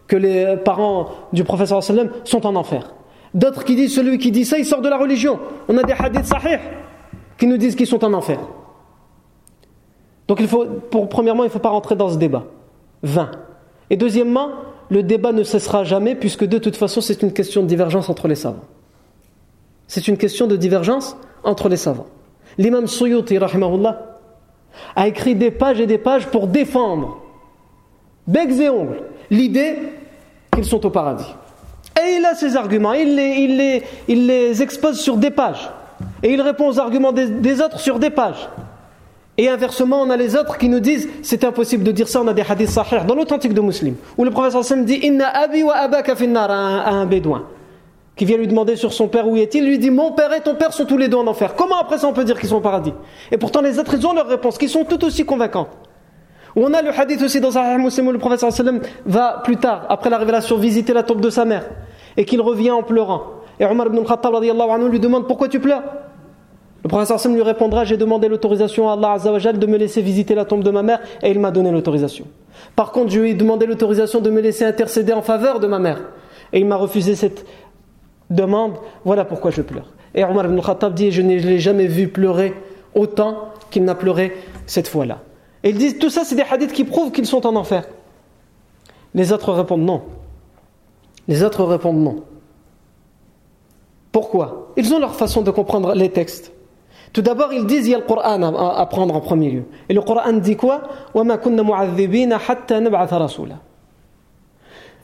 que 0.08 0.16
les 0.16 0.58
parents 0.58 1.10
du 1.34 1.44
professeur 1.44 1.82
sallam 1.84 2.10
sont 2.24 2.46
en 2.46 2.56
enfer. 2.56 2.94
D'autres 3.34 3.64
qui 3.64 3.76
disent, 3.76 3.96
celui 3.96 4.18
qui 4.18 4.32
dit 4.32 4.46
ça, 4.46 4.58
il 4.58 4.66
sort 4.66 4.82
de 4.82 4.90
la 4.90 4.98
religion. 4.98 5.40
On 5.68 5.78
a 5.78 5.84
des 5.84 5.94
hadiths 5.94 6.26
sahih 6.26 6.60
qui 7.38 7.48
nous 7.48 7.58
disent 7.58 7.76
qu'ils 7.76 7.88
sont 7.88 8.04
en 8.04 8.14
enfer. 8.14 8.40
Donc 10.28 10.40
il 10.40 10.48
faut, 10.48 10.66
premièrement, 11.10 11.44
il 11.44 11.48
ne 11.48 11.52
faut 11.52 11.60
pas 11.60 11.70
rentrer 11.70 11.96
dans 11.96 12.10
ce 12.10 12.18
débat. 12.18 12.44
20. 13.04 13.32
Et 13.90 13.98
deuxièmement, 13.98 14.50
le 14.92 15.04
débat 15.04 15.32
ne 15.32 15.44
cessera 15.44 15.86
jamais 15.86 16.16
puisque 16.16 16.44
de 16.44 16.58
toute 16.58 16.76
façon 16.76 17.00
c'est 17.00 17.24
une 17.24 17.32
question 17.32 17.64
de 17.64 17.68
divergence 17.68 18.10
entre 18.10 18.28
les 18.28 18.36
savants. 18.36 18.66
C'est 19.88 20.08
une 20.08 20.18
question 20.18 20.48
de 20.48 20.58
divergence 20.58 21.16
entre 21.44 21.70
les 21.70 21.78
savants. 21.78 22.08
L'imam 22.58 22.88
Suyuti, 22.88 23.40
a 24.96 25.08
écrit 25.08 25.36
des 25.36 25.52
pages 25.52 25.80
et 25.80 25.88
des 25.88 25.98
pages 25.98 26.28
pour 26.28 26.48
défendre, 26.48 27.22
becs 28.28 28.60
et 28.60 28.70
ongles, 28.70 29.04
l'idée 29.30 29.78
qu'ils 30.54 30.66
sont 30.66 30.86
au 30.86 30.90
paradis. 30.90 31.34
Et 31.98 32.18
il 32.18 32.26
a 32.26 32.36
ses 32.36 32.58
arguments, 32.58 32.94
il 32.94 33.16
les, 33.16 34.62
expose 34.62 35.00
sur 35.00 35.16
des 35.16 35.32
pages. 35.32 35.70
Et 36.22 36.34
il 36.34 36.42
répond 36.42 36.68
aux 36.68 36.80
arguments 36.80 37.14
des 37.14 37.62
autres 37.62 37.80
sur 37.80 38.00
des 38.00 38.10
pages. 38.10 38.50
Et 39.42 39.50
inversement, 39.50 40.04
on 40.04 40.12
a 40.12 40.18
les 40.18 40.36
autres 40.36 40.60
qui 40.60 40.70
nous 40.70 40.80
disent 40.80 41.10
c'est 41.24 41.44
impossible 41.44 41.84
de 41.84 41.92
dire 41.92 42.08
ça. 42.08 42.22
On 42.22 42.28
a 42.28 42.34
des 42.34 42.44
hadiths 42.48 42.70
sahih 42.70 43.04
dans 43.08 43.16
l'authentique 43.16 43.56
de 43.56 43.62
Muslim 43.62 43.96
où 44.16 44.24
le 44.24 44.32
sallam 44.62 44.86
dit 44.86 45.00
Inna 45.02 45.30
abi 45.30 45.64
wa 45.64 45.78
abaka 45.78 46.14
à 46.14 46.92
un 46.92 47.08
bédouin 47.08 47.46
qui 48.16 48.26
vient 48.26 48.38
lui 48.38 48.48
demander 48.48 48.76
sur 48.76 48.94
son 48.94 49.08
père 49.08 49.28
où 49.28 49.36
est-il? 49.36 49.66
Lui 49.66 49.80
dit 49.80 49.90
Mon 49.90 50.12
père 50.12 50.32
et 50.32 50.42
ton 50.42 50.54
père 50.54 50.72
sont 50.74 50.86
tous 50.86 50.96
les 50.96 51.08
deux 51.08 51.18
en 51.18 51.26
enfer. 51.26 51.56
Comment 51.56 51.80
après 51.80 51.98
ça 51.98 52.08
on 52.08 52.14
peut 52.14 52.24
dire 52.24 52.40
qu'ils 52.40 52.50
sont 52.50 52.58
au 52.58 52.62
paradis? 52.62 52.94
Et 53.32 53.40
pourtant 53.40 53.62
les 53.62 53.80
autres 53.80 53.96
ils 53.96 54.06
ont 54.06 54.14
leur 54.14 54.28
réponse 54.28 54.60
qui 54.60 54.70
sont 54.70 54.84
tout 54.84 55.04
aussi 55.04 55.26
convaincantes. 55.26 55.76
On 56.56 56.72
a 56.76 56.84
le 56.84 56.92
hadith 56.92 57.24
aussi 57.24 57.42
dans 57.42 57.50
Sahih 57.50 57.82
Muslim 57.82 58.10
où 58.10 58.12
le 58.12 58.38
sallam 58.38 58.80
va 59.08 59.42
plus 59.44 59.58
tard, 59.58 59.88
après 59.90 60.12
la 60.12 60.20
révélation, 60.20 60.58
visiter 60.58 60.94
la 60.94 61.02
tombe 61.02 61.20
de 61.20 61.32
sa 61.32 61.46
mère 61.46 61.68
et 62.16 62.26
qu'il 62.26 62.42
revient 62.42 62.70
en 62.70 62.84
pleurant. 62.84 63.24
Et 63.60 63.66
Omar 63.66 63.88
ibn 63.88 63.98
al-Khattab 63.98 64.36
lui 64.92 65.00
demande 65.00 65.26
Pourquoi 65.26 65.48
tu 65.48 65.60
pleures? 65.60 65.82
Le 66.84 66.90
professeur 66.90 67.20
lui 67.32 67.42
répondra 67.42 67.84
J'ai 67.84 67.98
demandé 67.98 68.28
l'autorisation 68.28 68.90
à 68.90 68.94
Allah 68.94 69.18
de 69.54 69.68
me 69.68 69.78
laisser 69.78 70.02
visiter 70.02 70.34
la 70.34 70.46
tombe 70.46 70.64
de 70.64 70.72
ma 70.72 70.82
mère 70.82 71.00
et 71.22 71.30
il 71.30 71.40
m'a 71.40 71.52
donné 71.52 71.72
l'autorisation. 71.72 72.26
Par 72.76 72.92
contre, 72.92 73.12
je 73.12 73.20
lui 73.20 73.32
ai 73.32 73.34
demandé 73.34 73.66
l'autorisation 73.66 74.20
de 74.20 74.30
me 74.30 74.42
laisser 74.42 74.66
intercéder 74.66 75.14
en 75.14 75.22
faveur 75.22 75.60
de 75.60 75.68
ma 75.68 75.80
mère 75.80 76.02
et 76.54 76.60
il 76.60 76.66
m'a 76.66 76.76
refusé 76.78 77.16
cette 77.16 77.46
demande. 78.30 78.78
Voilà 79.06 79.26
pourquoi 79.26 79.52
je 79.52 79.62
pleure. 79.62 79.88
Et 80.16 80.24
Omar 80.24 80.46
ibn 80.46 80.60
Khattab 80.60 80.94
dit 80.94 81.12
Je 81.12 81.22
ne 81.22 81.36
l'ai 81.36 81.60
jamais 81.60 81.88
vu 81.88 82.08
pleurer 82.08 82.54
autant 82.96 83.50
qu'il 83.70 83.84
n'a 83.84 83.96
pleuré 83.96 84.36
cette 84.66 84.88
fois-là. 84.88 85.20
Et 85.64 85.70
ils 85.70 85.78
disent 85.78 86.00
Tout 86.00 86.10
ça, 86.10 86.24
c'est 86.24 86.36
des 86.36 86.46
hadiths 86.50 86.74
qui 86.74 86.84
prouvent 86.84 87.12
qu'ils 87.12 87.28
sont 87.28 87.46
en 87.46 87.56
enfer. 87.56 87.84
Les 89.14 89.32
autres 89.32 89.54
répondent 89.54 89.84
non. 89.84 90.02
Les 91.28 91.44
autres 91.44 91.64
répondent 91.64 92.02
non. 92.04 92.24
Pourquoi? 94.12 94.72
Ils 94.78 94.94
ont 94.94 95.00
leur 95.00 95.16
façon 95.16 95.42
de 95.42 95.52
comprendre 95.52 95.94
les 95.94 96.10
textes. 96.10 96.52
Tout 97.14 97.22
d'abord, 97.22 97.52
ils 97.52 97.66
disent 97.66 97.88
il 97.88 97.92
y 97.92 97.96
a 97.96 97.98
le 97.98 98.06
Coran 98.06 98.42
à, 98.42 98.86
prendre 98.86 99.16
en 99.16 99.20
premier 99.20 99.50
lieu. 99.50 99.64
Et 99.90 99.94
le 99.94 100.02
Coran 100.02 100.32
dit 100.34 100.56
quoi? 100.56 100.84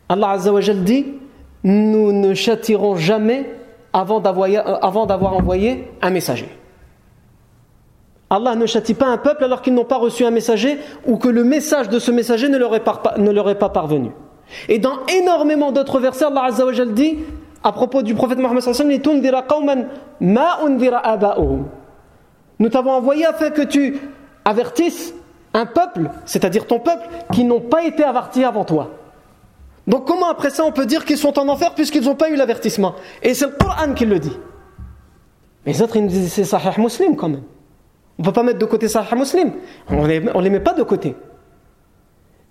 Allah 0.09 0.29
Azza 0.29 0.53
wa 0.53 0.61
dit 0.61 1.05
Nous 1.63 2.11
ne 2.13 2.33
châtirons 2.33 2.95
jamais 2.95 3.53
avant 3.91 4.21
d'avoir 4.21 5.33
envoyé 5.33 5.91
un 6.01 6.09
messager. 6.09 6.49
Allah 8.29 8.55
ne 8.55 8.65
châtie 8.65 8.93
pas 8.93 9.07
un 9.07 9.17
peuple 9.17 9.43
alors 9.43 9.61
qu'ils 9.61 9.73
n'ont 9.73 9.85
pas 9.85 9.97
reçu 9.97 10.23
un 10.25 10.31
messager 10.31 10.77
ou 11.05 11.17
que 11.17 11.29
le 11.29 11.43
message 11.43 11.89
de 11.89 11.99
ce 11.99 12.11
messager 12.11 12.47
ne 12.49 12.57
leur 12.57 12.73
est 12.75 12.83
pas, 12.83 13.69
parvenu. 13.69 14.11
Et 14.69 14.79
dans 14.79 15.05
énormément 15.07 15.73
d'autres 15.73 15.99
versets, 15.99 16.25
Allah 16.25 16.45
Azza 16.45 16.65
wa 16.65 16.71
dit 16.85 17.17
à 17.63 17.73
propos 17.73 18.01
du 18.01 18.15
prophète 18.15 18.37
Mohammed 18.37 18.61
sallallahu 18.61 19.01
alayhi 19.01 19.29
wa 20.21 20.53
sallam, 21.19 21.65
Nous 22.59 22.69
t'avons 22.69 22.91
envoyé 22.91 23.25
afin 23.25 23.51
que 23.51 23.61
tu 23.61 23.99
avertisses 24.45 25.13
un 25.53 25.65
peuple, 25.65 26.09
c'est-à-dire 26.25 26.67
ton 26.67 26.79
peuple, 26.79 27.07
qui 27.33 27.43
n'ont 27.43 27.61
pas 27.61 27.83
été 27.83 28.03
avertis 28.03 28.43
avant 28.43 28.65
toi. 28.65 28.91
Donc 29.87 30.05
comment 30.05 30.29
après 30.29 30.49
ça 30.49 30.65
on 30.65 30.71
peut 30.71 30.85
dire 30.85 31.05
qu'ils 31.05 31.17
sont 31.17 31.39
en 31.39 31.47
enfer 31.47 31.73
puisqu'ils 31.73 32.03
n'ont 32.03 32.15
pas 32.15 32.29
eu 32.29 32.35
l'avertissement? 32.35 32.95
Et 33.23 33.33
c'est 33.33 33.45
le 33.45 33.53
Coran 33.53 33.93
qui 33.93 34.05
le 34.05 34.19
dit. 34.19 34.37
Mais 35.65 35.73
les 35.73 35.81
autres 35.81 35.95
ils 35.95 36.03
nous 36.03 36.09
disent 36.09 36.31
c'est 36.31 36.43
Sahih 36.43 36.79
Muslim 36.79 37.15
quand 37.15 37.29
même. 37.29 37.43
On 38.19 38.23
ne 38.23 38.27
peut 38.27 38.33
pas 38.33 38.43
mettre 38.43 38.59
de 38.59 38.65
côté 38.65 38.87
Sahih 38.87 39.15
Muslim. 39.15 39.51
On 39.89 40.05
ne 40.05 40.41
les, 40.41 40.49
met 40.49 40.59
pas 40.59 40.73
de 40.73 40.83
côté. 40.83 41.15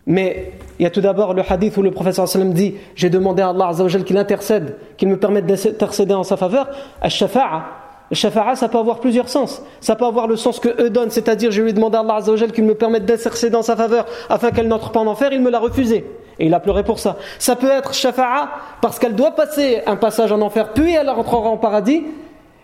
Mais 0.07 0.53
il 0.79 0.85
y 0.85 0.87
a 0.87 0.91
tout 0.91 1.01
d'abord 1.01 1.35
le 1.35 1.43
hadith 1.47 1.77
où 1.77 1.83
le 1.83 1.91
professeur 1.91 2.27
sallam 2.29 2.55
dit 2.55 2.77
J'ai 2.95 3.11
demandé 3.11 3.43
à 3.43 3.51
Allah 3.51 3.73
qu'il 4.07 4.17
intercède, 4.17 4.77
qu'il 4.97 5.09
me 5.09 5.19
permette 5.19 5.47
d'intercéder 5.47 6.15
en 6.15 6.23
sa 6.23 6.37
faveur. 6.37 6.71
Al-shafa'a. 7.03 7.86
Shafa'a, 8.13 8.55
ça 8.55 8.69
peut 8.69 8.79
avoir 8.79 9.01
plusieurs 9.01 9.29
sens. 9.29 9.63
Ça 9.81 9.97
peut 9.97 10.05
avoir 10.05 10.29
le 10.29 10.37
sens 10.37 10.61
que 10.61 10.81
eux 10.81 10.91
donnent, 10.91 11.11
c'est-à-dire 11.11 11.51
je 11.51 11.61
lui 11.61 11.71
ai 11.71 11.73
demandé 11.73 11.97
à 11.97 12.01
Allah 12.01 12.21
qu'il 12.55 12.65
me 12.65 12.75
permette 12.75 13.05
d'intercéder 13.05 13.57
en 13.57 13.63
sa 13.63 13.77
faveur 13.77 14.07
afin 14.29 14.51
qu'elle 14.51 14.69
n'entre 14.69 14.93
pas 14.93 15.01
en 15.01 15.07
enfer, 15.07 15.33
il 15.33 15.41
me 15.41 15.51
l'a 15.51 15.59
refusé. 15.59 16.05
Et 16.39 16.47
il 16.47 16.55
a 16.55 16.61
pleuré 16.61 16.85
pour 16.85 16.99
ça. 16.99 17.17
Ça 17.39 17.57
peut 17.57 17.71
être 17.71 17.95
shafa'a 17.95 18.51
parce 18.81 18.99
qu'elle 18.99 19.15
doit 19.15 19.33
passer 19.33 19.83
un 19.87 19.97
passage 19.97 20.31
en 20.31 20.41
enfer, 20.41 20.73
puis 20.73 20.93
elle 20.93 21.11
rentrera 21.11 21.49
en 21.49 21.57
paradis. 21.57 22.05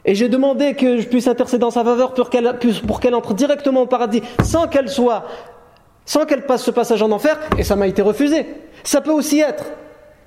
Et 0.04 0.14
j'ai 0.14 0.28
demandé 0.28 0.74
que 0.74 0.98
je 0.98 1.06
puisse 1.06 1.26
intercéder 1.28 1.64
en 1.64 1.70
sa 1.70 1.84
faveur 1.84 2.12
pour 2.14 2.28
qu'elle, 2.28 2.58
pour 2.86 3.00
qu'elle 3.00 3.14
entre 3.14 3.34
directement 3.34 3.82
au 3.82 3.86
paradis 3.86 4.22
sans 4.42 4.66
qu'elle 4.66 4.88
soit 4.88 5.24
sans 6.04 6.26
qu'elle 6.26 6.46
passe 6.46 6.64
ce 6.64 6.70
passage 6.70 7.02
en 7.02 7.10
enfer, 7.10 7.38
et 7.58 7.62
ça 7.62 7.76
m'a 7.76 7.86
été 7.86 8.02
refusé. 8.02 8.46
Ça 8.82 9.00
peut 9.00 9.12
aussi 9.12 9.40
être 9.40 9.64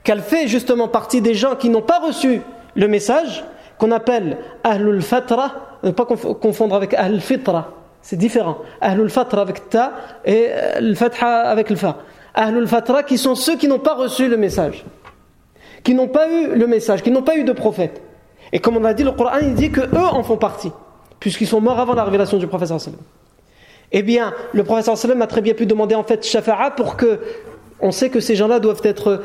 qu'elle 0.04 0.22
fait 0.22 0.48
justement 0.48 0.88
partie 0.88 1.22
des 1.22 1.34
gens 1.34 1.56
qui 1.56 1.70
n'ont 1.70 1.82
pas 1.82 2.00
reçu 2.00 2.42
le 2.76 2.88
message, 2.88 3.44
qu'on 3.78 3.92
appelle 3.92 4.38
Ahlul 4.64 5.02
Fatra, 5.02 5.78
ne 5.84 5.92
pas 5.92 6.06
confondre 6.06 6.76
avec 6.76 6.94
Ahlul 6.94 7.22
Fitra, 7.22 7.72
c'est 8.02 8.16
différent. 8.16 8.60
Ahlul 8.82 9.10
Fatra 9.10 9.42
avec 9.42 9.70
Ta 9.70 9.94
et 10.26 10.52
Al 10.52 10.96
Fatha 10.96 11.50
avec 11.50 11.70
le 11.70 11.76
Fa. 11.76 11.98
Ahlul 12.34 12.68
Fatra 12.68 13.04
qui 13.04 13.18
sont 13.18 13.36
ceux 13.36 13.58
qui 13.58 13.68
n'ont 13.68 13.80
pas 13.80 13.96
reçu 13.96 14.28
le 14.28 14.38
message, 14.38 14.86
qui 15.84 15.94
n'ont 15.94 16.08
pas 16.08 16.30
eu 16.30 16.56
le 16.56 16.68
message, 16.68 17.02
qui 17.02 17.12
n'ont 17.12 17.24
pas 17.24 17.38
eu 17.38 17.44
de 17.44 17.54
prophète. 17.54 18.02
Et 18.52 18.60
comme 18.60 18.78
on 18.78 18.84
a 18.84 18.94
dit, 18.94 19.04
le 19.04 19.12
Coran 19.12 19.40
dit 19.56 19.72
que 19.72 19.82
eux 19.82 20.06
en 20.12 20.24
font 20.24 20.38
partie, 20.38 20.72
puisqu'ils 21.20 21.48
sont 21.48 21.62
morts 21.62 21.80
avant 21.80 21.94
la 21.94 22.04
révélation 22.04 22.38
du 22.38 22.48
prophète 22.48 22.72
eh 23.92 24.04
bien, 24.04 24.34
le 24.54 24.64
sallam 24.96 25.22
a 25.22 25.28
très 25.28 25.42
bien 25.42 25.54
pu 25.54 25.66
demander 25.66 25.96
en 25.96 26.04
fait 26.04 26.26
shafa'a 26.26 26.72
pour 26.72 26.98
que 26.98 27.20
on 27.80 27.92
sait 27.92 28.10
que 28.10 28.20
ces 28.20 28.36
gens-là 28.36 28.60
doivent 28.60 28.82
être 28.84 29.24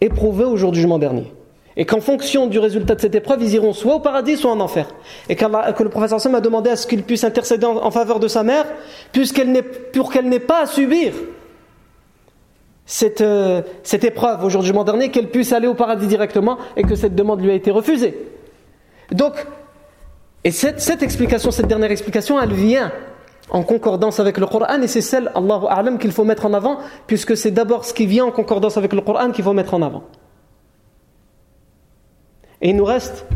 éprouvés 0.00 0.44
au 0.44 0.56
jour 0.56 0.72
du 0.72 0.78
jugement 0.78 0.98
dernier. 0.98 1.32
Et 1.80 1.86
qu'en 1.86 2.02
fonction 2.02 2.46
du 2.46 2.58
résultat 2.58 2.94
de 2.94 3.00
cette 3.00 3.14
épreuve, 3.14 3.42
ils 3.42 3.54
iront 3.54 3.72
soit 3.72 3.94
au 3.94 4.00
paradis, 4.00 4.36
soit 4.36 4.50
en 4.50 4.60
enfer. 4.60 4.86
Et 5.30 5.34
que 5.34 5.82
le 5.82 5.88
professeur 5.88 6.20
sallam 6.20 6.36
a 6.36 6.42
demandé 6.42 6.68
à 6.68 6.76
ce 6.76 6.86
qu'il 6.86 7.02
puisse 7.02 7.24
intercéder 7.24 7.64
en, 7.64 7.90
faveur 7.90 8.20
de 8.20 8.28
sa 8.28 8.42
mère, 8.42 8.66
puisqu'elle 9.12 9.64
pour 9.90 10.12
qu'elle 10.12 10.28
n'ait 10.28 10.40
pas 10.40 10.64
à 10.64 10.66
subir 10.66 11.14
cette, 12.84 13.22
euh, 13.22 13.62
cette 13.82 14.04
épreuve 14.04 14.44
au 14.44 14.50
jour 14.50 14.62
du 14.62 14.72
dernier, 14.72 15.10
qu'elle 15.10 15.30
puisse 15.30 15.54
aller 15.54 15.68
au 15.68 15.72
paradis 15.72 16.06
directement 16.06 16.58
et 16.76 16.82
que 16.82 16.94
cette 16.96 17.14
demande 17.14 17.40
lui 17.40 17.50
a 17.50 17.54
été 17.54 17.70
refusée. 17.70 18.14
Donc, 19.10 19.46
et 20.44 20.50
cette, 20.50 20.82
cette 20.82 21.02
explication, 21.02 21.50
cette 21.50 21.66
dernière 21.66 21.90
explication, 21.90 22.38
elle 22.38 22.52
vient 22.52 22.92
en 23.48 23.62
concordance 23.62 24.20
avec 24.20 24.36
le 24.36 24.44
Coran 24.44 24.82
et 24.82 24.86
c'est 24.86 25.00
celle, 25.00 25.32
Allahu 25.34 25.64
A'lam, 25.70 25.98
qu'il 25.98 26.12
faut 26.12 26.24
mettre 26.24 26.44
en 26.44 26.52
avant 26.52 26.76
puisque 27.06 27.38
c'est 27.38 27.52
d'abord 27.52 27.86
ce 27.86 27.94
qui 27.94 28.04
vient 28.04 28.26
en 28.26 28.32
concordance 28.32 28.76
avec 28.76 28.92
le 28.92 29.00
Coran 29.00 29.30
qu'il 29.30 29.44
faut 29.44 29.54
mettre 29.54 29.72
en 29.72 29.80
avant. 29.80 30.02
Et 32.62 32.70
il 32.70 32.76
nous 32.76 32.84
reste, 32.84 33.26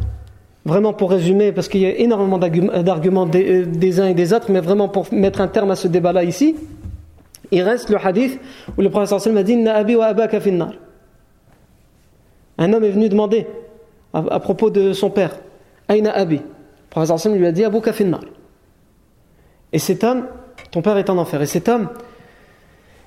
vraiment 0.64 0.92
pour 0.92 1.10
résumer, 1.10 1.52
parce 1.52 1.68
qu'il 1.68 1.80
y 1.80 1.86
a 1.86 1.98
énormément 1.98 2.38
d'arguments 2.38 3.26
des, 3.26 3.64
des, 3.64 4.00
uns 4.00 4.08
et 4.08 4.14
des 4.14 4.32
autres, 4.32 4.50
mais 4.50 4.60
vraiment 4.60 4.88
pour 4.88 5.12
mettre 5.12 5.40
un 5.40 5.48
terme 5.48 5.70
à 5.70 5.76
ce 5.76 5.88
débat-là 5.88 6.24
ici, 6.24 6.56
il 7.50 7.62
reste 7.62 7.90
le 7.90 7.98
hadith 8.04 8.40
où 8.76 8.80
le 8.80 8.90
prophète 8.90 9.18
sallallahu 9.18 9.38
a 9.38 9.42
dit 9.44 9.68
abi 9.68 9.96
wa 9.96 10.06
abaka. 10.06 10.40
Un 12.56 12.72
homme 12.72 12.84
est 12.84 12.90
venu 12.90 13.08
demander 13.08 13.46
à, 14.12 14.40
propos 14.40 14.70
de 14.70 14.92
son 14.92 15.10
père 15.10 15.36
Aina 15.88 16.12
abi? 16.12 16.36
Le 16.36 16.42
prophète 16.90 17.18
sallallahu 17.18 17.38
lui 17.40 17.46
a 17.46 17.52
dit 17.52 17.64
Abu 17.64 17.78
finnar. 17.92 18.20
Et 19.72 19.78
cet 19.78 20.04
homme, 20.04 20.26
ton 20.70 20.82
père 20.82 20.96
est 20.96 21.10
en 21.10 21.18
enfer. 21.18 21.42
Et 21.42 21.46
cet 21.46 21.68
homme, 21.68 21.88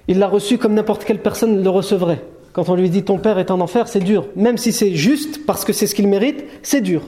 il 0.08 0.20
l'a 0.20 0.28
reçu 0.28 0.58
comme 0.58 0.74
n'importe 0.74 1.06
quelle 1.06 1.22
personne 1.22 1.64
le 1.64 1.70
recevrait. 1.70 2.24
Quand 2.58 2.70
on 2.70 2.76
lui 2.76 2.90
dit 2.90 3.04
ton 3.04 3.20
père 3.20 3.38
est 3.38 3.52
en 3.52 3.62
enfer, 3.62 3.88
c'est 3.88 4.00
dur. 4.00 4.26
Même 4.36 4.58
si 4.58 4.72
c'est 4.72 4.96
juste, 4.96 5.46
parce 5.46 5.64
que 5.64 5.74
c'est 5.74 5.86
ce 5.86 5.94
qu'il 5.94 6.08
mérite, 6.08 6.44
c'est 6.64 6.82
dur. 6.82 7.04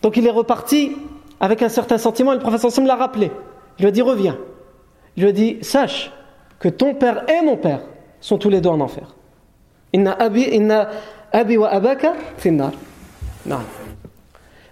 Donc 0.00 0.16
il 0.16 0.26
est 0.26 0.30
reparti 0.30 0.96
avec 1.38 1.60
un 1.60 1.68
certain 1.68 1.98
sentiment 1.98 2.32
et 2.32 2.36
le 2.36 2.40
professeur 2.40 2.72
Sam 2.72 2.86
l'a 2.86 2.96
rappelé. 2.96 3.30
Il 3.78 3.82
lui 3.82 3.88
a 3.88 3.90
dit 3.90 4.00
reviens. 4.00 4.38
Il 5.18 5.24
lui 5.24 5.28
a 5.28 5.32
dit 5.32 5.58
sache 5.60 6.10
que 6.60 6.70
ton 6.70 6.94
père 6.94 7.26
et 7.28 7.44
mon 7.44 7.58
père 7.58 7.82
sont 8.22 8.38
tous 8.38 8.48
les 8.48 8.62
deux 8.62 8.70
en 8.70 8.80
enfer. 8.80 9.14
Inna 9.92 10.12
abi, 10.12 10.44
inna 10.44 10.88
abi 11.30 11.58
wa 11.58 11.68
abaka 11.68 12.14
finnar. 12.38 12.72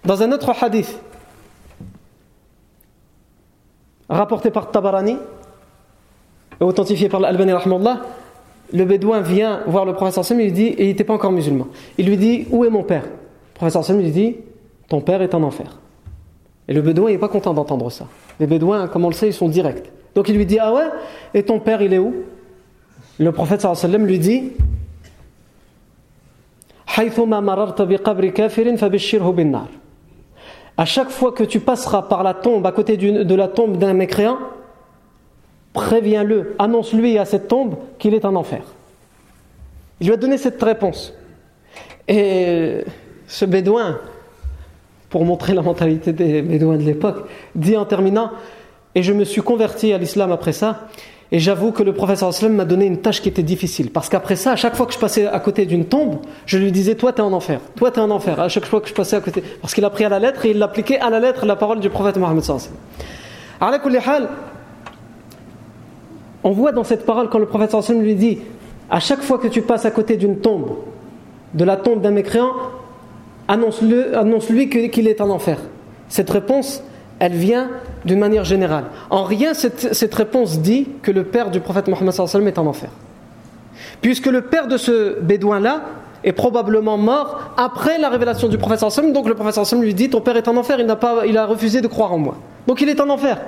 Dans 0.03 0.23
un 0.23 0.31
autre 0.31 0.55
hadith, 0.59 0.99
rapporté 4.09 4.49
par 4.49 4.71
Tabarani 4.71 5.19
et 6.59 6.63
authentifié 6.63 7.09
par 7.09 7.19
l'Albani 7.19 7.53
le 8.73 8.85
bédouin 8.85 9.21
vient 9.21 9.61
voir 9.67 9.85
le 9.85 9.93
professeur 9.93 10.25
Sam, 10.25 10.39
il 10.39 10.45
lui 10.45 10.51
dit, 10.51 10.65
et 10.65 10.83
il 10.83 10.87
n'était 10.87 11.03
pas 11.03 11.13
encore 11.13 11.31
musulman, 11.31 11.67
il 11.97 12.07
lui 12.07 12.17
dit, 12.17 12.47
où 12.49 12.65
est 12.65 12.69
mon 12.69 12.83
père? 12.83 13.03
Le 13.03 13.69
professeur 13.69 13.95
lui 13.95 14.11
dit, 14.11 14.35
ton 14.89 14.99
père 14.99 15.21
est 15.21 15.33
en 15.35 15.43
enfer. 15.43 15.79
Et 16.67 16.73
le 16.73 16.81
bédouin 16.81 17.11
n'est 17.11 17.17
pas 17.17 17.27
content 17.27 17.53
d'entendre 17.53 17.89
ça. 17.91 18.07
Les 18.39 18.47
bédouins, 18.47 18.87
comme 18.87 19.05
on 19.05 19.09
le 19.09 19.13
sait, 19.13 19.27
ils 19.27 19.33
sont 19.33 19.49
directs. 19.49 19.91
Donc 20.15 20.27
il 20.29 20.35
lui 20.35 20.45
dit, 20.45 20.59
ah 20.59 20.73
ouais, 20.73 20.87
et 21.33 21.43
ton 21.43 21.59
père, 21.59 21.81
il 21.81 21.93
est 21.93 21.99
où? 21.99 22.13
Le 23.19 23.31
prophète 23.31 23.65
lui 23.99 24.19
dit, 24.19 24.51
à 30.77 30.85
chaque 30.85 31.09
fois 31.09 31.31
que 31.31 31.43
tu 31.43 31.59
passeras 31.59 32.01
par 32.03 32.23
la 32.23 32.33
tombe, 32.33 32.65
à 32.65 32.71
côté 32.71 32.97
de 32.97 33.35
la 33.35 33.47
tombe 33.47 33.77
d'un 33.77 33.93
mécréant, 33.93 34.37
préviens-le, 35.73 36.55
annonce-lui 36.59 37.17
à 37.17 37.25
cette 37.25 37.47
tombe 37.47 37.75
qu'il 37.99 38.13
est 38.13 38.25
en 38.25 38.35
enfer. 38.35 38.61
Il 39.99 40.07
lui 40.07 40.13
a 40.13 40.17
donné 40.17 40.37
cette 40.37 40.61
réponse. 40.61 41.13
Et 42.07 42.83
ce 43.27 43.45
bédouin, 43.45 43.99
pour 45.09 45.25
montrer 45.25 45.53
la 45.53 45.61
mentalité 45.61 46.13
des 46.13 46.41
bédouins 46.41 46.77
de 46.77 46.83
l'époque, 46.83 47.27
dit 47.55 47.77
en 47.77 47.85
terminant 47.85 48.31
Et 48.95 49.03
je 49.03 49.13
me 49.13 49.23
suis 49.23 49.41
converti 49.41 49.93
à 49.93 49.97
l'islam 49.97 50.31
après 50.31 50.53
ça, 50.53 50.87
et 51.31 51.39
j'avoue 51.39 51.71
que 51.71 51.81
le 51.81 51.93
professeur 51.93 52.31
sallam 52.31 52.55
m'a 52.57 52.65
donné 52.65 52.85
une 52.85 52.99
tâche 52.99 53.19
qui 53.19 53.27
était 53.27 53.41
difficile. 53.41 53.89
Parce 53.89 54.07
qu'après 54.07 54.35
ça, 54.35 54.51
à 54.51 54.55
chaque 54.55 54.75
fois 54.75 54.85
que 54.85 54.93
je 54.93 54.99
passais 54.99 55.25
à 55.25 55.39
côté 55.39 55.65
d'une 55.65 55.85
tombe, 55.85 56.17
je 56.45 56.59
lui 56.59 56.71
disais 56.71 56.93
Toi, 56.93 57.11
t'es 57.11 57.23
en 57.23 57.33
enfer. 57.33 57.59
Toi, 57.75 57.89
t'es 57.89 58.01
en 58.01 58.11
enfer. 58.11 58.39
À 58.39 58.49
chaque 58.49 58.65
fois 58.65 58.81
que 58.81 58.87
je 58.87 58.93
passais 58.93 59.15
à 59.15 59.21
côté. 59.21 59.43
Parce 59.61 59.73
qu'il 59.73 59.83
a 59.83 59.89
pris 59.89 60.05
à 60.05 60.09
la 60.09 60.19
lettre 60.19 60.45
et 60.45 60.51
il 60.51 60.59
l'appliquait 60.59 60.99
à 60.99 61.09
la 61.09 61.19
lettre 61.19 61.47
la 61.47 61.55
parole 61.55 61.79
du 61.79 61.89
prophète 61.89 62.17
Mohammed. 62.17 62.43
On 66.43 66.51
voit 66.51 66.71
dans 66.71 66.83
cette 66.83 67.05
parole 67.05 67.29
quand 67.29 67.39
le 67.39 67.45
prophète 67.45 67.71
sallam 67.71 68.01
lui 68.01 68.15
dit 68.15 68.39
À 68.89 68.99
chaque 68.99 69.21
fois 69.21 69.37
que 69.37 69.47
tu 69.47 69.61
passes 69.61 69.85
à 69.85 69.91
côté 69.91 70.17
d'une 70.17 70.37
tombe, 70.37 70.75
de 71.53 71.63
la 71.63 71.77
tombe 71.77 72.01
d'un 72.01 72.11
mécréant, 72.11 72.51
annonce-lui 73.47 74.13
annonce 74.13 74.47
qu'il 74.47 75.07
est 75.07 75.21
en 75.21 75.29
enfer. 75.29 75.57
Cette 76.09 76.29
réponse, 76.29 76.83
elle 77.19 77.33
vient 77.33 77.69
d'une 78.05 78.19
manière 78.19 78.43
générale. 78.43 78.85
En 79.09 79.23
rien, 79.23 79.53
cette, 79.53 80.13
réponse 80.13 80.59
dit 80.59 80.87
que 81.01 81.11
le 81.11 81.23
père 81.23 81.49
du 81.51 81.59
prophète 81.59 81.87
Mohammed 81.87 82.13
est 82.47 82.57
en 82.57 82.67
enfer. 82.67 82.89
Puisque 84.01 84.27
le 84.27 84.41
père 84.41 84.67
de 84.67 84.77
ce 84.77 85.19
bédouin-là 85.21 85.83
est 86.23 86.33
probablement 86.33 86.97
mort 86.97 87.53
après 87.57 87.97
la 87.97 88.09
révélation 88.09 88.47
du 88.47 88.57
prophète 88.57 88.83
donc 89.13 89.27
le 89.27 89.35
prophète 89.35 89.73
lui 89.79 89.93
dit 89.93 90.09
Ton 90.09 90.21
père 90.21 90.37
est 90.37 90.47
en 90.47 90.57
enfer, 90.57 90.79
il, 90.79 90.85
n'a 90.85 90.95
pas, 90.95 91.25
il 91.25 91.37
a 91.37 91.45
refusé 91.45 91.81
de 91.81 91.87
croire 91.87 92.13
en 92.13 92.17
moi. 92.17 92.35
Donc 92.67 92.81
il 92.81 92.89
est 92.89 92.99
en 92.99 93.09
enfer. 93.09 93.39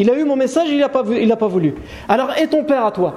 Il 0.00 0.08
a 0.08 0.18
eu 0.18 0.24
mon 0.24 0.34
message, 0.34 0.68
il 0.70 0.78
n'a 0.78 0.88
pas, 0.88 1.02
voulu. 1.02 1.74
Alors, 2.08 2.30
et 2.40 2.46
ton 2.46 2.64
père 2.64 2.86
à 2.86 2.90
toi? 2.90 3.14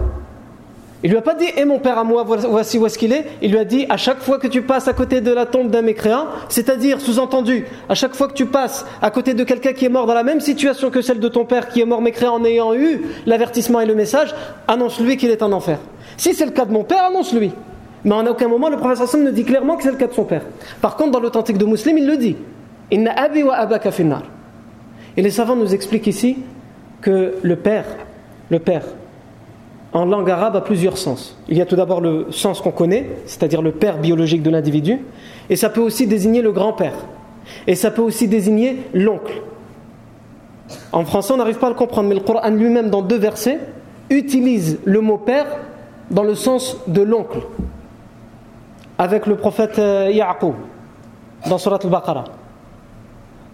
Il 1.01 1.11
lui 1.11 1.17
a 1.17 1.21
pas 1.21 1.33
dit 1.33 1.45
Et 1.55 1.63
mon 1.63 1.79
père 1.79 1.97
à 1.97 2.03
moi, 2.03 2.25
voici 2.25 2.77
où 2.77 2.85
est-ce 2.85 2.97
qu'il 2.97 3.13
est? 3.13 3.25
Il 3.41 3.51
lui 3.51 3.57
a 3.57 3.63
dit 3.63 3.85
À 3.87 3.95
chaque 3.95 4.19
fois 4.19 4.37
que 4.37 4.47
tu 4.47 4.63
passes 4.63 4.89
à 4.89 4.93
côté 4.93 5.21
de 5.21 5.31
la 5.31 5.45
tombe 5.45 5.71
d'un 5.71 5.81
mécréant, 5.81 6.27
c'est-à-dire, 6.49 6.99
sous-entendu, 6.99 7.65
à 7.87 7.95
chaque 7.95 8.15
fois 8.15 8.27
que 8.27 8.33
tu 8.33 8.47
passes 8.47 8.85
à 9.01 9.11
côté 9.11 9.33
de 9.33 9.45
quelqu'un 9.45 9.71
qui 9.71 9.85
est 9.85 9.89
mort 9.89 10.07
dans 10.07 10.13
la 10.13 10.23
même 10.23 10.41
situation 10.41 10.89
que 10.89 11.01
celle 11.01 11.21
de 11.21 11.29
ton 11.29 11.45
père 11.45 11.69
qui 11.69 11.79
est 11.79 11.85
mort 11.85 12.01
mécréant 12.01 12.33
en 12.33 12.43
ayant 12.43 12.73
eu 12.73 13.01
l'avertissement 13.25 13.79
et 13.79 13.85
le 13.85 13.95
message, 13.95 14.35
annonce-lui 14.67 15.15
qu'il 15.15 15.29
est 15.29 15.41
en 15.41 15.53
enfer. 15.53 15.79
Si 16.17 16.33
c'est 16.33 16.45
le 16.45 16.51
cas 16.51 16.65
de 16.65 16.73
mon 16.73 16.83
père, 16.83 17.05
annonce-lui. 17.05 17.53
Mais 18.03 18.13
en 18.13 18.27
aucun 18.27 18.49
moment, 18.49 18.67
le 18.67 18.75
prophète 18.75 18.99
Hassan 18.99 19.23
ne 19.23 19.31
dit 19.31 19.45
clairement 19.45 19.77
que 19.77 19.83
c'est 19.83 19.91
le 19.91 19.95
cas 19.95 20.07
de 20.07 20.13
son 20.13 20.25
père. 20.25 20.41
Par 20.81 20.97
contre, 20.97 21.11
dans 21.11 21.21
l'authentique 21.21 21.57
de 21.57 21.65
Muslim, 21.65 21.97
il 21.97 22.07
le 22.07 22.17
dit. 22.17 22.35
Et 22.91 22.97
les 25.21 25.31
savants 25.31 25.55
nous 25.55 25.73
expliquent 25.73 26.07
ici 26.07 26.37
que 27.03 27.35
le 27.43 27.55
père, 27.57 27.85
le 28.49 28.59
père, 28.59 28.83
en 29.91 30.05
langue 30.05 30.31
arabe 30.31 30.55
a 30.55 30.61
plusieurs 30.61 30.97
sens. 30.97 31.37
Il 31.47 31.57
y 31.57 31.61
a 31.61 31.65
tout 31.67 31.75
d'abord 31.75 32.01
le 32.01 32.27
sens 32.31 32.61
qu'on 32.61 32.71
connaît, 32.71 33.09
c'est-à-dire 33.27 33.61
le 33.61 33.71
père 33.71 33.99
biologique 33.99 34.41
de 34.41 34.49
l'individu, 34.49 34.99
et 35.49 35.55
ça 35.55 35.69
peut 35.69 35.81
aussi 35.81 36.07
désigner 36.07 36.41
le 36.41 36.51
grand-père, 36.51 36.95
et 37.67 37.75
ça 37.75 37.91
peut 37.91 38.01
aussi 38.01 38.27
désigner 38.27 38.77
l'oncle. 38.93 39.41
En 40.91 41.05
français, 41.05 41.33
on 41.33 41.37
n'arrive 41.37 41.59
pas 41.59 41.67
à 41.67 41.69
le 41.69 41.75
comprendre, 41.75 42.09
mais 42.09 42.15
le 42.15 42.21
Coran 42.21 42.49
lui-même, 42.49 42.89
dans 42.89 43.03
deux 43.03 43.19
versets, 43.19 43.59
utilise 44.09 44.79
le 44.85 45.01
mot 45.01 45.17
père 45.17 45.45
dans 46.09 46.23
le 46.23 46.35
sens 46.35 46.77
de 46.87 47.01
l'oncle, 47.01 47.39
avec 48.97 49.27
le 49.27 49.35
prophète 49.35 49.77
euh, 49.77 50.09
Ya'qub, 50.11 50.55
dans 51.49 51.57
Surat 51.57 51.79
al-Baqarah. 51.83 52.42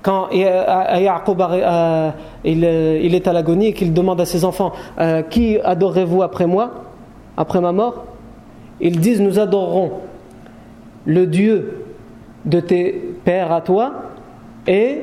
Quand 0.01 0.29
Ya'qub 0.31 1.41
euh, 1.41 2.11
il, 2.45 2.63
est 2.63 3.27
à 3.27 3.33
l'agonie 3.33 3.67
et 3.67 3.73
qu'il 3.73 3.93
demande 3.93 4.21
à 4.21 4.25
ses 4.25 4.45
enfants 4.45 4.71
Qui 5.29 5.59
adorez-vous 5.59 6.23
après 6.23 6.47
moi, 6.47 6.71
après 7.35 7.59
ma 7.59 7.71
mort? 7.71 8.05
Ils 8.79 8.99
disent 8.99 9.21
Nous 9.21 9.39
adorerons 9.39 9.91
le 11.05 11.27
Dieu 11.27 11.85
de 12.45 12.59
tes 12.59 12.91
pères 13.25 13.51
à 13.51 13.61
toi 13.61 13.93
et 14.67 14.99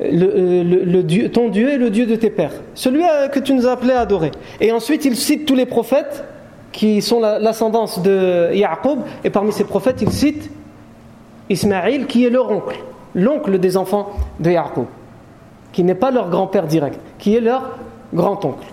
le, 0.00 1.28
ton 1.28 1.48
Dieu 1.48 1.70
est 1.70 1.78
le 1.78 1.90
Dieu 1.90 2.06
de 2.06 2.16
tes 2.16 2.30
pères, 2.30 2.52
celui 2.74 3.02
euh, 3.02 3.28
que 3.28 3.38
tu 3.38 3.54
nous 3.54 3.66
as 3.66 3.72
appelé 3.72 3.92
à 3.92 4.00
adorer. 4.00 4.30
Et 4.60 4.72
ensuite, 4.72 5.04
il 5.04 5.16
cite 5.16 5.46
tous 5.46 5.54
les 5.54 5.66
prophètes 5.66 6.24
qui 6.72 7.00
sont 7.00 7.20
l'ascendance 7.20 8.02
de 8.02 8.52
Ya'qub, 8.52 8.98
et 9.24 9.30
parmi 9.30 9.52
ces 9.52 9.64
prophètes, 9.64 10.02
il 10.02 10.10
cite 10.10 10.50
Ismaïl, 11.48 12.06
qui 12.06 12.26
est 12.26 12.30
leur 12.30 12.50
oncle, 12.50 12.76
l'oncle 13.16 13.58
des 13.58 13.76
enfants 13.76 14.10
de 14.38 14.50
Ya'qub, 14.50 14.84
qui 15.72 15.82
n'est 15.82 15.96
pas 15.96 16.12
leur 16.12 16.30
grand-père 16.30 16.66
direct, 16.66 17.00
qui 17.18 17.34
est 17.34 17.40
leur 17.40 17.62
grand-oncle. 18.14 18.66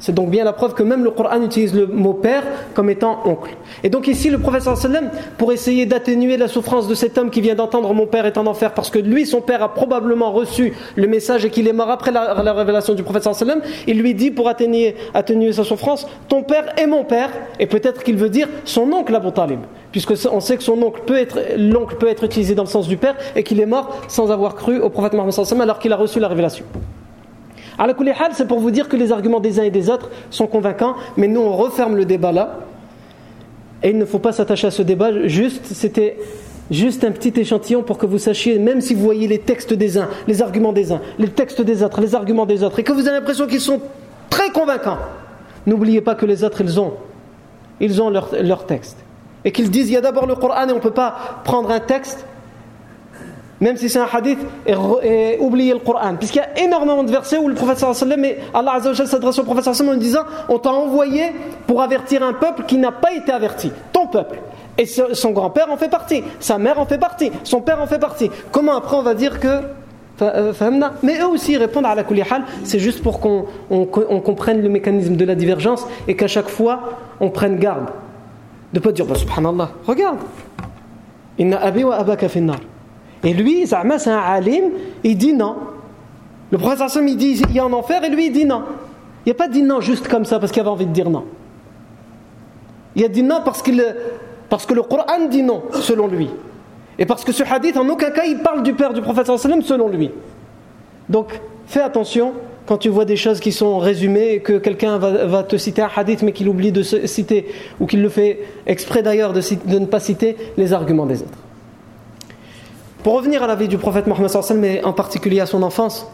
C'est 0.00 0.14
donc 0.14 0.30
bien 0.30 0.44
la 0.44 0.52
preuve 0.52 0.74
que 0.74 0.82
même 0.82 1.02
le 1.02 1.10
Coran 1.10 1.42
utilise 1.42 1.74
le 1.74 1.86
mot 1.86 2.14
père 2.14 2.44
comme 2.74 2.88
étant 2.88 3.20
oncle. 3.24 3.56
Et 3.82 3.90
donc 3.90 4.06
ici, 4.06 4.30
le 4.30 4.38
professeur 4.38 4.76
sallam, 4.76 5.10
pour 5.36 5.52
essayer 5.52 5.86
d'atténuer 5.86 6.36
la 6.36 6.46
souffrance 6.46 6.86
de 6.86 6.94
cet 6.94 7.18
homme 7.18 7.30
qui 7.30 7.40
vient 7.40 7.56
d'entendre 7.56 7.92
mon 7.94 8.06
père 8.06 8.24
est 8.24 8.38
en 8.38 8.46
enfer, 8.46 8.74
parce 8.74 8.90
que 8.90 8.98
lui, 8.98 9.26
son 9.26 9.40
père 9.40 9.62
a 9.62 9.74
probablement 9.74 10.30
reçu 10.30 10.72
le 10.94 11.06
message 11.08 11.44
et 11.44 11.50
qu'il 11.50 11.66
est 11.66 11.72
mort 11.72 11.90
après 11.90 12.12
la, 12.12 12.52
révélation 12.52 12.94
du 12.94 13.02
professeur 13.02 13.34
sallam, 13.34 13.60
il 13.86 14.00
lui 14.00 14.14
dit 14.14 14.30
pour 14.30 14.48
atténuer, 14.48 14.94
sa 15.52 15.64
souffrance, 15.64 16.06
ton 16.28 16.42
père 16.42 16.74
est 16.76 16.86
mon 16.86 17.04
père, 17.04 17.30
et 17.58 17.66
peut-être 17.66 18.04
qu'il 18.04 18.16
veut 18.16 18.30
dire 18.30 18.48
son 18.64 18.92
oncle 18.92 19.14
Abu 19.14 19.32
Talib, 19.32 19.60
puisque 19.90 20.14
on 20.30 20.40
sait 20.40 20.56
que 20.56 20.62
son 20.62 20.80
oncle 20.82 21.02
peut 21.06 21.18
être, 21.18 21.38
l'oncle 21.56 21.96
peut 21.96 22.08
être 22.08 22.24
utilisé 22.24 22.54
dans 22.54 22.64
le 22.64 22.68
sens 22.68 22.86
du 22.86 22.96
père, 22.96 23.16
et 23.34 23.42
qu'il 23.42 23.60
est 23.60 23.66
mort 23.66 23.96
sans 24.06 24.30
avoir 24.30 24.54
cru 24.54 24.80
au 24.80 24.90
prophète 24.90 25.14
Mohammed 25.14 25.60
alors 25.60 25.78
qu'il 25.78 25.92
a 25.92 25.96
reçu 25.96 26.20
la 26.20 26.28
révélation 26.28 26.64
c'est 28.32 28.48
pour 28.48 28.58
vous 28.58 28.70
dire 28.70 28.88
que 28.88 28.96
les 28.96 29.12
arguments 29.12 29.40
des 29.40 29.60
uns 29.60 29.64
et 29.64 29.70
des 29.70 29.90
autres 29.90 30.10
sont 30.30 30.46
convaincants, 30.46 30.94
mais 31.16 31.28
nous 31.28 31.40
on 31.40 31.56
referme 31.56 31.96
le 31.96 32.04
débat 32.04 32.32
là. 32.32 32.60
Et 33.82 33.90
il 33.90 33.98
ne 33.98 34.04
faut 34.04 34.18
pas 34.18 34.32
s'attacher 34.32 34.66
à 34.66 34.70
ce 34.70 34.82
débat, 34.82 35.26
juste, 35.28 35.66
c'était 35.66 36.16
juste 36.70 37.04
un 37.04 37.12
petit 37.12 37.32
échantillon 37.40 37.82
pour 37.82 37.96
que 37.96 38.06
vous 38.06 38.18
sachiez, 38.18 38.58
même 38.58 38.80
si 38.80 38.94
vous 38.94 39.02
voyez 39.04 39.28
les 39.28 39.38
textes 39.38 39.72
des 39.72 39.98
uns, 39.98 40.08
les 40.26 40.42
arguments 40.42 40.72
des 40.72 40.92
uns, 40.92 41.00
les 41.18 41.28
textes 41.28 41.62
des 41.62 41.82
autres, 41.82 42.00
les 42.00 42.14
arguments 42.14 42.46
des 42.46 42.64
autres, 42.64 42.80
et 42.80 42.82
que 42.82 42.92
vous 42.92 43.06
avez 43.06 43.18
l'impression 43.18 43.46
qu'ils 43.46 43.60
sont 43.60 43.80
très 44.28 44.50
convaincants, 44.50 44.98
n'oubliez 45.66 46.00
pas 46.00 46.14
que 46.14 46.26
les 46.26 46.42
autres, 46.42 46.60
ils 46.60 46.80
ont, 46.80 46.94
ils 47.80 48.02
ont 48.02 48.10
leur, 48.10 48.30
leur 48.42 48.66
texte. 48.66 48.98
Et 49.44 49.52
qu'ils 49.52 49.70
disent, 49.70 49.88
il 49.88 49.94
y 49.94 49.96
a 49.96 50.00
d'abord 50.00 50.26
le 50.26 50.34
Coran 50.34 50.68
et 50.68 50.72
on 50.72 50.76
ne 50.76 50.80
peut 50.80 50.90
pas 50.90 51.14
prendre 51.44 51.70
un 51.70 51.80
texte 51.80 52.26
même 53.60 53.76
si 53.76 53.88
c'est 53.88 53.98
un 53.98 54.06
hadith, 54.12 54.38
et, 54.66 54.72
le 54.74 55.78
Coran. 55.78 56.14
Puisqu'il 56.16 56.38
y 56.38 56.40
a 56.40 56.64
énormément 56.64 57.02
de 57.02 57.10
versets 57.10 57.38
où 57.38 57.48
le 57.48 57.54
prophète 57.54 57.78
sallallahu 57.78 58.24
et 58.24 58.38
Allah 58.54 58.74
azza 58.74 59.06
s'adresse 59.06 59.38
au 59.38 59.44
prophète 59.44 59.64
sallallahu 59.64 59.96
en 59.96 59.98
disant 59.98 60.22
On 60.48 60.58
t'a 60.58 60.70
envoyé 60.70 61.32
pour 61.66 61.82
avertir 61.82 62.22
un 62.22 62.32
peuple 62.32 62.64
qui 62.66 62.78
n'a 62.78 62.92
pas 62.92 63.12
été 63.12 63.32
averti, 63.32 63.72
ton 63.92 64.06
peuple. 64.06 64.38
Et 64.76 64.86
son 64.86 65.30
grand-père 65.30 65.72
en 65.72 65.76
fait 65.76 65.88
partie, 65.88 66.22
sa 66.38 66.58
mère 66.58 66.78
en 66.78 66.86
fait 66.86 66.98
partie, 66.98 67.32
son 67.42 67.60
père 67.60 67.80
en 67.82 67.86
fait 67.86 67.98
partie. 67.98 68.30
Comment 68.52 68.76
après 68.76 68.96
on 68.96 69.02
va 69.02 69.14
dire 69.14 69.40
que. 69.40 69.62
Euh, 70.20 70.52
Mais 71.02 71.20
eux 71.20 71.28
aussi 71.28 71.56
répondent 71.56 71.86
à 71.86 71.94
la 71.94 72.02
kulihal, 72.02 72.42
c'est 72.64 72.80
juste 72.80 73.02
pour 73.02 73.20
qu'on 73.20 73.46
comprenne 74.24 74.62
le 74.62 74.68
mécanisme 74.68 75.14
de 75.14 75.24
la 75.24 75.36
divergence 75.36 75.86
et 76.08 76.16
qu'à 76.16 76.26
chaque 76.26 76.48
fois 76.48 76.80
on 77.20 77.30
prenne 77.30 77.56
garde. 77.56 77.86
De 78.72 78.78
ne 78.78 78.84
pas 78.84 78.92
dire 78.92 79.06
bah, 79.06 79.14
Subhanallah, 79.14 79.70
regarde. 79.86 80.18
Inna 81.38 81.60
abi 81.62 81.84
wa 81.84 81.96
abaka 81.96 82.28
finnar. 82.28 82.58
Et 83.24 83.32
lui, 83.32 83.66
c'est 83.66 83.76
un 83.76 84.18
alim, 84.18 84.64
il 85.02 85.16
dit 85.16 85.32
non. 85.32 85.56
Le 86.50 86.58
prophète 86.58 86.98
il 87.06 87.16
dit 87.16 87.42
il 87.48 87.54
y 87.54 87.58
a 87.58 87.64
un 87.64 87.72
enfer, 87.72 88.02
et 88.04 88.10
lui, 88.10 88.26
il 88.26 88.32
dit 88.32 88.44
non. 88.44 88.62
Il 89.26 89.30
n'a 89.30 89.34
pas 89.34 89.48
dit 89.48 89.62
non 89.62 89.80
juste 89.80 90.08
comme 90.08 90.24
ça 90.24 90.38
parce 90.38 90.52
qu'il 90.52 90.60
avait 90.60 90.70
envie 90.70 90.86
de 90.86 90.92
dire 90.92 91.10
non. 91.10 91.24
Il 92.96 93.04
a 93.04 93.08
dit 93.08 93.22
non 93.22 93.42
parce, 93.44 93.62
que 93.62 93.70
le 93.70 94.82
Coran 94.82 95.28
dit 95.30 95.42
non, 95.42 95.62
selon 95.72 96.06
lui. 96.06 96.30
Et 96.98 97.06
parce 97.06 97.24
que 97.24 97.32
ce 97.32 97.42
hadith, 97.44 97.76
en 97.76 97.88
aucun 97.88 98.10
cas, 98.10 98.24
il 98.24 98.38
parle 98.38 98.62
du 98.62 98.72
père 98.72 98.92
du 98.92 99.00
prophète 99.00 99.26
selon 99.26 99.88
lui. 99.88 100.10
Donc, 101.08 101.40
fais 101.66 101.80
attention 101.80 102.32
quand 102.66 102.78
tu 102.78 102.88
vois 102.88 103.04
des 103.04 103.16
choses 103.16 103.40
qui 103.40 103.52
sont 103.52 103.78
résumées 103.78 104.40
que 104.40 104.58
quelqu'un 104.58 104.98
va, 104.98 105.42
te 105.42 105.56
citer 105.56 105.80
un 105.82 105.90
hadith 105.94 106.22
mais 106.22 106.32
qu'il 106.32 106.48
oublie 106.48 106.72
de 106.72 106.82
citer, 106.82 107.48
ou 107.80 107.86
qu'il 107.86 108.02
le 108.02 108.08
fait 108.08 108.40
exprès 108.66 109.02
d'ailleurs 109.02 109.32
de 109.32 109.78
ne 109.78 109.86
pas 109.86 110.00
citer 110.00 110.36
les 110.56 110.72
arguments 110.72 111.06
des 111.06 111.22
autres. 111.22 111.38
Pour 113.02 113.14
revenir 113.14 113.42
à 113.42 113.46
la 113.46 113.54
vie 113.54 113.68
du 113.68 113.78
prophète 113.78 114.06
Mohammed 114.06 114.30
mais 114.56 114.84
en 114.84 114.92
particulier 114.92 115.40
à 115.40 115.46
son 115.46 115.62
enfance, 115.62 116.06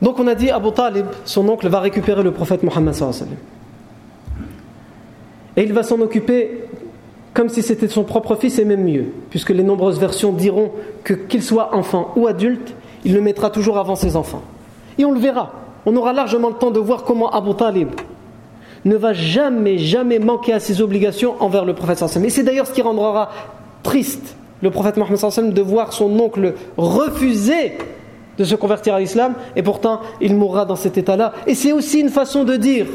donc 0.00 0.18
on 0.18 0.26
a 0.26 0.34
dit 0.34 0.50
Abu 0.50 0.72
Talib, 0.72 1.06
son 1.24 1.48
oncle, 1.48 1.68
va 1.68 1.80
récupérer 1.80 2.22
le 2.22 2.32
prophète 2.32 2.62
Mohammed 2.62 2.94
et 5.56 5.62
il 5.62 5.72
va 5.72 5.82
s'en 5.82 6.00
occuper 6.00 6.64
comme 7.34 7.48
si 7.48 7.62
c'était 7.62 7.88
son 7.88 8.04
propre 8.04 8.36
fils 8.36 8.58
et 8.58 8.64
même 8.64 8.84
mieux, 8.84 9.06
puisque 9.30 9.50
les 9.50 9.62
nombreuses 9.62 9.98
versions 9.98 10.32
diront 10.32 10.72
que 11.02 11.14
qu'il 11.14 11.42
soit 11.42 11.74
enfant 11.74 12.12
ou 12.16 12.26
adulte, 12.26 12.74
il 13.04 13.14
le 13.14 13.20
mettra 13.20 13.50
toujours 13.50 13.78
avant 13.78 13.96
ses 13.96 14.16
enfants. 14.16 14.42
Et 14.98 15.04
on 15.04 15.12
le 15.12 15.20
verra. 15.20 15.52
On 15.86 15.96
aura 15.96 16.12
largement 16.12 16.48
le 16.48 16.54
temps 16.54 16.70
de 16.70 16.78
voir 16.78 17.04
comment 17.04 17.30
Abu 17.30 17.54
Talib 17.54 17.90
ne 18.84 18.96
va 18.96 19.12
jamais, 19.12 19.78
jamais 19.78 20.18
manquer 20.18 20.52
à 20.52 20.60
ses 20.60 20.82
obligations 20.82 21.34
envers 21.40 21.64
le 21.64 21.74
prophète 21.74 22.02
Et 22.02 22.30
c'est 22.30 22.42
d'ailleurs 22.42 22.66
ce 22.66 22.72
qui 22.72 22.82
rendra 22.82 23.30
triste 23.82 24.36
le 24.62 24.70
prophète 24.70 24.96
Mohammed 24.96 25.52
de 25.52 25.62
voir 25.62 25.92
son 25.92 26.18
oncle 26.18 26.54
refuser 26.76 27.76
de 28.38 28.44
se 28.44 28.54
convertir 28.54 28.94
à 28.94 29.00
l'islam 29.00 29.34
et 29.56 29.62
pourtant 29.62 30.00
il 30.20 30.34
mourra 30.34 30.64
dans 30.64 30.76
cet 30.76 30.96
état-là. 30.96 31.32
Et 31.46 31.54
c'est 31.54 31.72
aussi 31.72 32.00
une 32.00 32.08
façon 32.08 32.44
de 32.44 32.56
dire 32.56 32.86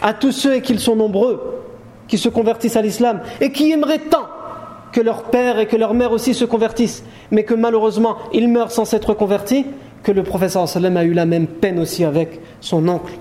à 0.00 0.14
tous 0.14 0.32
ceux, 0.32 0.54
et 0.54 0.62
qu'ils 0.62 0.80
sont 0.80 0.96
nombreux, 0.96 1.62
qui 2.08 2.18
se 2.18 2.28
convertissent 2.28 2.76
à 2.76 2.82
l'islam 2.82 3.20
et 3.40 3.50
qui 3.52 3.72
aimeraient 3.72 3.98
tant 3.98 4.26
que 4.92 5.00
leur 5.00 5.24
père 5.24 5.58
et 5.58 5.66
que 5.66 5.76
leur 5.76 5.92
mère 5.92 6.12
aussi 6.12 6.32
se 6.32 6.44
convertissent, 6.44 7.04
mais 7.30 7.42
que 7.42 7.54
malheureusement 7.54 8.16
ils 8.32 8.48
meurent 8.48 8.70
sans 8.70 8.84
s'être 8.84 9.12
convertis, 9.12 9.66
que 10.02 10.12
le 10.12 10.22
prophète 10.22 10.56
a 10.56 11.04
eu 11.04 11.12
la 11.12 11.26
même 11.26 11.46
peine 11.46 11.80
aussi 11.80 12.04
avec 12.04 12.40
son 12.60 12.88
oncle. 12.88 13.12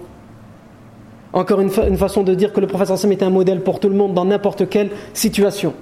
Encore 1.33 1.59
une, 1.59 1.69
façon 1.69 2.23
de 2.23 2.33
dire 2.33 2.53
que 2.53 2.61
le 2.61 2.67
prophète 2.67 2.91
est 3.11 3.23
un 3.23 3.29
modèle 3.29 3.61
pour 3.61 3.81
tout 3.81 3.89
le 3.89 3.95
monde 3.95 4.13
dans 4.13 4.23
n'importe 4.23 4.69
quelle 4.69 4.89
situation. 5.13 5.73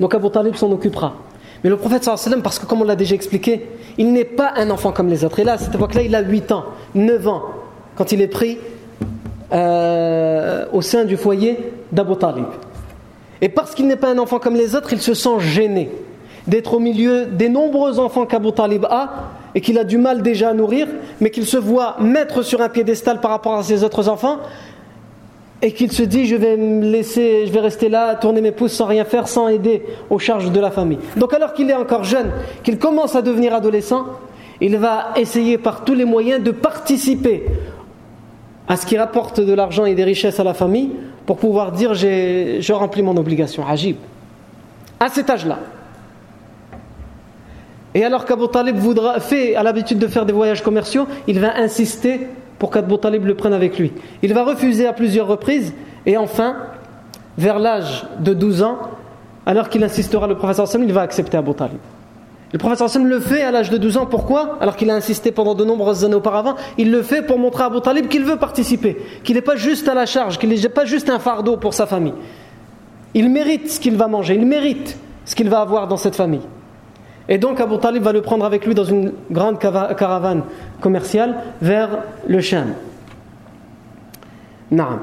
Donc 0.00 0.14
Abu 0.14 0.30
Talib 0.30 0.54
s'en 0.54 0.70
occupera. 0.70 1.14
Mais 1.64 1.70
le 1.70 1.76
prophète 1.76 2.08
parce 2.42 2.58
que 2.58 2.66
comme 2.66 2.82
on 2.82 2.84
l'a 2.84 2.96
déjà 2.96 3.14
expliqué, 3.14 3.66
il 3.98 4.12
n'est 4.12 4.24
pas 4.24 4.52
un 4.56 4.70
enfant 4.70 4.92
comme 4.92 5.08
les 5.08 5.24
autres. 5.24 5.38
Et 5.40 5.44
là, 5.44 5.54
à 5.54 5.58
cette 5.58 5.74
époque-là, 5.74 6.02
il 6.02 6.14
a 6.14 6.20
8 6.20 6.52
ans, 6.52 6.64
9 6.94 7.28
ans, 7.28 7.42
quand 7.96 8.12
il 8.12 8.20
est 8.20 8.28
pris 8.28 8.58
euh, 9.52 10.66
au 10.72 10.82
sein 10.82 11.04
du 11.04 11.16
foyer 11.16 11.72
d'Abu 11.92 12.16
Talib. 12.16 12.46
Et 13.40 13.48
parce 13.48 13.74
qu'il 13.74 13.86
n'est 13.86 13.96
pas 13.96 14.10
un 14.10 14.18
enfant 14.18 14.38
comme 14.38 14.54
les 14.54 14.74
autres, 14.74 14.92
il 14.92 15.00
se 15.00 15.14
sent 15.14 15.38
gêné 15.40 15.90
d'être 16.46 16.74
au 16.74 16.78
milieu 16.78 17.26
des 17.26 17.48
nombreux 17.48 17.98
enfants 17.98 18.24
qu'Abu 18.26 18.52
Talib 18.52 18.84
a 18.86 19.32
et 19.54 19.60
qu'il 19.60 19.78
a 19.78 19.84
du 19.84 19.98
mal 19.98 20.22
déjà 20.22 20.50
à 20.50 20.52
nourrir, 20.52 20.86
mais 21.20 21.30
qu'il 21.30 21.46
se 21.46 21.56
voit 21.56 21.96
mettre 22.00 22.42
sur 22.42 22.60
un 22.60 22.68
piédestal 22.68 23.20
par 23.20 23.30
rapport 23.30 23.54
à 23.54 23.62
ses 23.62 23.82
autres 23.82 24.08
enfants, 24.08 24.38
et 25.62 25.72
qu'il 25.72 25.90
se 25.90 26.02
dit 26.02 26.26
je 26.26 26.36
vais 26.36 26.56
me 26.56 26.84
laisser, 26.84 27.46
je 27.46 27.52
vais 27.52 27.60
rester 27.60 27.88
là, 27.88 28.14
tourner 28.14 28.40
mes 28.40 28.52
pouces 28.52 28.72
sans 28.72 28.86
rien 28.86 29.04
faire, 29.04 29.28
sans 29.28 29.48
aider 29.48 29.82
aux 30.10 30.18
charges 30.18 30.50
de 30.50 30.60
la 30.60 30.70
famille. 30.70 30.98
Donc 31.16 31.32
alors 31.32 31.54
qu'il 31.54 31.70
est 31.70 31.74
encore 31.74 32.04
jeune, 32.04 32.30
qu'il 32.62 32.78
commence 32.78 33.16
à 33.16 33.22
devenir 33.22 33.54
adolescent, 33.54 34.06
il 34.60 34.76
va 34.76 35.08
essayer 35.16 35.58
par 35.58 35.84
tous 35.84 35.94
les 35.94 36.04
moyens 36.04 36.42
de 36.42 36.50
participer 36.50 37.44
à 38.68 38.76
ce 38.76 38.86
qui 38.86 38.98
rapporte 38.98 39.40
de 39.40 39.52
l'argent 39.52 39.84
et 39.84 39.94
des 39.94 40.04
richesses 40.04 40.40
à 40.40 40.44
la 40.44 40.54
famille 40.54 40.90
pour 41.24 41.36
pouvoir 41.36 41.72
dire 41.72 41.94
je 41.94 42.72
remplis 42.72 43.02
mon 43.02 43.16
obligation. 43.16 43.66
Ajib. 43.66 43.96
À 44.98 45.08
cet 45.08 45.28
âge-là. 45.30 45.58
Et 47.94 48.04
alors 48.04 48.24
qu'Abu 48.24 48.48
Talib 48.48 48.76
voudra, 48.76 49.20
fait 49.20 49.56
à 49.56 49.62
l'habitude 49.62 49.98
de 49.98 50.06
faire 50.06 50.26
des 50.26 50.32
voyages 50.32 50.62
commerciaux, 50.62 51.06
il 51.26 51.40
va 51.40 51.56
insister 51.56 52.26
pour 52.58 52.70
qu'Abu 52.70 52.98
Talib 52.98 53.24
le 53.24 53.34
prenne 53.34 53.52
avec 53.52 53.78
lui. 53.78 53.92
Il 54.22 54.32
va 54.34 54.44
refuser 54.44 54.86
à 54.86 54.92
plusieurs 54.92 55.26
reprises 55.26 55.74
et 56.06 56.16
enfin, 56.16 56.56
vers 57.36 57.58
l'âge 57.58 58.06
de 58.20 58.34
12 58.34 58.62
ans, 58.62 58.78
alors 59.44 59.68
qu'il 59.68 59.84
insistera 59.84 60.26
le 60.26 60.36
professeur 60.36 60.66
Sam, 60.66 60.82
il 60.82 60.92
va 60.92 61.02
accepter 61.02 61.36
Abu 61.36 61.54
Talib. 61.54 61.78
Le 62.52 62.58
professeur 62.58 62.88
Sam 62.88 63.06
le 63.06 63.20
fait 63.20 63.42
à 63.42 63.50
l'âge 63.50 63.70
de 63.70 63.76
12 63.76 63.96
ans, 63.98 64.06
pourquoi? 64.06 64.56
Alors 64.60 64.76
qu'il 64.76 64.90
a 64.90 64.94
insisté 64.94 65.32
pendant 65.32 65.54
de 65.54 65.64
nombreuses 65.64 66.04
années 66.04 66.14
auparavant, 66.14 66.54
il 66.78 66.90
le 66.90 67.02
fait 67.02 67.22
pour 67.22 67.38
montrer 67.38 67.64
à 67.64 67.66
Abu 67.66 67.80
Talib 67.80 68.08
qu'il 68.08 68.24
veut 68.24 68.36
participer, 68.36 68.96
qu'il 69.24 69.34
n'est 69.34 69.42
pas 69.42 69.56
juste 69.56 69.88
à 69.88 69.94
la 69.94 70.06
charge, 70.06 70.38
qu'il 70.38 70.48
n'est 70.48 70.68
pas 70.68 70.84
juste 70.84 71.10
un 71.10 71.18
fardeau 71.18 71.56
pour 71.56 71.74
sa 71.74 71.86
famille. 71.86 72.14
Il 73.14 73.30
mérite 73.30 73.70
ce 73.70 73.80
qu'il 73.80 73.96
va 73.96 74.08
manger, 74.08 74.34
il 74.34 74.46
mérite 74.46 74.96
ce 75.24 75.34
qu'il 75.34 75.48
va 75.48 75.60
avoir 75.60 75.88
dans 75.88 75.96
cette 75.96 76.16
famille. 76.16 76.42
Et 77.28 77.38
donc 77.38 77.60
Abu 77.60 77.78
Talib 77.78 78.02
va 78.02 78.12
le 78.12 78.22
prendre 78.22 78.44
avec 78.44 78.66
lui 78.66 78.74
dans 78.74 78.84
une 78.84 79.12
grande 79.30 79.58
caravane 79.58 80.42
commerciale 80.80 81.36
vers 81.60 81.98
le 82.26 82.40
Sham. 82.40 82.74
Naam. 84.70 85.00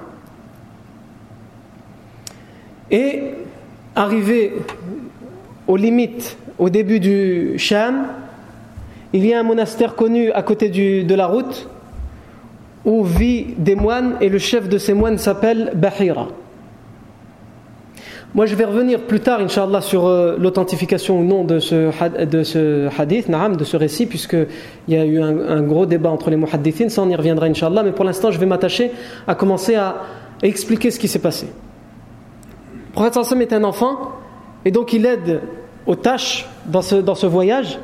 Et 2.92 3.32
arrivé 3.96 4.54
aux 5.68 5.78
limites, 5.78 6.38
au 6.58 6.70
début 6.70 7.00
du 7.00 7.58
Sham, 7.58 8.08
il 9.14 9.26
y 9.26 9.34
a 9.34 9.40
un 9.40 9.44
monastère 9.44 9.96
connu 9.96 10.32
à 10.32 10.44
côté 10.44 10.70
de 10.70 11.16
la 11.16 11.28
route 11.28 11.68
où 12.86 13.04
vit 13.04 13.54
des 13.58 13.76
moines 13.76 14.16
et 14.22 14.30
le 14.30 14.40
chef 14.40 14.68
de 14.68 14.78
ces 14.78 14.94
moines 14.94 15.18
s'appelle 15.18 15.72
Bahira. 15.76 16.28
Moi, 18.36 18.48
je 18.48 18.56
vais 18.56 18.66
revenir 18.66 19.02
plus 19.02 19.20
tard, 19.20 19.42
Inch'Allah, 19.42 19.82
sur 19.82 20.08
euh, 20.08 20.38
l'authentification 20.40 21.20
ou 21.20 21.24
non 21.24 21.44
de 21.44 21.60
ce, 21.60 21.92
hadith, 23.00 23.30
de 23.30 23.64
ce 23.64 23.78
récit, 23.78 24.08
puisqu'il 24.08 24.48
y 24.88 24.96
a 24.96 25.06
eu 25.06 25.22
un, 25.22 25.62
gros 25.62 25.86
débat 25.86 26.10
entre 26.10 26.32
les 26.32 26.36
muhaddithines. 26.36 26.90
Ça, 26.90 27.04
on 27.04 27.10
y 27.10 27.16
reviendra, 27.16 27.46
Inch'Allah. 27.46 27.84
Mais 27.84 27.92
pour 27.92 28.06
l'instant, 28.06 28.32
je 28.32 28.40
vais 28.40 28.48
m'attacher 28.48 28.92
à 29.28 29.36
commencer 29.36 29.76
à, 29.76 30.02
expliquer 30.42 30.90
ce 30.90 31.00
qui 31.00 31.08
s'est 31.08 31.20
passé. 31.20 31.46
Le 32.74 32.92
prophète 32.92 33.14
Sassam 33.14 33.40
est 33.42 33.54
un 33.54 33.64
enfant, 33.64 34.14
et 34.66 34.72
donc 34.72 34.94
il 34.94 35.06
aide 35.06 35.42
aux 35.86 35.96
tâches 35.96 36.50
dans 36.66 36.82
ce, 36.82 36.96
dans 36.96 37.16
ce 37.16 37.28
voyage. 37.28 37.78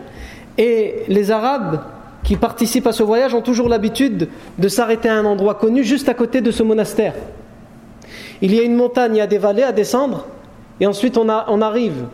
Et 0.58 1.04
les 1.08 1.30
Arabes 1.30 1.80
qui 2.24 2.36
participent 2.36 2.88
à 2.88 2.92
ce 2.92 3.04
voyage 3.04 3.36
ont 3.36 3.42
toujours 3.42 3.70
l'habitude 3.70 4.28
de 4.58 4.68
s'arrêter 4.68 5.10
à 5.10 5.16
un 5.16 5.26
endroit 5.26 5.54
connu, 5.54 5.84
juste 5.84 6.10
à 6.10 6.16
côté 6.16 6.42
de 6.42 6.50
ce 6.50 6.64
monastère. 6.64 7.14
Il 8.42 8.54
y 8.54 8.60
a 8.60 8.64
une 8.64 8.76
montagne, 8.76 9.16
il 9.16 9.20
y 9.20 9.22
a 9.22 9.28
des 9.28 9.38
vallées 9.38 9.64
à 9.64 9.72
descendre 9.72 10.26
et 10.80 10.88
ensuite 10.88 11.18
on, 11.18 11.30
arrive 11.30 12.06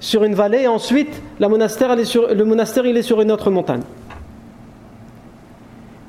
sur 0.00 0.24
une 0.24 0.34
vallée, 0.34 0.62
et 0.62 0.68
ensuite 0.68 1.22
le 1.40 1.48
monastère 1.48 2.86
il 2.86 2.96
est 2.96 3.02
sur 3.02 3.20
une 3.20 3.32
autre 3.32 3.50
montagne. 3.50 3.82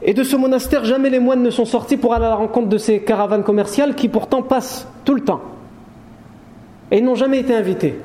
Et 0.03 0.13
de 0.13 0.23
ce 0.23 0.35
monastère, 0.35 0.85
jamais 0.85 1.09
les 1.09 1.19
moines 1.19 1.43
ne 1.43 1.49
sont 1.49 1.65
sortis 1.65 1.97
pour 1.97 2.13
aller 2.13 2.25
à 2.25 2.29
la 2.29 2.35
rencontre 2.35 2.69
de 2.69 2.77
ces 2.77 3.01
caravanes 3.01 3.43
commerciales 3.43 3.95
qui 3.95 4.07
pourtant 4.07 4.41
passent 4.41 4.87
tout 5.03 5.15
le 5.15 5.21
temps. 5.21 5.41
Et 6.91 6.99
ils 6.99 7.03
n'ont 7.03 7.15
jamais 7.15 7.39
été 7.39 7.53
invités. 7.53 7.99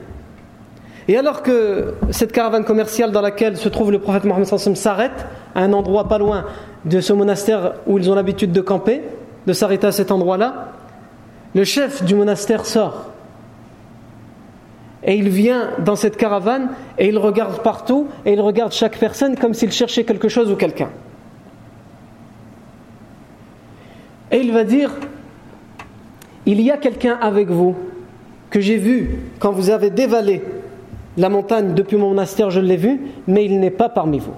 Et 1.06 1.16
alors 1.16 1.42
que 1.42 1.94
cette 2.10 2.32
caravane 2.32 2.64
commerciale 2.64 3.12
dans 3.12 3.20
laquelle 3.20 3.56
se 3.56 3.68
trouve 3.68 3.92
le 3.92 3.98
prophète 3.98 4.24
Mohammed 4.24 4.46
s'arrête, 4.46 5.26
à 5.54 5.60
un 5.60 5.72
endroit 5.72 6.08
pas 6.08 6.18
loin 6.18 6.44
de 6.84 7.00
ce 7.00 7.12
monastère 7.12 7.74
où 7.86 7.98
ils 7.98 8.10
ont 8.10 8.14
l'habitude 8.14 8.52
de 8.52 8.60
camper, 8.60 9.02
de 9.46 9.52
s'arrêter 9.52 9.86
à 9.86 9.92
cet 9.92 10.10
endroit-là, 10.10 10.72
le 11.54 11.64
chef 11.64 12.02
du 12.04 12.14
monastère 12.14 12.66
sort 12.66 13.11
et 15.04 15.14
il 15.16 15.28
vient 15.28 15.70
dans 15.84 15.96
cette 15.96 16.16
caravane 16.16 16.70
et 16.98 17.08
il 17.08 17.18
regarde 17.18 17.62
partout 17.62 18.08
et 18.24 18.32
il 18.32 18.40
regarde 18.40 18.72
chaque 18.72 18.98
personne 18.98 19.36
comme 19.36 19.54
s'il 19.54 19.72
cherchait 19.72 20.04
quelque 20.04 20.28
chose 20.28 20.50
ou 20.50 20.56
quelqu'un. 20.56 20.90
Et 24.30 24.38
il 24.38 24.52
va 24.52 24.64
dire, 24.64 24.92
il 26.46 26.60
y 26.60 26.70
a 26.70 26.76
quelqu'un 26.76 27.18
avec 27.20 27.48
vous 27.48 27.76
que 28.50 28.60
j'ai 28.60 28.76
vu 28.76 29.18
quand 29.38 29.52
vous 29.52 29.70
avez 29.70 29.90
dévalé 29.90 30.42
la 31.16 31.28
montagne 31.28 31.74
depuis 31.74 31.96
mon 31.96 32.08
monastère, 32.08 32.50
je 32.50 32.60
l'ai 32.60 32.76
vu, 32.76 33.00
mais 33.26 33.44
il 33.44 33.60
n'est 33.60 33.70
pas 33.70 33.88
parmi 33.88 34.18
vous. 34.18 34.34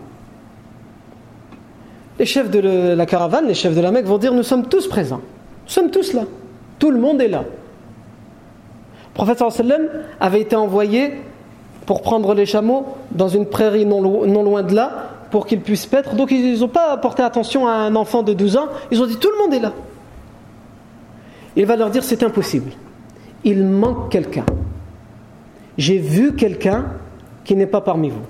Les 2.19 2.27
chefs 2.27 2.51
de 2.51 2.95
la 2.95 3.07
caravane, 3.07 3.47
les 3.47 3.55
chefs 3.55 3.75
de 3.75 3.81
la 3.81 3.91
Mecque 3.91 4.07
vont 4.07 4.19
dire, 4.19 4.33
nous 4.33 4.43
sommes 4.43 4.67
tous 4.67 4.89
présents, 4.89 5.21
nous 5.65 5.71
sommes 5.71 5.91
tous 5.91 6.13
là, 6.13 6.23
tout 6.79 6.91
le 6.91 6.99
monde 6.99 7.21
est 7.21 7.29
là. 7.29 7.45
Le 9.15 9.25
prophète 9.25 9.43
avait 10.21 10.41
été 10.41 10.57
envoyé 10.57 11.13
pour 11.87 12.03
prendre 12.03 12.35
les 12.35 12.47
chameaux 12.47 12.87
dans 13.13 13.29
une 13.29 13.47
prairie 13.47 13.87
non, 13.87 14.01
loin 14.01 14.63
de 14.63 14.75
là 14.75 15.11
pour 15.31 15.47
qu'ils 15.47 15.61
puissent 15.61 15.87
paître. 15.87 16.15
Donc 16.15 16.31
ils 16.31 16.61
n'ont 16.61 16.69
pas 16.69 16.97
porté 16.97 17.23
attention 17.23 17.67
à 17.67 17.73
un 17.73 17.95
enfant 17.95 18.23
de 18.23 18.33
12 18.33 18.57
ans. 18.57 18.69
Ils 18.91 19.01
ont 19.01 19.07
dit 19.07 19.17
tout 19.17 19.31
le 19.31 19.45
monde 19.45 19.55
est 19.55 19.61
là. 19.61 19.73
Il 21.57 21.67
va 21.67 21.77
leur 21.77 21.91
dire 21.91 22.03
c'est 22.03 22.23
impossible. 22.23 22.73
Il 23.45 23.65
manque 23.65 24.11
quelqu'un. 24.11 24.47
J'ai 25.79 25.99
vu 25.99 26.35
quelqu'un 26.35 26.87
qui 27.45 27.55
n'est 27.55 27.67
pas 27.67 27.81
parmi 27.81 28.11
vous. 28.11 28.23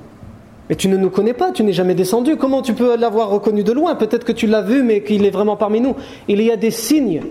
Mais 0.69 0.77
tu 0.77 0.89
ne 0.89 0.97
nous 0.97 1.11
connais 1.11 1.35
pas, 1.35 1.51
tu 1.53 1.63
n'es 1.63 1.73
jamais 1.73 1.95
descendu. 1.95 2.37
Comment 2.37 2.63
tu 2.63 2.73
peux 2.75 2.97
l'avoir 2.97 3.29
reconnu 3.29 3.65
de 3.65 3.73
loin? 3.73 3.95
Peut-être 3.95 4.25
que 4.25 4.33
tu 4.33 4.47
l'as 4.47 4.63
vu, 4.63 4.83
mais 4.83 5.03
qu'il 5.03 5.25
est 5.25 5.31
vraiment 5.31 5.57
parmi 5.57 5.81
nous. 5.81 5.95
Il 6.27 6.41
y 6.43 6.51
a 6.51 6.57
des 6.57 6.71
signes 6.71 7.23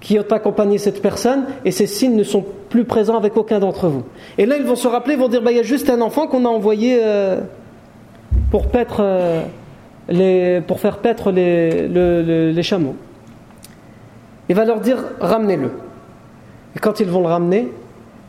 qui 0.00 0.18
ont 0.18 0.24
accompagné 0.30 0.78
cette 0.78 1.02
personne 1.02 1.44
et 1.64 1.70
ces 1.70 1.86
signes 1.86 2.16
ne 2.16 2.24
sont 2.24 2.44
plus 2.70 2.84
présents 2.84 3.16
avec 3.16 3.36
aucun 3.36 3.58
d'entre 3.58 3.88
vous. 3.88 4.02
Et 4.38 4.46
là, 4.46 4.56
ils 4.56 4.64
vont 4.64 4.76
se 4.76 4.88
rappeler, 4.88 5.14
ils 5.14 5.20
vont 5.20 5.28
dire 5.28 5.42
bah, 5.42 5.50
il 5.52 5.58
y 5.58 5.60
a 5.60 5.64
juste 5.64 5.90
un 5.90 6.00
enfant 6.00 6.26
qu'on 6.26 6.44
a 6.46 6.48
envoyé 6.48 6.98
euh, 7.02 7.40
euh, 8.98 10.60
pour 10.62 10.80
faire 10.80 10.98
paître 10.98 11.30
les, 11.30 11.88
les 12.52 12.62
chameaux. 12.62 12.96
Il 14.48 14.56
va 14.56 14.64
leur 14.64 14.80
dire 14.80 15.04
ramenez-le. 15.20 15.70
Et 16.74 16.78
quand 16.78 17.00
ils 17.00 17.08
vont 17.08 17.20
le 17.20 17.26
ramener, 17.26 17.68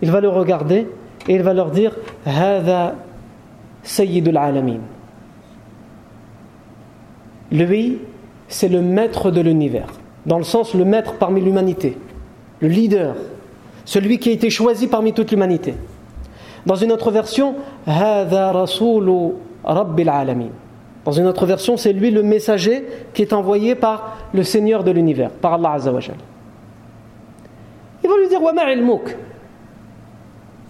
il 0.02 0.12
va 0.12 0.20
le 0.20 0.30
regarder 0.30 0.88
et 1.28 1.36
il 1.36 1.42
va 1.42 1.54
leur 1.54 1.72
dire 1.72 1.96
Hada 2.26 2.96
Sayyidul 3.84 4.38
Alamin. 4.38 4.80
Lui, 7.52 8.00
c'est 8.48 8.70
le 8.70 8.82
maître 8.82 9.32
de 9.32 9.42
l'univers 9.42 10.01
dans 10.26 10.38
le 10.38 10.44
sens 10.44 10.74
le 10.74 10.86
maître 10.86 11.16
parmi 11.20 11.42
l'humanité, 11.42 11.98
le 12.60 12.68
leader, 12.68 13.16
celui 13.86 14.20
qui 14.20 14.30
a 14.30 14.32
été 14.34 14.50
choisi 14.50 14.88
parmi 14.88 15.14
toute 15.14 15.32
l'humanité. 15.32 15.74
Dans 16.66 16.76
une 16.76 16.92
autre 16.92 17.12
version, 17.12 17.56
Dans 21.06 21.12
une 21.12 21.26
autre 21.26 21.46
version, 21.46 21.78
c'est 21.78 21.94
lui 21.94 22.12
le 22.12 22.22
messager 22.22 22.86
qui 23.14 23.24
est 23.24 23.34
envoyé 23.34 23.74
par 23.74 24.18
le 24.34 24.44
Seigneur 24.44 24.84
de 24.84 24.92
l'univers, 24.92 25.32
par 25.32 25.54
Allah 25.56 25.72
Azzawajal. 25.72 26.18
Il 28.04 28.10
va 28.10 28.16
lui 28.18 28.28
dire 28.28 28.40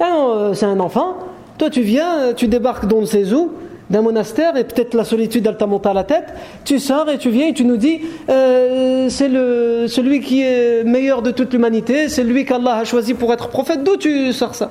ah 0.01 0.51
c'est 0.53 0.65
un 0.65 0.79
enfant, 0.79 1.17
toi 1.57 1.69
tu 1.69 1.81
viens, 1.81 2.33
tu 2.33 2.47
débarques 2.47 2.87
dans 2.87 3.05
ses 3.05 3.33
eaux, 3.33 3.53
d'un 3.91 4.01
monastère 4.01 4.55
et 4.55 4.63
peut-être 4.63 4.93
la 4.93 5.03
solitude 5.03 5.45
elle 5.45 5.57
à 5.83 5.93
la 5.93 6.03
tête, 6.03 6.33
tu 6.63 6.79
sors 6.79 7.09
et 7.09 7.17
tu 7.17 7.29
viens 7.29 7.49
et 7.49 7.53
tu 7.53 7.65
nous 7.65 7.75
dis 7.75 8.01
euh, 8.29 9.09
c'est 9.09 9.29
celui 9.29 10.21
qui 10.21 10.41
est 10.41 10.83
meilleur 10.85 11.21
de 11.21 11.31
toute 11.31 11.51
l'humanité, 11.53 12.07
c'est 12.07 12.23
lui 12.23 12.45
qu'Allah 12.45 12.77
a 12.77 12.83
choisi 12.85 13.13
pour 13.13 13.33
être 13.33 13.49
prophète, 13.49 13.83
d'où 13.83 13.97
tu 13.97 14.31
sors 14.31 14.55
ça? 14.55 14.69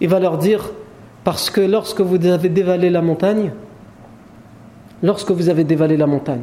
Il 0.00 0.08
va 0.08 0.18
leur 0.18 0.38
dire 0.38 0.72
parce 1.22 1.50
que 1.50 1.60
lorsque 1.60 2.00
vous 2.00 2.26
avez 2.26 2.48
dévalé 2.48 2.90
la 2.90 3.00
montagne, 3.00 3.52
lorsque 5.02 5.30
vous 5.30 5.48
avez 5.48 5.62
dévalé 5.62 5.96
la 5.96 6.06
montagne, 6.06 6.42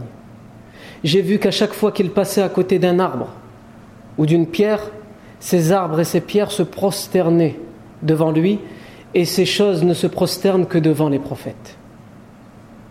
j'ai 1.03 1.21
vu 1.21 1.37
qu'à 1.37 1.51
chaque 1.51 1.73
fois 1.73 1.91
qu'il 1.91 2.11
passait 2.11 2.41
à 2.41 2.49
côté 2.49 2.79
d'un 2.79 2.97
arbre 2.99 3.27
ou 4.17 4.25
d'une 4.25 4.47
pierre, 4.47 4.89
ces 5.41 5.73
arbres 5.73 5.99
et 5.99 6.05
ces 6.05 6.21
pierres 6.21 6.51
se 6.51 6.63
prosternaient 6.63 7.59
devant 8.03 8.31
lui 8.31 8.59
et 9.13 9.25
ces 9.25 9.45
choses 9.45 9.83
ne 9.83 9.93
se 9.93 10.07
prosternent 10.07 10.65
que 10.65 10.77
devant 10.77 11.09
les 11.09 11.19
prophètes. 11.19 11.77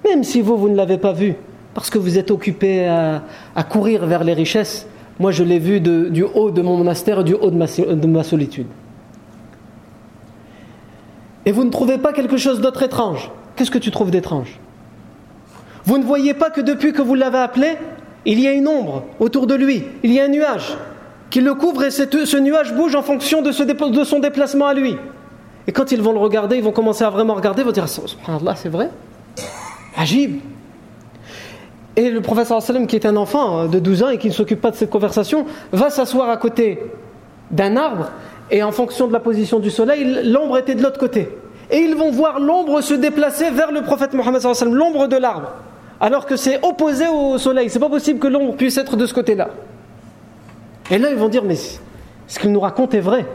Même 0.05 0.25
si 0.25 0.41
vous, 0.41 0.57
vous 0.57 0.69
ne 0.69 0.77
l'avez 0.77 0.99
pas 0.99 1.13
vu, 1.13 1.35
parce 1.75 1.91
que 1.91 1.99
vous 1.99 2.19
êtes 2.19 2.31
occupé 2.31 2.87
à, 2.87 3.23
courir 3.69 4.07
vers 4.07 4.25
les 4.25 4.33
richesses, 4.33 4.87
moi 5.21 5.31
je 5.31 5.45
l'ai 5.45 5.59
vu 5.59 5.81
du 5.81 6.23
haut 6.23 6.51
de 6.51 6.63
mon 6.63 6.77
monastère, 6.77 7.25
du 7.25 7.35
haut 7.35 7.51
de 7.51 7.57
ma, 7.57 7.67
de 7.67 8.07
ma 8.07 8.25
solitude. 8.25 8.67
Et 11.47 11.53
vous 11.53 11.65
ne 11.65 11.71
trouvez 11.71 11.99
pas 11.99 12.13
quelque 12.13 12.37
chose 12.37 12.61
d'autre 12.61 12.83
étrange? 12.83 13.31
Qu'est-ce 13.57 13.71
que 13.71 13.79
tu 13.79 13.91
trouves 13.91 14.11
d'étrange? 14.11 14.59
Vous 15.85 15.99
ne 15.99 16.05
voyez 16.05 16.35
pas 16.35 16.51
que 16.51 16.61
depuis 16.61 16.93
que 16.93 17.01
vous 17.01 17.15
l'avez 17.15 17.39
appelé, 17.39 17.77
il 18.27 18.41
y 18.41 18.47
a 18.47 18.53
une 18.53 18.69
ombre 18.69 19.05
autour 19.21 19.47
de 19.47 19.55
lui, 19.55 19.85
il 20.03 20.13
y 20.13 20.21
a 20.21 20.25
un 20.25 20.29
nuage 20.29 20.77
qui 21.31 21.41
le 21.41 21.55
couvre 21.55 21.85
et 21.85 21.91
ce 21.91 22.37
nuage 22.39 22.75
bouge 22.75 22.95
en 22.95 23.03
fonction 23.03 23.43
de 23.43 23.53
son 23.53 24.19
déplacement 24.19 24.67
à 24.67 24.75
lui. 24.75 24.97
Et 25.69 25.73
quand 25.73 25.93
ils 25.93 26.01
vont 26.01 26.13
le 26.13 26.19
regarder, 26.19 26.57
ils 26.57 26.63
vont 26.63 26.73
commencer 26.73 27.05
à 27.05 27.11
vraiment 27.11 27.35
regarder, 27.35 27.61
ils 27.61 27.67
vont 27.67 27.73
dire 27.73 27.89
Subhanallah, 27.89 28.57
c'est 28.57 28.71
vrai? 28.71 28.89
Agib 29.95 30.41
Et 31.95 32.11
le 32.11 32.23
professeur 32.23 32.63
sallam, 32.63 32.87
qui 32.87 32.97
est 32.97 33.05
un 33.05 33.17
enfant 33.17 33.67
de 33.67 33.79
12 33.79 34.03
ans 34.03 34.09
et 34.09 34.17
qui 34.17 34.29
ne 34.29 34.33
s'occupe 34.33 34.63
pas 34.63 34.71
de 34.71 34.77
cette 34.77 34.89
conversation, 34.89 35.45
va 35.71 35.91
s'asseoir 35.91 36.31
à 36.31 36.39
côté 36.39 36.81
d'un 37.51 37.77
arbre 37.77 38.11
et 38.51 38.63
en 38.63 38.73
fonction 38.73 39.09
de 39.09 39.13
la 39.13 39.21
position 39.21 39.59
du 39.59 39.71
soleil, 39.71 40.23
l'ombre 40.25 40.57
était 40.57 40.75
de 40.75 40.83
l'autre 40.83 40.99
côté. 40.99 41.29
Et 41.71 41.81
ils 41.81 41.95
vont 41.95 42.13
voir 42.13 42.41
l'ombre 42.41 42.81
se 42.81 42.95
déplacer 42.95 43.51
vers 43.51 43.71
le 43.71 43.83
prophète 43.83 44.15
Mohammed, 44.15 44.41
l'ombre 44.73 45.07
de 45.07 45.17
l'arbre, 45.17 45.53
alors 46.01 46.25
que 46.25 46.37
c'est 46.37 46.65
opposé 46.65 47.09
au 47.09 47.37
soleil. 47.37 47.69
C'est 47.69 47.79
pas 47.79 47.91
possible 47.91 48.19
que 48.19 48.29
l'ombre 48.29 48.55
puisse 48.55 48.79
être 48.79 48.97
de 48.97 49.05
ce 49.05 49.13
côté-là. 49.13 49.51
Et 50.91 50.97
là, 50.97 51.11
ils 51.11 51.19
vont 51.19 51.29
dire 51.29 51.45
Mais 51.45 51.57
ce 51.57 52.39
qu'il 52.39 52.53
nous 52.53 52.61
raconte 52.61 52.95
est 52.95 53.01
vrai. 53.01 53.27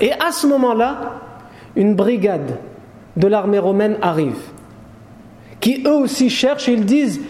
Et 0.00 0.12
à 0.12 0.32
ce 0.32 0.46
moment-là, 0.46 1.27
une 1.78 1.94
brigade 1.94 2.58
de 3.16 3.26
l'armée 3.26 3.60
romaine 3.60 3.96
arrive, 4.02 4.36
qui 5.60 5.84
eux 5.86 5.94
aussi 5.94 6.28
cherchent 6.28 6.68
et 6.68 6.72
ils 6.72 6.84
disent 6.84 7.20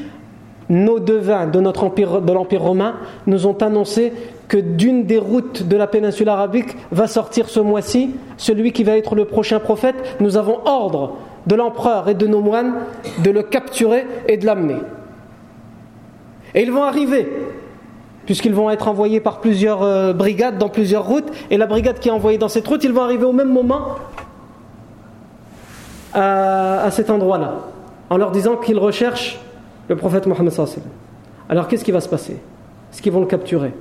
nos 0.71 0.99
devins 0.99 1.47
de 1.47 1.61
notre 1.61 1.85
empire, 1.85 2.21
de 2.21 2.33
l'empire 2.33 2.63
romain, 2.63 2.97
nous 3.27 3.47
ont 3.47 3.57
annoncé 3.59 4.13
que 4.49 4.57
d'une 4.57 5.05
des 5.05 5.19
routes 5.19 5.69
de 5.69 5.77
la 5.77 5.87
péninsule 5.87 6.29
arabique 6.29 6.77
va 6.91 7.07
sortir 7.07 7.49
ce 7.49 7.61
mois-ci, 7.61 8.15
celui 8.39 8.73
qui 8.73 8.85
va 8.85 8.97
être 8.97 9.15
le 9.15 9.27
prochain 9.27 9.61
prophète. 9.61 9.97
Nous 10.21 10.37
avons 10.37 10.59
ordre 10.65 11.17
de 11.47 11.55
l'empereur 11.55 12.09
et 12.09 12.15
de 12.15 12.27
nos 12.27 12.41
moines 12.41 12.75
de 13.23 13.31
le 13.31 13.43
capturer 13.43 14.07
et 14.29 14.39
de 14.39 14.47
l'amener. 14.47 14.77
Et 16.55 16.63
ils 16.63 16.73
vont 16.73 16.85
arriver, 16.85 17.31
puisqu'ils 18.25 18.55
vont 18.55 18.71
être 18.71 18.89
envoyés 18.89 19.21
par 19.21 19.41
plusieurs 19.41 19.83
euh, 19.83 20.13
brigades 20.15 20.57
dans 20.57 20.71
plusieurs 20.71 21.07
routes, 21.07 21.31
et 21.51 21.59
la 21.59 21.67
brigade 21.67 21.99
qui 21.99 22.09
est 22.09 22.13
envoyée 22.13 22.39
dans 22.39 22.49
cette 22.49 22.67
route, 22.67 22.83
ils 22.85 22.93
vont 22.93 23.03
arriver 23.03 23.25
au 23.25 23.33
même 23.33 23.53
moment 23.53 23.97
à, 26.14 26.90
cet 26.92 27.10
endroit-là, 27.10 27.56
en 28.10 28.18
leur 28.18 28.32
disant 28.32 28.56
qu'ils 28.58 28.80
recherchent 28.80 29.40
le 29.88 29.96
prophète 29.96 30.28
Mohammed. 30.28 30.54
Alors 31.50 31.68
qu'est-ce 31.68 31.84
qui 31.84 31.92
va 31.92 32.02
se 32.02 32.10
passer 32.10 32.34
Est-ce 32.92 33.02
qu'ils 33.02 33.12
vont 33.12 33.22
le 33.22 33.28
capturer 33.28 33.72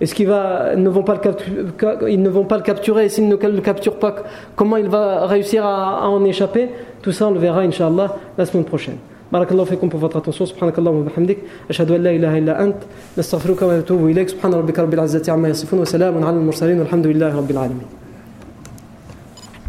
est-ce 0.00 0.14
qu'ils 0.14 0.28
ne, 0.28 0.88
vont 0.88 1.02
pas 1.02 1.14
le 1.14 2.08
ils 2.08 2.22
ne 2.22 2.30
vont 2.30 2.44
pas 2.44 2.56
le 2.56 2.62
capturer 2.62 3.04
Et 3.04 3.08
s'ils 3.10 3.28
ne 3.28 3.36
le 3.36 3.60
capturent 3.60 3.98
pas, 3.98 4.14
comment 4.56 4.78
il 4.78 4.88
va 4.88 5.26
réussir 5.26 5.66
à, 5.66 6.08
en 6.08 6.24
échapper 6.24 6.70
Tout 7.02 7.12
ça, 7.12 7.28
on 7.28 7.32
le 7.32 7.38
verra, 7.38 7.60
Inch'Allah, 7.60 8.16
la 8.38 8.46
semaine 8.46 8.64
prochaine. 8.64 8.96
بارك 9.32 9.52
الله 9.52 9.64
فيكم 9.64 9.88
pour 9.88 10.00
votre 10.00 10.16
attention 10.18 10.44
سبحانك 10.44 10.78
اللهم 10.78 10.94
وبحمدك 10.94 11.38
أشهد 11.70 11.90
أن 11.90 12.02
لا 12.02 12.10
إله 12.10 12.38
إلا 12.38 12.64
أنت 12.64 12.76
نستغفرك 13.18 13.62
ونتوب 13.62 14.06
إليك 14.06 14.28
سبحان 14.28 14.54
ربك 14.54 14.78
رب 14.78 14.94
العزة 14.94 15.32
عما 15.32 15.48
يصفون 15.48 15.80
وسلام 15.80 16.24
على 16.24 16.36
المرسلين 16.36 16.78
والحمد 16.78 17.06
لله 17.06 17.36
رب 17.36 17.50
العالمين 17.50 17.86